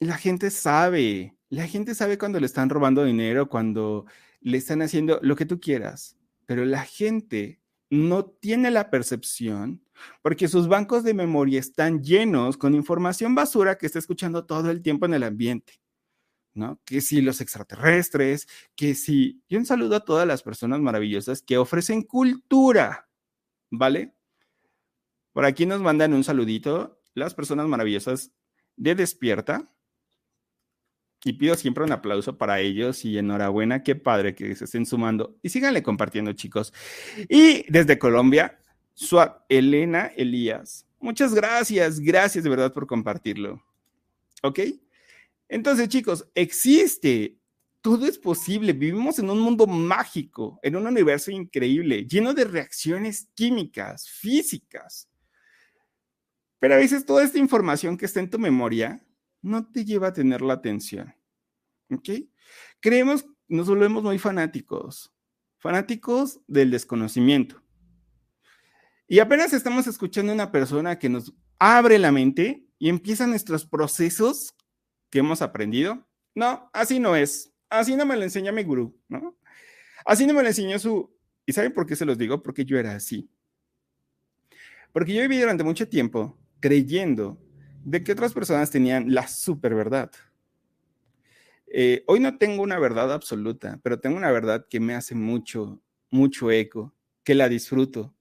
la 0.00 0.16
gente 0.16 0.50
sabe, 0.50 1.36
la 1.48 1.66
gente 1.66 1.94
sabe 1.94 2.18
cuando 2.18 2.40
le 2.40 2.46
están 2.46 2.70
robando 2.70 3.04
dinero, 3.04 3.48
cuando 3.48 4.06
le 4.40 4.56
están 4.56 4.82
haciendo 4.82 5.20
lo 5.22 5.36
que 5.36 5.46
tú 5.46 5.60
quieras, 5.60 6.16
pero 6.50 6.64
la 6.64 6.82
gente 6.82 7.62
no 7.90 8.24
tiene 8.24 8.72
la 8.72 8.90
percepción 8.90 9.84
porque 10.20 10.48
sus 10.48 10.66
bancos 10.66 11.04
de 11.04 11.14
memoria 11.14 11.60
están 11.60 12.02
llenos 12.02 12.56
con 12.56 12.74
información 12.74 13.36
basura 13.36 13.78
que 13.78 13.86
está 13.86 14.00
escuchando 14.00 14.46
todo 14.46 14.68
el 14.72 14.82
tiempo 14.82 15.06
en 15.06 15.14
el 15.14 15.22
ambiente. 15.22 15.74
¿no? 16.52 16.80
Que 16.84 17.02
si 17.02 17.20
los 17.20 17.40
extraterrestres, 17.40 18.48
que 18.74 18.96
si... 18.96 19.44
Yo 19.48 19.60
un 19.60 19.64
saludo 19.64 19.94
a 19.94 20.04
todas 20.04 20.26
las 20.26 20.42
personas 20.42 20.80
maravillosas 20.80 21.40
que 21.40 21.56
ofrecen 21.56 22.02
cultura, 22.02 23.08
¿vale? 23.70 24.16
Por 25.32 25.44
aquí 25.44 25.66
nos 25.66 25.80
mandan 25.80 26.14
un 26.14 26.24
saludito 26.24 27.00
las 27.14 27.32
personas 27.32 27.68
maravillosas 27.68 28.32
de 28.74 28.96
Despierta, 28.96 29.72
y 31.24 31.34
pido 31.34 31.54
siempre 31.54 31.84
un 31.84 31.92
aplauso 31.92 32.38
para 32.38 32.60
ellos 32.60 33.04
y 33.04 33.18
enhorabuena, 33.18 33.82
qué 33.82 33.94
padre 33.94 34.34
que 34.34 34.54
se 34.56 34.64
estén 34.64 34.86
sumando. 34.86 35.36
Y 35.42 35.50
síganle 35.50 35.82
compartiendo, 35.82 36.32
chicos. 36.32 36.72
Y 37.28 37.70
desde 37.70 37.98
Colombia, 37.98 38.58
su 38.94 39.18
Elena 39.48 40.12
Elías. 40.16 40.86
Muchas 40.98 41.34
gracias, 41.34 42.00
gracias 42.00 42.44
de 42.44 42.50
verdad 42.50 42.72
por 42.72 42.86
compartirlo. 42.86 43.62
¿Ok? 44.42 44.60
Entonces, 45.48 45.88
chicos, 45.88 46.26
existe, 46.34 47.38
todo 47.80 48.06
es 48.06 48.18
posible. 48.18 48.72
Vivimos 48.72 49.18
en 49.18 49.30
un 49.30 49.40
mundo 49.40 49.66
mágico, 49.66 50.58
en 50.62 50.76
un 50.76 50.86
universo 50.86 51.30
increíble, 51.30 52.06
lleno 52.06 52.32
de 52.32 52.44
reacciones 52.44 53.28
químicas, 53.34 54.08
físicas. 54.08 55.08
Pero 56.58 56.74
a 56.74 56.78
veces 56.78 57.04
toda 57.04 57.24
esta 57.24 57.38
información 57.38 57.96
que 57.96 58.06
está 58.06 58.20
en 58.20 58.30
tu 58.30 58.38
memoria 58.38 59.02
no 59.42 59.70
te 59.70 59.84
lleva 59.84 60.08
a 60.08 60.12
tener 60.12 60.42
la 60.42 60.54
atención. 60.54 61.14
¿Ok? 61.90 62.08
Creemos, 62.80 63.26
nos 63.48 63.68
volvemos 63.68 64.02
muy 64.02 64.18
fanáticos, 64.18 65.12
fanáticos 65.58 66.40
del 66.46 66.70
desconocimiento. 66.70 67.62
Y 69.08 69.18
apenas 69.18 69.52
estamos 69.52 69.86
escuchando 69.86 70.30
a 70.30 70.34
una 70.36 70.52
persona 70.52 70.98
que 70.98 71.08
nos 71.08 71.34
abre 71.58 71.98
la 71.98 72.12
mente 72.12 72.64
y 72.78 72.88
empieza 72.88 73.26
nuestros 73.26 73.66
procesos 73.66 74.54
que 75.10 75.18
hemos 75.18 75.42
aprendido. 75.42 76.08
No, 76.34 76.70
así 76.72 77.00
no 77.00 77.16
es. 77.16 77.52
Así 77.68 77.96
no 77.96 78.06
me 78.06 78.16
lo 78.16 78.22
enseña 78.22 78.52
mi 78.52 78.62
gurú, 78.62 78.98
¿no? 79.08 79.36
Así 80.04 80.26
no 80.26 80.34
me 80.34 80.42
lo 80.42 80.48
enseñó 80.48 80.78
su... 80.78 81.12
¿Y 81.44 81.52
saben 81.52 81.72
por 81.72 81.86
qué 81.86 81.96
se 81.96 82.04
los 82.04 82.18
digo? 82.18 82.42
Porque 82.42 82.64
yo 82.64 82.78
era 82.78 82.94
así. 82.94 83.28
Porque 84.92 85.14
yo 85.14 85.22
viví 85.22 85.38
durante 85.38 85.64
mucho 85.64 85.88
tiempo 85.88 86.38
creyendo 86.60 87.40
de 87.84 88.02
que 88.02 88.12
otras 88.12 88.32
personas 88.32 88.70
tenían 88.70 89.12
la 89.12 89.26
super 89.28 89.74
verdad. 89.74 90.10
Eh, 91.66 92.02
hoy 92.06 92.20
no 92.20 92.36
tengo 92.36 92.62
una 92.62 92.78
verdad 92.78 93.12
absoluta, 93.12 93.78
pero 93.82 94.00
tengo 94.00 94.16
una 94.16 94.30
verdad 94.30 94.66
que 94.68 94.80
me 94.80 94.94
hace 94.94 95.14
mucho, 95.14 95.80
mucho 96.10 96.50
eco, 96.50 96.94
que 97.22 97.34
la 97.34 97.48
disfruto, 97.48 98.14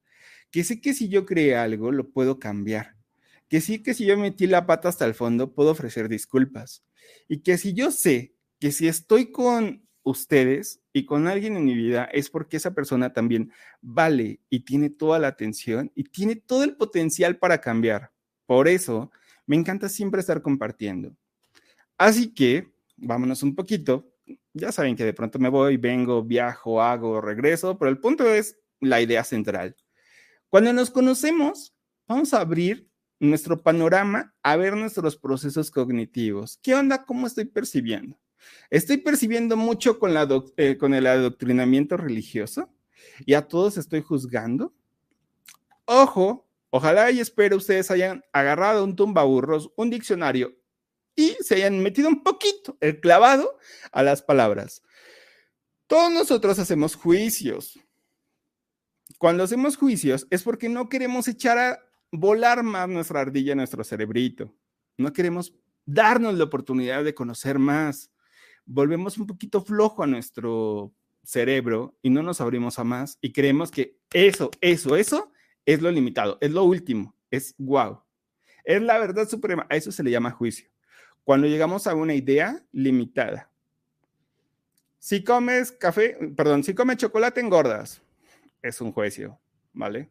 que 0.52 0.64
sé 0.64 0.82
que 0.82 0.94
si 0.94 1.10
yo 1.10 1.26
creé 1.26 1.56
algo, 1.56 1.92
lo 1.92 2.10
puedo 2.10 2.40
cambiar, 2.40 2.96
que 3.48 3.60
sí 3.62 3.82
que 3.82 3.94
si 3.94 4.06
yo 4.06 4.18
metí 4.18 4.46
la 4.46 4.68
pata 4.68 4.90
hasta 4.90 5.06
el 5.06 5.16
fondo, 5.16 5.54
puedo 5.54 5.72
ofrecer 5.72 6.10
disculpas, 6.10 6.84
y 7.28 7.40
que 7.40 7.58
si 7.58 7.74
yo 7.74 7.92
sé 7.92 8.36
que 8.60 8.72
si 8.72 8.88
estoy 8.88 9.32
con 9.32 9.88
ustedes, 10.04 10.82
y 10.94 11.06
con 11.06 11.28
alguien 11.28 11.56
en 11.56 11.66
mi 11.66 11.76
vida 11.76 12.06
es 12.06 12.30
porque 12.30 12.58
esa 12.58 12.74
persona 12.74 13.14
también 13.14 13.52
vale 13.82 14.40
y 14.50 14.62
tiene 14.62 14.90
toda 14.90 15.20
la 15.20 15.28
atención 15.28 15.92
y 15.96 16.04
tiene 16.04 16.36
todo 16.36 16.64
el 16.64 16.76
potencial 16.76 17.38
para 17.38 17.62
cambiar. 17.62 18.12
Por 18.46 18.68
eso 18.68 19.12
me 19.50 19.56
encanta 19.56 19.90
siempre 19.90 20.22
estar 20.22 20.44
compartiendo. 20.44 21.16
Así 21.98 22.32
que 22.32 22.72
vámonos 22.96 23.42
un 23.42 23.56
poquito. 23.56 24.14
Ya 24.54 24.72
saben 24.72 24.96
que 24.96 25.04
de 25.04 25.14
pronto 25.14 25.40
me 25.40 25.50
voy, 25.50 25.76
vengo, 25.76 26.24
viajo, 26.24 26.84
hago, 26.84 27.20
regreso, 27.20 27.76
pero 27.76 27.90
el 27.90 27.98
punto 27.98 28.32
es 28.32 28.60
la 28.80 29.02
idea 29.02 29.24
central. 29.24 29.76
Cuando 30.50 30.72
nos 30.72 30.92
conocemos, 30.92 31.74
vamos 32.08 32.32
a 32.36 32.42
abrir 32.42 32.88
nuestro 33.20 33.60
panorama 33.60 34.36
a 34.44 34.56
ver 34.56 34.78
nuestros 34.78 35.18
procesos 35.18 35.72
cognitivos. 35.72 36.60
¿Qué 36.62 36.76
onda? 36.76 37.04
¿Cómo 37.04 37.26
estoy 37.26 37.46
percibiendo? 37.46 38.20
Estoy 38.70 38.98
percibiendo 38.98 39.58
mucho 39.58 39.98
con, 39.98 40.14
la 40.14 40.28
eh, 40.58 40.78
con 40.78 40.94
el 40.94 41.08
adoctrinamiento 41.08 41.98
religioso 41.98 42.72
y 43.26 43.34
a 43.34 43.48
todos 43.48 43.78
estoy 43.78 44.04
juzgando. 44.04 44.76
Ojo, 45.86 46.49
ojalá 46.70 47.12
y 47.12 47.20
espero 47.20 47.58
ustedes 47.58 47.92
hayan 47.92 48.24
agarrado 48.34 48.84
un 48.84 48.96
tumbaburros, 48.96 49.72
un 49.76 49.90
diccionario 49.90 50.56
y 51.16 51.36
se 51.42 51.56
hayan 51.56 51.80
metido 51.80 52.10
un 52.10 52.24
poquito 52.24 52.78
el 52.82 53.00
clavado 53.00 53.58
a 53.92 54.04
las 54.04 54.22
palabras. 54.22 54.82
Todos 55.88 56.12
nosotros 56.12 56.60
hacemos 56.60 56.96
juicios. 56.96 57.80
Cuando 59.18 59.44
hacemos 59.44 59.76
juicios 59.76 60.28
es 60.30 60.44
porque 60.44 60.70
no 60.70 60.88
queremos 60.88 61.28
echar 61.28 61.58
a 61.58 61.80
volar 62.12 62.64
más 62.64 62.88
nuestra 62.88 63.22
ardilla, 63.22 63.56
nuestro 63.56 63.84
cerebrito. 63.84 64.54
No 64.98 65.12
queremos 65.14 65.54
darnos 65.86 66.36
la 66.36 66.44
oportunidad 66.44 67.04
de 67.04 67.16
conocer 67.16 67.60
más 67.60 68.12
volvemos 68.70 69.18
un 69.18 69.26
poquito 69.26 69.62
flojo 69.62 70.04
a 70.04 70.08
nuestro 70.08 70.94
cerebro 71.24 71.98
y 72.04 72.12
no 72.12 72.22
nos 72.22 72.40
abrimos 72.40 72.78
a 72.78 72.84
más 72.84 73.18
y 73.20 73.34
creemos 73.34 73.72
que 73.72 73.98
eso, 74.14 74.52
eso, 74.62 74.96
eso 74.96 75.32
es 75.66 75.82
lo 75.82 75.92
limitado, 75.92 76.38
es 76.42 76.52
lo 76.52 76.64
último, 76.64 77.16
es 77.30 77.56
wow. 77.58 78.02
Es 78.64 78.82
la 78.82 79.00
verdad 79.00 79.28
suprema, 79.28 79.66
a 79.70 79.76
eso 79.76 79.92
se 79.92 80.04
le 80.04 80.12
llama 80.12 80.32
juicio. 80.32 80.70
Cuando 81.24 81.48
llegamos 81.48 81.88
a 81.88 81.96
una 81.96 82.14
idea 82.14 82.64
limitada. 82.72 83.50
Si 84.98 85.24
comes 85.24 85.72
café, 85.72 86.18
perdón, 86.36 86.64
si 86.64 86.74
comes 86.74 86.98
chocolate 86.98 87.40
engordas, 87.40 88.02
es 88.62 88.82
un 88.82 88.92
juicio, 88.92 89.40
¿vale? 89.74 90.10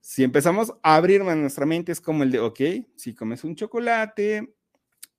Si 0.00 0.22
empezamos 0.22 0.72
a 0.82 0.96
abrir 0.96 1.22
nuestra 1.22 1.66
mente 1.66 1.92
es 1.92 2.00
como 2.00 2.22
el 2.22 2.30
de, 2.30 2.40
ok, 2.40 2.60
si 2.96 3.14
comes 3.14 3.44
un 3.44 3.54
chocolate, 3.54 4.54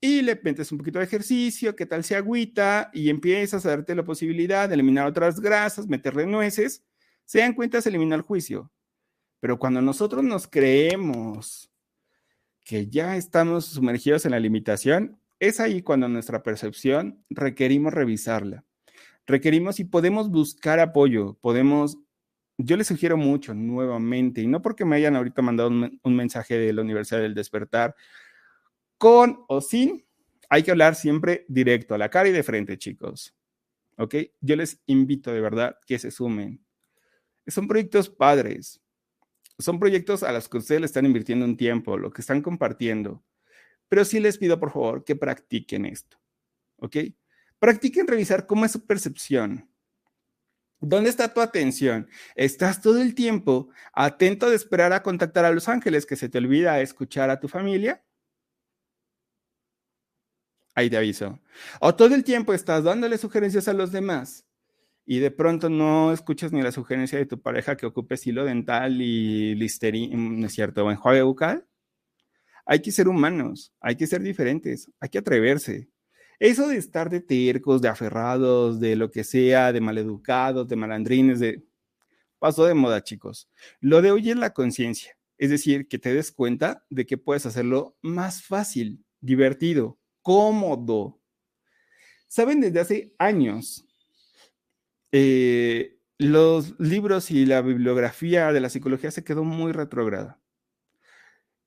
y 0.02 0.22
le 0.22 0.40
metes 0.42 0.72
un 0.72 0.78
poquito 0.78 1.00
de 1.00 1.06
ejercicio, 1.06 1.76
qué 1.76 1.86
tal 1.86 2.04
si 2.04 2.14
agüita 2.14 2.90
y 2.94 3.10
empiezas 3.10 3.66
a 3.66 3.70
darte 3.70 3.94
la 3.96 4.06
posibilidad 4.06 4.70
de 4.70 4.76
eliminar 4.76 5.06
otras 5.06 5.40
grasas, 5.40 5.88
meterle 5.88 6.26
nueces, 6.26 6.84
se 7.26 7.40
dan 7.40 7.54
cuenta, 7.54 7.82
se 7.82 7.90
elimina 7.90 8.16
el 8.16 8.22
juicio. 8.22 8.72
Pero 9.40 9.58
cuando 9.58 9.82
nosotros 9.82 10.24
nos 10.24 10.48
creemos 10.48 11.72
que 12.66 12.88
ya 12.88 13.16
estamos 13.16 13.66
sumergidos 13.66 14.26
en 14.26 14.32
la 14.32 14.40
limitación, 14.40 15.20
es 15.40 15.60
ahí 15.60 15.82
cuando 15.82 16.08
nuestra 16.10 16.44
percepción 16.44 17.24
requerimos 17.30 17.94
revisarla. 17.94 18.66
Requerimos 19.26 19.80
y 19.80 19.86
podemos 19.86 20.30
buscar 20.30 20.80
apoyo, 20.80 21.38
podemos, 21.42 21.98
yo 22.58 22.76
les 22.78 22.88
sugiero 22.88 23.16
mucho 23.16 23.54
nuevamente, 23.54 24.42
y 24.42 24.48
no 24.48 24.62
porque 24.62 24.86
me 24.86 24.98
hayan 24.98 25.16
ahorita 25.16 25.42
mandado 25.42 25.70
un, 25.70 26.16
mensaje 26.16 26.58
de 26.58 26.74
la 26.74 26.82
Universidad 26.82 27.22
del 27.22 27.36
Despertar, 27.36 27.96
con 28.98 29.46
o 29.48 29.62
sin, 29.62 30.06
hay 30.50 30.64
que 30.64 30.72
hablar 30.72 30.96
siempre 30.96 31.46
directo, 31.48 31.96
a 31.96 31.98
la 31.98 32.10
cara 32.10 32.28
y 32.28 32.32
de 32.32 32.44
frente, 32.44 32.78
chicos. 32.78 33.36
¿Ok? 33.98 34.16
Yo 34.42 34.56
les 34.56 34.82
invito 34.88 35.32
de 35.32 35.42
verdad 35.42 35.78
que 35.86 36.00
se 36.00 36.12
sumen. 36.12 36.64
Son 37.48 37.68
proyectos 37.68 38.10
padres. 38.10 38.82
Son 39.60 39.80
proyectos 39.80 40.24
a 40.24 40.32
los 40.32 40.48
que 40.50 40.58
ustedes 40.58 40.82
le 40.82 40.86
están 40.86 41.06
invirtiendo 41.06 41.46
un 41.46 41.58
tiempo, 41.58 41.98
lo 41.98 42.12
que 42.12 42.22
están 42.22 42.42
compartiendo. 42.42 43.24
Pero 43.90 44.06
sí 44.06 44.20
les 44.20 44.38
pido, 44.38 44.60
por 44.60 44.72
favor, 44.72 45.04
que 45.04 45.16
practiquen 45.16 45.86
esto. 45.86 46.18
¿Ok? 46.78 46.98
Practiquen 47.60 48.08
revisar 48.08 48.48
cómo 48.48 48.66
es 48.66 48.72
su 48.72 48.86
percepción. 48.86 49.70
¿Dónde 50.80 51.10
está 51.10 51.34
tu 51.34 51.42
atención? 51.42 52.08
¿Estás 52.36 52.82
todo 52.82 53.02
el 53.02 53.14
tiempo 53.14 53.70
atento 53.94 54.50
de 54.50 54.56
esperar 54.56 54.94
a 54.94 55.04
contactar 55.04 55.44
a 55.44 55.52
los 55.52 55.68
ángeles 55.68 56.06
que 56.06 56.16
se 56.16 56.30
te 56.30 56.38
olvida 56.38 56.80
escuchar 56.80 57.30
a 57.30 57.40
tu 57.40 57.50
familia? 57.50 58.04
ahí 60.76 60.90
te 60.90 60.98
aviso. 60.98 61.40
O 61.82 61.94
todo 61.96 62.16
el 62.16 62.24
tiempo 62.24 62.54
estás 62.54 62.84
dándole 62.84 63.18
sugerencias 63.18 63.68
a 63.68 63.74
los 63.74 63.92
demás 63.92 64.49
y 65.12 65.18
de 65.18 65.32
pronto 65.32 65.72
no 65.72 66.14
escuchas 66.14 66.54
ni 66.54 66.62
la 66.62 66.72
sugerencia 66.72 67.18
de 67.18 67.26
tu 67.26 67.42
pareja 67.42 67.76
que 67.76 67.88
ocupe 67.88 68.16
hilo 68.26 68.46
dental 68.46 69.02
y 69.02 69.56
listerina, 69.56 70.16
¿no 70.16 70.46
es 70.46 70.54
cierto? 70.54 70.86
O 70.86 70.92
enjuague 70.92 71.24
bucal. 71.24 71.66
Hay 72.64 72.80
que 72.84 72.92
ser 72.92 73.08
humanos, 73.08 73.74
hay 73.80 73.96
que 73.96 74.06
ser 74.06 74.22
diferentes, 74.22 74.92
hay 75.00 75.10
que 75.10 75.18
atreverse. 75.18 75.90
Eso 76.38 76.68
de 76.68 76.78
estar 76.78 77.10
de 77.10 77.22
tercos, 77.22 77.82
de 77.82 77.88
aferrados, 77.88 78.80
de 78.80 78.96
lo 78.96 79.10
que 79.10 79.24
sea, 79.24 79.74
de 79.74 79.82
maleducados, 79.82 80.68
de 80.68 80.76
malandrines, 80.76 81.40
de... 81.40 81.64
Pasó 82.38 82.66
de 82.66 82.76
moda, 82.76 83.04
chicos. 83.04 83.50
Lo 83.80 84.04
de 84.04 84.12
hoy 84.12 84.30
es 84.30 84.38
la 84.38 84.54
conciencia, 84.54 85.18
es 85.40 85.50
decir, 85.50 85.88
que 85.88 85.98
te 85.98 86.14
des 86.14 86.32
cuenta 86.32 86.86
de 86.92 87.08
que 87.08 87.18
puedes 87.18 87.48
hacerlo 87.48 87.98
más 88.04 88.44
fácil, 88.44 89.04
divertido, 89.22 89.98
cómodo. 90.22 91.20
Saben, 92.28 92.62
desde 92.62 92.80
hace 92.80 93.16
años, 93.18 93.89
eh, 95.12 95.98
los 96.18 96.80
libros 96.80 97.32
y 97.32 97.46
la 97.46 97.62
bibliografía 97.62 98.52
de 98.52 98.60
la 98.60 98.70
psicología 98.70 99.12
se 99.12 99.24
quedó 99.24 99.44
muy 99.44 99.72
retrógrada. 99.72 100.40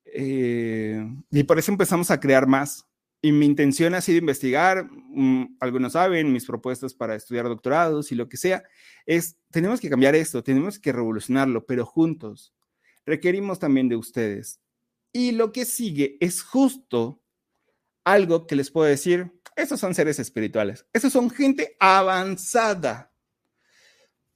Eh, 0.04 1.04
y 1.30 1.42
por 1.44 1.58
eso 1.58 1.72
empezamos 1.72 2.10
a 2.10 2.20
crear 2.20 2.46
más. 2.46 2.86
Y 3.24 3.32
mi 3.32 3.46
intención 3.46 3.94
ha 3.94 4.00
sido 4.00 4.18
investigar, 4.18 4.84
mm, 4.90 5.56
algunos 5.60 5.92
saben, 5.92 6.32
mis 6.32 6.44
propuestas 6.44 6.92
para 6.92 7.14
estudiar 7.14 7.46
doctorados 7.46 8.10
y 8.10 8.16
lo 8.16 8.28
que 8.28 8.36
sea, 8.36 8.64
es, 9.06 9.36
tenemos 9.50 9.80
que 9.80 9.88
cambiar 9.88 10.16
esto, 10.16 10.42
tenemos 10.42 10.78
que 10.78 10.92
revolucionarlo, 10.92 11.64
pero 11.64 11.86
juntos. 11.86 12.52
Requerimos 13.06 13.58
también 13.58 13.88
de 13.88 13.96
ustedes. 13.96 14.60
Y 15.12 15.32
lo 15.32 15.52
que 15.52 15.64
sigue 15.64 16.16
es 16.20 16.42
justo 16.42 17.22
algo 18.04 18.46
que 18.46 18.56
les 18.56 18.70
puedo 18.70 18.88
decir, 18.88 19.32
esos 19.54 19.78
son 19.78 19.94
seres 19.94 20.18
espirituales, 20.18 20.86
esos 20.92 21.12
son 21.12 21.30
gente 21.30 21.76
avanzada, 21.78 23.11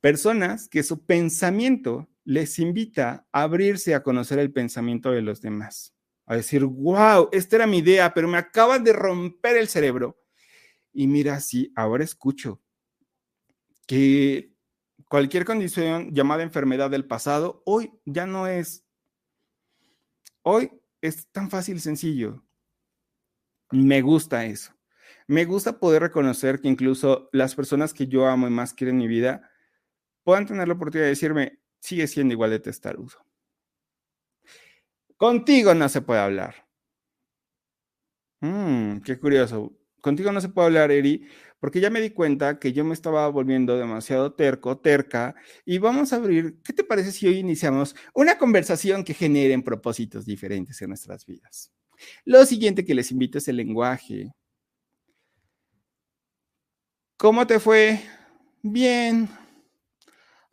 personas 0.07 0.69
que 0.69 0.85
su 0.85 1.05
pensamiento 1.05 2.09
les 2.23 2.61
invita 2.61 3.27
a 3.33 3.43
abrirse 3.43 3.93
a 3.93 4.05
conocer 4.05 4.39
el 4.39 4.53
pensamiento 4.53 5.11
de 5.11 5.21
los 5.21 5.43
demás, 5.43 5.97
a 6.27 6.37
decir, 6.37 6.65
wow, 6.65 7.29
esta 7.33 7.57
era 7.57 7.67
mi 7.67 7.79
idea, 7.79 8.15
pero 8.15 8.29
me 8.29 8.39
acaban 8.39 8.85
de 8.85 8.93
romper 8.93 9.57
el 9.57 9.67
cerebro. 9.67 10.17
Y 10.93 11.09
mira, 11.09 11.41
sí, 11.41 11.73
ahora 11.75 12.05
escucho 12.05 12.63
que 13.85 14.53
cualquier 15.09 15.45
condición 15.45 16.15
llamada 16.15 16.45
enfermedad 16.45 16.89
del 16.89 17.05
pasado, 17.05 17.65
hoy 17.67 17.91
ya 18.05 18.27
no 18.27 18.47
es, 18.47 18.87
hoy 20.43 20.71
es 21.01 21.27
tan 21.33 21.51
fácil 21.51 21.79
y 21.79 21.81
sencillo. 21.81 22.45
Me 23.73 24.03
gusta 24.03 24.45
eso. 24.45 24.73
Me 25.27 25.47
gusta 25.47 25.81
poder 25.81 26.03
reconocer 26.03 26.61
que 26.61 26.69
incluso 26.69 27.29
las 27.33 27.57
personas 27.57 27.93
que 27.93 28.07
yo 28.07 28.29
amo 28.29 28.47
y 28.47 28.51
más 28.51 28.73
quiero 28.73 28.93
en 28.93 28.99
mi 28.99 29.09
vida 29.09 29.51
puedan 30.27 30.45
tener 30.45 30.67
la 30.67 30.75
oportunidad 30.75 31.05
de 31.05 31.11
decirme, 31.11 31.61
sigue 31.79 32.09
siendo 32.09 32.35
igual 32.35 32.51
de 32.51 32.59
testarudo. 32.59 33.25
Contigo 35.17 35.73
no 35.73 35.89
se 35.89 36.03
puede 36.03 36.19
hablar. 36.21 36.67
Mm, 38.41 39.03
qué 39.03 39.21
curioso. 39.21 39.73
Contigo 40.01 40.33
no 40.33 40.41
se 40.41 40.49
puede 40.49 40.67
hablar, 40.67 40.91
Eri, 40.91 41.29
porque 41.61 41.81
ya 41.81 41.91
me 41.91 42.01
di 42.01 42.11
cuenta 42.11 42.59
que 42.59 42.73
yo 42.73 42.85
me 42.85 42.93
estaba 42.95 43.29
volviendo 43.29 43.79
demasiado 43.79 44.35
terco, 44.35 44.79
terca, 44.79 45.37
y 45.65 45.79
vamos 45.79 46.13
a 46.13 46.17
abrir, 46.17 46.61
¿qué 46.65 46.73
te 46.73 46.83
parece 46.83 47.13
si 47.13 47.29
hoy 47.29 47.39
iniciamos 47.39 47.95
una 48.13 48.37
conversación 48.37 49.05
que 49.05 49.15
genere 49.15 49.57
propósitos 49.63 50.27
diferentes 50.27 50.83
en 50.83 50.89
nuestras 50.89 51.25
vidas? 51.25 51.73
Lo 52.25 52.45
siguiente 52.47 52.85
que 52.85 52.97
les 52.97 53.13
invito 53.13 53.39
es 53.39 53.47
el 53.47 53.59
lenguaje. 53.59 54.33
¿Cómo 57.17 57.47
te 57.47 57.61
fue? 57.61 58.01
Bien. 58.63 59.29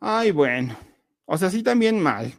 Ay, 0.06 0.32
bueno. 0.32 0.76
O 1.24 1.38
sea, 1.38 1.48
sí 1.50 1.62
también 1.62 1.98
mal. 1.98 2.34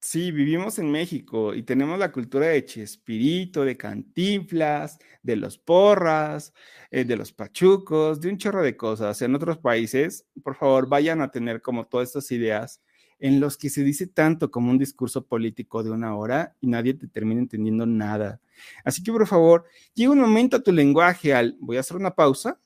Sí, 0.00 0.32
vivimos 0.32 0.78
en 0.80 0.90
México 0.90 1.54
y 1.54 1.62
tenemos 1.62 1.96
la 1.98 2.10
cultura 2.10 2.46
de 2.48 2.64
Chespirito, 2.64 3.64
de 3.64 3.76
Cantinflas, 3.76 4.98
de 5.22 5.36
los 5.36 5.58
porras, 5.58 6.52
eh, 6.90 7.04
de 7.04 7.16
los 7.16 7.32
pachucos, 7.32 8.20
de 8.20 8.28
un 8.30 8.36
chorro 8.36 8.62
de 8.62 8.76
cosas. 8.76 9.22
En 9.22 9.34
otros 9.36 9.58
países, 9.58 10.26
por 10.42 10.56
favor, 10.56 10.88
vayan 10.88 11.20
a 11.20 11.30
tener 11.30 11.62
como 11.62 11.86
todas 11.86 12.08
estas 12.08 12.32
ideas 12.32 12.82
en 13.20 13.38
los 13.38 13.56
que 13.56 13.70
se 13.70 13.84
dice 13.84 14.08
tanto 14.08 14.50
como 14.50 14.70
un 14.72 14.78
discurso 14.78 15.24
político 15.24 15.84
de 15.84 15.92
una 15.92 16.16
hora 16.16 16.56
y 16.60 16.66
nadie 16.66 16.94
te 16.94 17.06
termina 17.06 17.40
entendiendo 17.40 17.86
nada. 17.86 18.40
Así 18.84 19.04
que 19.04 19.12
por 19.12 19.26
favor, 19.28 19.66
llega 19.94 20.10
un 20.10 20.20
momento 20.20 20.56
a 20.56 20.62
tu 20.62 20.72
lenguaje 20.72 21.32
al, 21.32 21.56
voy 21.60 21.76
a 21.76 21.80
hacer 21.80 21.96
una 21.96 22.16
pausa, 22.16 22.58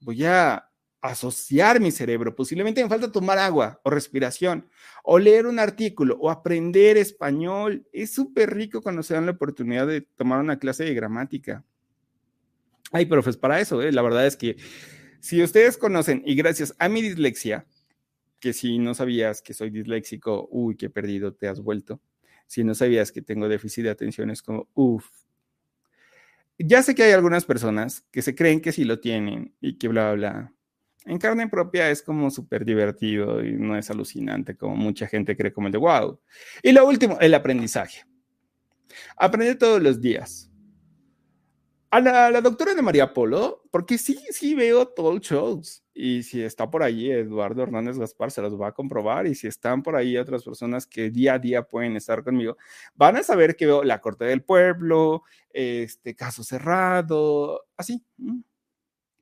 voy 0.00 0.24
a 0.24 0.70
asociar 1.00 1.80
mi 1.80 1.90
cerebro, 1.90 2.34
posiblemente 2.34 2.82
me 2.82 2.88
falta 2.88 3.12
tomar 3.12 3.38
agua 3.38 3.80
o 3.84 3.90
respiración, 3.90 4.68
o 5.04 5.18
leer 5.18 5.46
un 5.46 5.58
artículo, 5.58 6.16
o 6.20 6.30
aprender 6.30 6.96
español. 6.96 7.86
Es 7.92 8.12
súper 8.12 8.54
rico 8.54 8.82
cuando 8.82 9.02
se 9.02 9.14
dan 9.14 9.26
la 9.26 9.32
oportunidad 9.32 9.86
de 9.86 10.00
tomar 10.00 10.40
una 10.40 10.58
clase 10.58 10.84
de 10.84 10.94
gramática. 10.94 11.64
Hay 12.92 13.06
profes 13.06 13.36
para 13.36 13.60
eso, 13.60 13.82
¿eh? 13.82 13.92
la 13.92 14.02
verdad 14.02 14.26
es 14.26 14.36
que 14.36 14.56
si 15.20 15.42
ustedes 15.42 15.76
conocen, 15.76 16.22
y 16.24 16.34
gracias 16.34 16.74
a 16.78 16.88
mi 16.88 17.02
dislexia, 17.02 17.66
que 18.40 18.52
si 18.52 18.78
no 18.78 18.94
sabías 18.94 19.42
que 19.42 19.54
soy 19.54 19.70
disléxico, 19.70 20.48
uy, 20.50 20.76
qué 20.76 20.90
perdido 20.90 21.34
te 21.34 21.48
has 21.48 21.60
vuelto. 21.60 22.00
Si 22.46 22.62
no 22.62 22.74
sabías 22.74 23.10
que 23.10 23.22
tengo 23.22 23.48
déficit 23.48 23.84
de 23.84 23.90
atención, 23.90 24.30
es 24.30 24.42
como, 24.42 24.68
uff. 24.74 25.25
Ya 26.58 26.82
sé 26.82 26.94
que 26.94 27.02
hay 27.02 27.12
algunas 27.12 27.44
personas 27.44 28.06
que 28.10 28.22
se 28.22 28.34
creen 28.34 28.60
que 28.60 28.72
sí 28.72 28.84
lo 28.84 29.00
tienen 29.00 29.54
y 29.60 29.76
que 29.78 29.88
bla, 29.88 30.12
bla, 30.12 30.30
bla. 30.30 30.52
En 31.06 31.18
carne 31.18 31.48
propia 31.48 31.90
es 31.90 32.02
como 32.02 32.30
súper 32.30 32.64
divertido 32.64 33.44
y 33.44 33.52
no 33.52 33.76
es 33.76 33.90
alucinante 33.90 34.56
como 34.56 34.74
mucha 34.74 35.06
gente 35.06 35.36
cree 35.36 35.52
como 35.52 35.68
el 35.68 35.72
de 35.72 35.78
wow. 35.78 36.20
Y 36.62 36.72
lo 36.72 36.86
último, 36.86 37.16
el 37.20 37.32
aprendizaje. 37.34 38.04
Aprender 39.16 39.56
todos 39.56 39.80
los 39.80 40.00
días. 40.00 40.50
A 41.90 42.00
la, 42.00 42.40
doctora 42.40 42.74
de 42.74 42.82
María 42.82 43.14
Polo, 43.14 43.62
porque 43.70 43.98
sí, 43.98 44.18
sí 44.30 44.54
veo 44.54 44.88
talk 44.88 45.22
shows. 45.22 45.85
Y 45.98 46.24
si 46.24 46.42
está 46.42 46.70
por 46.70 46.82
ahí 46.82 47.10
Eduardo 47.10 47.62
Hernández 47.62 47.98
Gaspar, 47.98 48.30
se 48.30 48.42
los 48.42 48.60
va 48.60 48.68
a 48.68 48.72
comprobar. 48.72 49.26
Y 49.26 49.34
si 49.34 49.46
están 49.46 49.82
por 49.82 49.96
ahí 49.96 50.18
otras 50.18 50.44
personas 50.44 50.86
que 50.86 51.08
día 51.10 51.32
a 51.34 51.38
día 51.38 51.62
pueden 51.62 51.96
estar 51.96 52.22
conmigo, 52.22 52.58
van 52.94 53.16
a 53.16 53.22
saber 53.22 53.56
que 53.56 53.64
veo 53.64 53.82
La 53.82 54.02
Corte 54.02 54.26
del 54.26 54.42
Pueblo, 54.42 55.22
este 55.48 56.14
caso 56.14 56.44
cerrado, 56.44 57.64
así. 57.78 58.04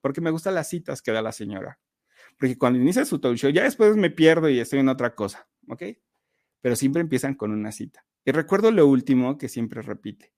Porque 0.00 0.20
me 0.20 0.32
gustan 0.32 0.56
las 0.56 0.68
citas 0.68 1.00
que 1.00 1.12
da 1.12 1.22
la 1.22 1.30
señora. 1.30 1.78
Porque 2.40 2.58
cuando 2.58 2.80
inicia 2.80 3.04
su 3.04 3.20
talk 3.20 3.36
show, 3.36 3.50
ya 3.50 3.62
después 3.62 3.96
me 3.96 4.10
pierdo 4.10 4.48
y 4.48 4.58
estoy 4.58 4.80
en 4.80 4.88
otra 4.88 5.14
cosa, 5.14 5.46
¿ok? 5.68 5.84
Pero 6.60 6.74
siempre 6.74 7.02
empiezan 7.02 7.36
con 7.36 7.52
una 7.52 7.70
cita. 7.70 8.04
Y 8.24 8.32
recuerdo 8.32 8.72
lo 8.72 8.88
último 8.88 9.38
que 9.38 9.48
siempre 9.48 9.80
repite. 9.80 10.32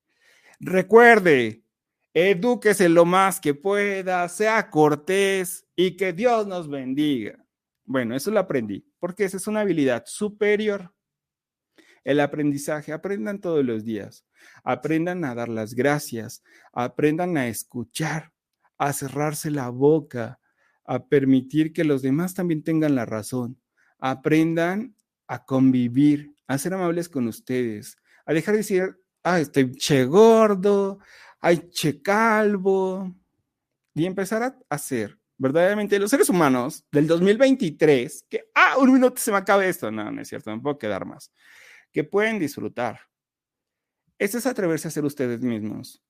Recuerde, 0.61 1.64
Edúquese 2.18 2.88
lo 2.88 3.04
más 3.04 3.40
que 3.40 3.52
pueda, 3.52 4.26
sea 4.30 4.70
cortés 4.70 5.66
y 5.76 5.98
que 5.98 6.14
Dios 6.14 6.46
nos 6.46 6.66
bendiga. 6.66 7.44
Bueno, 7.84 8.16
eso 8.16 8.30
lo 8.30 8.40
aprendí, 8.40 8.90
porque 8.98 9.24
esa 9.24 9.36
es 9.36 9.46
una 9.46 9.60
habilidad 9.60 10.02
superior. 10.06 10.94
El 12.04 12.20
aprendizaje, 12.20 12.94
aprendan 12.94 13.42
todos 13.42 13.62
los 13.66 13.84
días, 13.84 14.24
aprendan 14.64 15.26
a 15.26 15.34
dar 15.34 15.50
las 15.50 15.74
gracias, 15.74 16.42
aprendan 16.72 17.36
a 17.36 17.48
escuchar, 17.48 18.32
a 18.78 18.94
cerrarse 18.94 19.50
la 19.50 19.68
boca, 19.68 20.40
a 20.86 21.08
permitir 21.08 21.74
que 21.74 21.84
los 21.84 22.00
demás 22.00 22.32
también 22.32 22.62
tengan 22.62 22.94
la 22.94 23.04
razón, 23.04 23.60
aprendan 23.98 24.96
a 25.26 25.44
convivir, 25.44 26.34
a 26.46 26.56
ser 26.56 26.72
amables 26.72 27.10
con 27.10 27.28
ustedes, 27.28 27.98
a 28.24 28.32
dejar 28.32 28.52
de 28.52 28.60
decir, 28.60 28.96
ah, 29.22 29.38
estoy 29.38 29.72
che 29.72 30.06
gordo, 30.06 30.98
ay, 31.41 31.68
che 31.70 32.01
calvo, 32.03 33.14
y 33.95 34.07
empezar 34.07 34.43
a 34.43 34.59
hacer 34.68 35.18
verdaderamente 35.39 35.99
los 35.99 36.11
seres 36.11 36.28
humanos 36.28 36.84
del 36.93 37.07
2023, 37.07 38.26
que, 38.28 38.45
ah, 38.55 38.76
un 38.78 38.93
minuto 38.93 39.20
se 39.20 39.30
me 39.30 39.39
acaba 39.39 39.66
esto, 39.66 39.91
no, 39.91 40.11
no 40.11 40.20
es 40.20 40.28
cierto, 40.28 40.51
me 40.51 40.61
puedo 40.61 40.78
quedar 40.78 41.05
más, 41.07 41.32
que 41.93 42.05
pueden 42.05 42.39
disfrutar. 42.39 43.01
Eso 44.18 44.39
es 44.39 44.47
atreverse 44.47 44.89
a 44.89 44.91
ser 44.91 45.05
ustedes 45.05 45.41
mismos. 45.43 46.03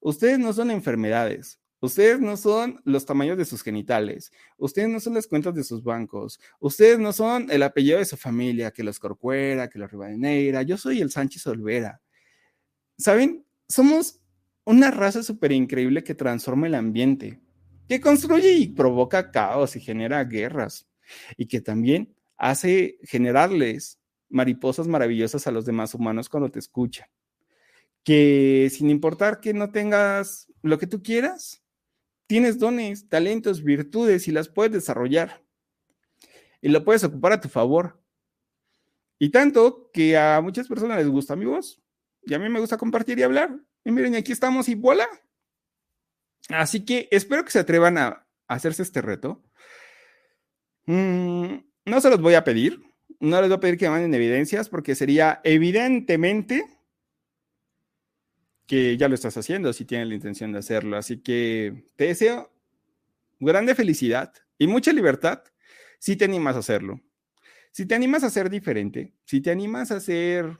Ustedes 0.00 0.38
no 0.38 0.52
son 0.52 0.70
enfermedades, 0.70 1.60
Ustedes 1.80 2.20
no 2.20 2.38
son 2.38 2.80
los 2.84 3.04
tamaños 3.04 3.36
de 3.36 3.44
sus 3.44 3.62
genitales, 3.62 4.32
ustedes 4.56 4.88
no 4.88 4.98
son 4.98 5.12
las 5.14 5.26
cuentas 5.26 5.54
de 5.54 5.62
sus 5.62 5.84
bancos, 5.84 6.40
ustedes 6.58 6.98
no 6.98 7.12
son 7.12 7.50
el 7.50 7.62
apellido 7.62 7.98
de 7.98 8.06
su 8.06 8.16
familia, 8.16 8.70
que 8.70 8.82
los 8.82 8.98
Corcuera, 8.98 9.68
que 9.68 9.78
los 9.78 9.90
Rivadeneira, 9.90 10.62
yo 10.62 10.78
soy 10.78 11.02
el 11.02 11.10
Sánchez 11.10 11.46
Olvera. 11.46 12.00
¿Saben? 12.96 13.46
Somos 13.68 14.20
una 14.66 14.90
raza 14.90 15.22
súper 15.22 15.52
increíble 15.52 16.04
que 16.04 16.14
transforma 16.14 16.66
el 16.66 16.74
ambiente, 16.74 17.40
que 17.88 18.00
construye 18.00 18.52
y 18.52 18.68
provoca 18.68 19.30
caos 19.30 19.76
y 19.76 19.80
genera 19.80 20.24
guerras, 20.24 20.88
y 21.36 21.46
que 21.46 21.60
también 21.60 22.14
hace 22.36 22.98
generarles 23.02 24.00
mariposas 24.28 24.88
maravillosas 24.88 25.46
a 25.46 25.52
los 25.52 25.64
demás 25.64 25.94
humanos 25.94 26.28
cuando 26.28 26.50
te 26.50 26.58
escuchan. 26.58 27.08
Que 28.02 28.68
sin 28.72 28.90
importar 28.90 29.40
que 29.40 29.54
no 29.54 29.70
tengas 29.70 30.52
lo 30.62 30.78
que 30.78 30.88
tú 30.88 31.00
quieras, 31.00 31.62
tienes 32.26 32.58
dones, 32.58 33.08
talentos, 33.08 33.62
virtudes 33.62 34.26
y 34.26 34.32
las 34.32 34.48
puedes 34.48 34.72
desarrollar. 34.72 35.44
Y 36.60 36.68
lo 36.68 36.84
puedes 36.84 37.04
ocupar 37.04 37.32
a 37.32 37.40
tu 37.40 37.48
favor. 37.48 38.02
Y 39.18 39.30
tanto 39.30 39.90
que 39.92 40.16
a 40.16 40.40
muchas 40.40 40.66
personas 40.66 40.98
les 40.98 41.08
gusta 41.08 41.36
mi 41.36 41.44
voz. 41.44 41.80
Y 42.22 42.34
a 42.34 42.38
mí 42.40 42.48
me 42.48 42.58
gusta 42.58 42.76
compartir 42.76 43.18
y 43.20 43.22
hablar. 43.22 43.60
Y 43.86 43.92
miren, 43.92 44.16
aquí 44.16 44.32
estamos 44.32 44.68
y 44.68 44.74
voilà. 44.74 45.06
Así 46.48 46.84
que 46.84 47.06
espero 47.12 47.44
que 47.44 47.52
se 47.52 47.60
atrevan 47.60 47.98
a, 47.98 48.26
hacerse 48.48 48.82
este 48.82 49.00
reto. 49.00 49.44
Mm, 50.86 51.58
no 51.84 52.00
se 52.00 52.10
los 52.10 52.20
voy 52.20 52.34
a 52.34 52.42
pedir. 52.42 52.82
No 53.20 53.40
les 53.40 53.48
voy 53.48 53.58
a 53.58 53.60
pedir 53.60 53.78
que 53.78 53.88
manden 53.88 54.12
evidencias 54.12 54.68
porque 54.68 54.96
sería 54.96 55.40
evidentemente 55.44 56.66
que 58.66 58.96
ya 58.96 59.08
lo 59.08 59.14
estás 59.14 59.36
haciendo 59.36 59.72
si 59.72 59.84
tienes 59.84 60.08
la 60.08 60.14
intención 60.14 60.50
de 60.50 60.58
hacerlo. 60.58 60.96
Así 60.96 61.22
que 61.22 61.84
te 61.94 62.06
deseo 62.06 62.52
grande 63.38 63.76
felicidad 63.76 64.32
y 64.58 64.66
mucha 64.66 64.92
libertad 64.92 65.44
si 66.00 66.16
te 66.16 66.24
animas 66.24 66.56
a 66.56 66.58
hacerlo. 66.58 67.00
Si 67.70 67.86
te 67.86 67.94
animas 67.94 68.24
a 68.24 68.30
ser 68.30 68.50
diferente, 68.50 69.14
si 69.26 69.40
te 69.40 69.52
animas 69.52 69.92
a 69.92 69.98
hacer 69.98 70.58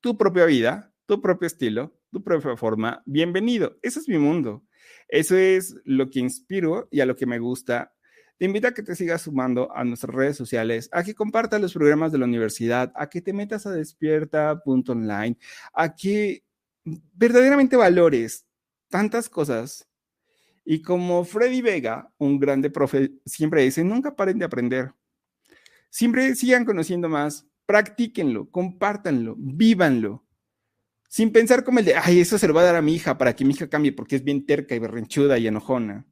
tu 0.00 0.16
propia 0.16 0.44
vida, 0.44 0.94
tu 1.06 1.20
propio 1.20 1.48
estilo, 1.48 1.97
tu 2.10 2.22
propia 2.22 2.56
forma, 2.56 3.02
bienvenido. 3.06 3.78
Ese 3.82 4.00
es 4.00 4.08
mi 4.08 4.18
mundo. 4.18 4.64
Eso 5.08 5.36
es 5.36 5.74
lo 5.84 6.08
que 6.10 6.20
inspiro 6.20 6.88
y 6.90 7.00
a 7.00 7.06
lo 7.06 7.16
que 7.16 7.26
me 7.26 7.38
gusta. 7.38 7.92
Te 8.38 8.44
invito 8.44 8.68
a 8.68 8.72
que 8.72 8.82
te 8.82 8.94
sigas 8.94 9.22
sumando 9.22 9.74
a 9.74 9.84
nuestras 9.84 10.14
redes 10.14 10.36
sociales, 10.36 10.88
a 10.92 11.02
que 11.02 11.14
compartas 11.14 11.60
los 11.60 11.74
programas 11.74 12.12
de 12.12 12.18
la 12.18 12.24
universidad, 12.24 12.92
a 12.94 13.08
que 13.08 13.20
te 13.20 13.32
metas 13.32 13.66
a 13.66 13.72
despierta.online, 13.72 15.36
a 15.72 15.94
que 15.94 16.44
verdaderamente 16.84 17.76
valores 17.76 18.46
tantas 18.88 19.28
cosas. 19.28 19.88
Y 20.64 20.82
como 20.82 21.24
Freddy 21.24 21.62
Vega, 21.62 22.12
un 22.18 22.38
grande 22.38 22.70
profe, 22.70 23.12
siempre 23.24 23.64
dice, 23.64 23.82
nunca 23.82 24.14
paren 24.14 24.38
de 24.38 24.44
aprender. 24.44 24.92
Siempre 25.90 26.34
sigan 26.34 26.64
conociendo 26.64 27.08
más, 27.08 27.46
practíquenlo, 27.66 28.50
compártanlo, 28.50 29.34
vívanlo 29.38 30.27
sin 31.08 31.32
pensar 31.32 31.64
como 31.64 31.78
el 31.80 31.86
de, 31.86 31.96
ay, 31.96 32.20
eso 32.20 32.38
se 32.38 32.46
lo 32.46 32.54
va 32.54 32.60
a 32.60 32.64
dar 32.64 32.76
a 32.76 32.82
mi 32.82 32.94
hija 32.94 33.18
para 33.18 33.34
que 33.34 33.44
mi 33.44 33.54
hija 33.54 33.68
cambie 33.68 33.92
porque 33.92 34.16
es 34.16 34.24
bien 34.24 34.44
terca 34.44 34.74
y 34.74 34.78
berrinchuda 34.78 35.38
y 35.38 35.46
enojona. 35.46 36.06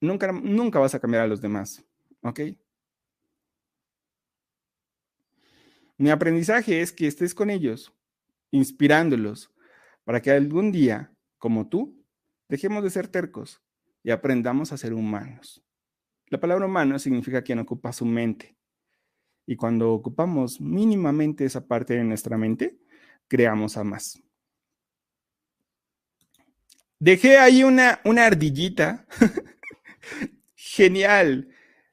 Nunca, 0.00 0.30
nunca 0.32 0.78
vas 0.78 0.94
a 0.94 1.00
cambiar 1.00 1.22
a 1.22 1.26
los 1.26 1.40
demás, 1.40 1.84
¿ok? 2.22 2.40
Mi 5.96 6.10
aprendizaje 6.10 6.80
es 6.80 6.92
que 6.92 7.06
estés 7.06 7.34
con 7.34 7.48
ellos, 7.48 7.94
inspirándolos, 8.50 9.50
para 10.04 10.20
que 10.20 10.30
algún 10.30 10.72
día, 10.72 11.14
como 11.38 11.68
tú, 11.68 12.04
dejemos 12.48 12.82
de 12.82 12.90
ser 12.90 13.08
tercos 13.08 13.62
y 14.02 14.10
aprendamos 14.10 14.72
a 14.72 14.76
ser 14.76 14.94
humanos. 14.94 15.64
La 16.26 16.40
palabra 16.40 16.66
humano 16.66 16.98
significa 16.98 17.42
quien 17.42 17.60
ocupa 17.60 17.92
su 17.92 18.04
mente. 18.04 18.56
Y 19.46 19.56
cuando 19.56 19.92
ocupamos 19.92 20.60
mínimamente 20.60 21.44
esa 21.44 21.66
parte 21.66 21.94
de 21.94 22.04
nuestra 22.04 22.36
mente, 22.36 22.78
creamos 23.32 23.78
a 23.78 23.82
más. 23.82 24.22
Dejé 26.98 27.38
ahí 27.38 27.64
una, 27.64 27.98
una 28.04 28.26
ardillita. 28.26 29.06
Genial. 30.54 31.48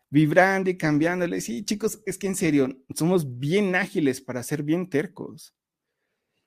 Vibrando 0.09 0.69
y 0.69 0.75
cambiándole. 0.75 1.39
Sí, 1.39 1.63
chicos, 1.63 2.01
es 2.05 2.17
que 2.17 2.27
en 2.27 2.35
serio, 2.35 2.83
somos 2.93 3.39
bien 3.39 3.73
ágiles 3.75 4.19
para 4.19 4.43
ser 4.43 4.63
bien 4.63 4.89
tercos. 4.89 5.55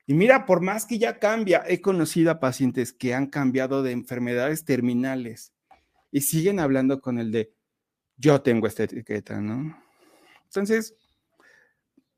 Y 0.05 0.13
mira, 0.13 0.45
por 0.45 0.61
más 0.61 0.85
que 0.85 0.99
ya 0.99 1.17
cambia, 1.17 1.63
he 1.67 1.81
conocido 1.81 2.29
a 2.29 2.39
pacientes 2.39 2.93
que 2.93 3.15
han 3.15 3.25
cambiado 3.25 3.81
de 3.81 3.93
enfermedades 3.93 4.63
terminales 4.63 5.53
y 6.11 6.21
siguen 6.21 6.59
hablando 6.59 7.01
con 7.01 7.17
el 7.17 7.31
de 7.31 7.55
yo 8.15 8.43
tengo 8.43 8.67
esta 8.67 8.83
etiqueta, 8.83 9.41
¿no? 9.41 9.75
Entonces, 10.43 10.95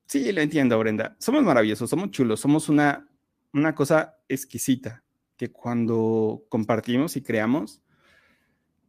Sí, 0.08 0.32
lo 0.32 0.42
entiendo, 0.42 0.78
Brenda. 0.78 1.16
Somos 1.20 1.44
maravillosos, 1.44 1.90
somos 1.90 2.12
chulos, 2.12 2.40
somos 2.40 2.70
una, 2.70 3.10
una 3.54 3.74
cosa 3.74 4.18
exquisita 4.28 5.04
que 5.38 5.52
cuando 5.52 6.46
compartimos 6.50 7.16
y 7.16 7.22
creamos, 7.22 7.82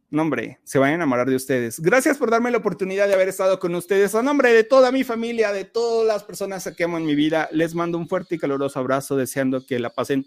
no 0.09 0.29
se 0.63 0.79
van 0.79 0.91
a 0.91 0.95
enamorar 0.95 1.29
de 1.29 1.35
ustedes. 1.35 1.79
Gracias 1.79 2.17
por 2.17 2.31
darme 2.31 2.51
la 2.51 2.59
oportunidad 2.59 3.07
de 3.07 3.13
haber 3.13 3.27
estado 3.27 3.59
con 3.59 3.75
ustedes. 3.75 4.15
A 4.15 4.23
nombre 4.23 4.53
de 4.53 4.63
toda 4.63 4.91
mi 4.91 5.03
familia, 5.03 5.51
de 5.51 5.65
todas 5.65 6.07
las 6.07 6.23
personas 6.23 6.69
que 6.75 6.83
amo 6.85 6.97
en 6.97 7.05
mi 7.05 7.15
vida, 7.15 7.49
les 7.51 7.75
mando 7.75 7.97
un 7.97 8.07
fuerte 8.07 8.35
y 8.35 8.37
caluroso 8.37 8.79
abrazo, 8.79 9.17
deseando 9.17 9.65
que 9.65 9.79
la 9.79 9.89
pasen 9.89 10.25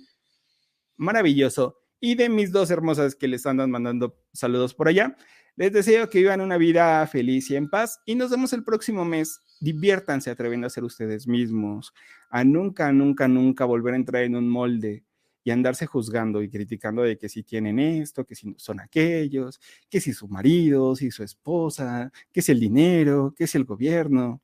maravilloso. 0.97 1.79
Y 1.99 2.15
de 2.15 2.29
mis 2.29 2.53
dos 2.53 2.71
hermosas 2.71 3.15
que 3.15 3.29
les 3.29 3.47
andan 3.47 3.71
mandando 3.71 4.19
saludos 4.33 4.75
por 4.75 4.89
allá, 4.89 5.17
les 5.57 5.73
deseo 5.73 6.09
que 6.09 6.19
vivan 6.19 6.41
una 6.41 6.59
vida 6.59 7.07
feliz 7.07 7.51
y 7.51 7.57
en 7.57 7.69
paz. 7.69 8.01
Y 8.05 8.15
nos 8.15 8.31
vemos 8.31 8.53
el 8.53 8.65
próximo 8.65 9.05
mes. 9.05 9.41
Diviértanse 9.61 10.31
atreviendo 10.31 10.67
a 10.67 10.71
ser 10.71 10.85
ustedes 10.85 11.27
mismos, 11.27 11.93
a 12.31 12.45
nunca, 12.45 12.93
nunca, 12.93 13.29
nunca 13.29 13.65
volver 13.67 13.95
a 13.95 13.97
entrar 13.99 14.23
en 14.25 14.35
un 14.37 14.49
molde 14.49 15.05
y 15.45 15.51
andarse 15.51 15.87
juzgando 15.87 16.43
y 16.43 16.49
criticando 16.51 17.03
de 17.03 17.19
que 17.19 17.29
si 17.29 17.43
tienen 17.43 17.79
esto, 17.79 18.25
que 18.25 18.35
si 18.35 18.55
son 18.59 18.81
aquellos, 18.81 19.61
que 19.89 20.01
si 20.01 20.13
su 20.13 20.29
marido, 20.29 20.97
si 20.97 21.11
su 21.11 21.23
esposa, 21.23 22.11
que 22.33 22.43
si 22.43 22.53
el 22.53 22.61
dinero, 22.61 23.35
que 23.37 23.47
si 23.47 23.59
el 23.59 23.65
gobierno. 23.65 24.43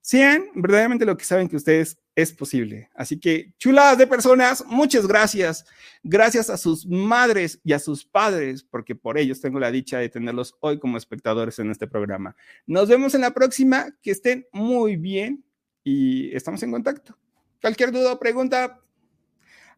Sean 0.00 0.46
verdaderamente 0.54 1.04
lo 1.04 1.16
que 1.16 1.24
saben 1.24 1.48
que 1.48 1.56
ustedes 1.56 1.98
es 2.14 2.32
posible. 2.32 2.90
Así 2.94 3.20
que, 3.20 3.52
chuladas 3.58 3.98
de 3.98 4.06
personas, 4.06 4.64
muchas 4.66 5.06
gracias. 5.06 5.64
Gracias 6.02 6.50
a 6.50 6.56
sus 6.56 6.86
madres 6.86 7.60
y 7.62 7.72
a 7.72 7.78
sus 7.78 8.04
padres, 8.04 8.64
porque 8.64 8.94
por 8.94 9.18
ellos 9.18 9.40
tengo 9.40 9.60
la 9.60 9.70
dicha 9.70 9.98
de 9.98 10.08
tenerlos 10.08 10.54
hoy 10.60 10.78
como 10.78 10.96
espectadores 10.96 11.58
en 11.58 11.70
este 11.70 11.86
programa. 11.86 12.34
Nos 12.66 12.88
vemos 12.88 13.14
en 13.14 13.20
la 13.20 13.32
próxima. 13.32 13.88
Que 14.02 14.10
estén 14.10 14.46
muy 14.52 14.96
bien 14.96 15.44
y 15.84 16.34
estamos 16.34 16.62
en 16.62 16.70
contacto. 16.70 17.16
Cualquier 17.60 17.92
duda 17.92 18.12
o 18.12 18.18
pregunta, 18.18 18.80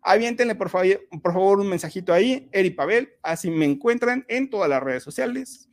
aviéntenle 0.02 0.54
por 0.54 0.70
favor, 0.70 1.00
por 1.22 1.32
favor 1.32 1.60
un 1.60 1.68
mensajito 1.68 2.12
ahí, 2.12 2.48
Eri 2.52 2.70
Pavel, 2.70 3.10
así 3.22 3.50
me 3.50 3.64
encuentran 3.64 4.24
en 4.28 4.50
todas 4.50 4.68
las 4.68 4.82
redes 4.82 5.02
sociales, 5.02 5.68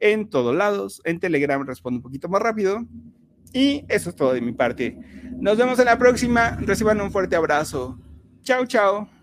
en 0.00 0.28
todos 0.28 0.54
lados, 0.54 1.00
en 1.04 1.20
Telegram 1.20 1.64
respondo 1.66 1.98
un 1.98 2.02
poquito 2.02 2.28
más 2.28 2.42
rápido. 2.42 2.86
Y 3.54 3.84
eso 3.88 4.10
es 4.10 4.16
todo 4.16 4.34
de 4.34 4.40
mi 4.40 4.52
parte. 4.52 4.98
Nos 5.38 5.56
vemos 5.56 5.78
en 5.78 5.86
la 5.86 5.96
próxima. 5.98 6.58
Reciban 6.60 7.00
un 7.00 7.10
fuerte 7.10 7.36
abrazo. 7.36 7.98
Chao, 8.42 8.66
chao. 8.66 9.13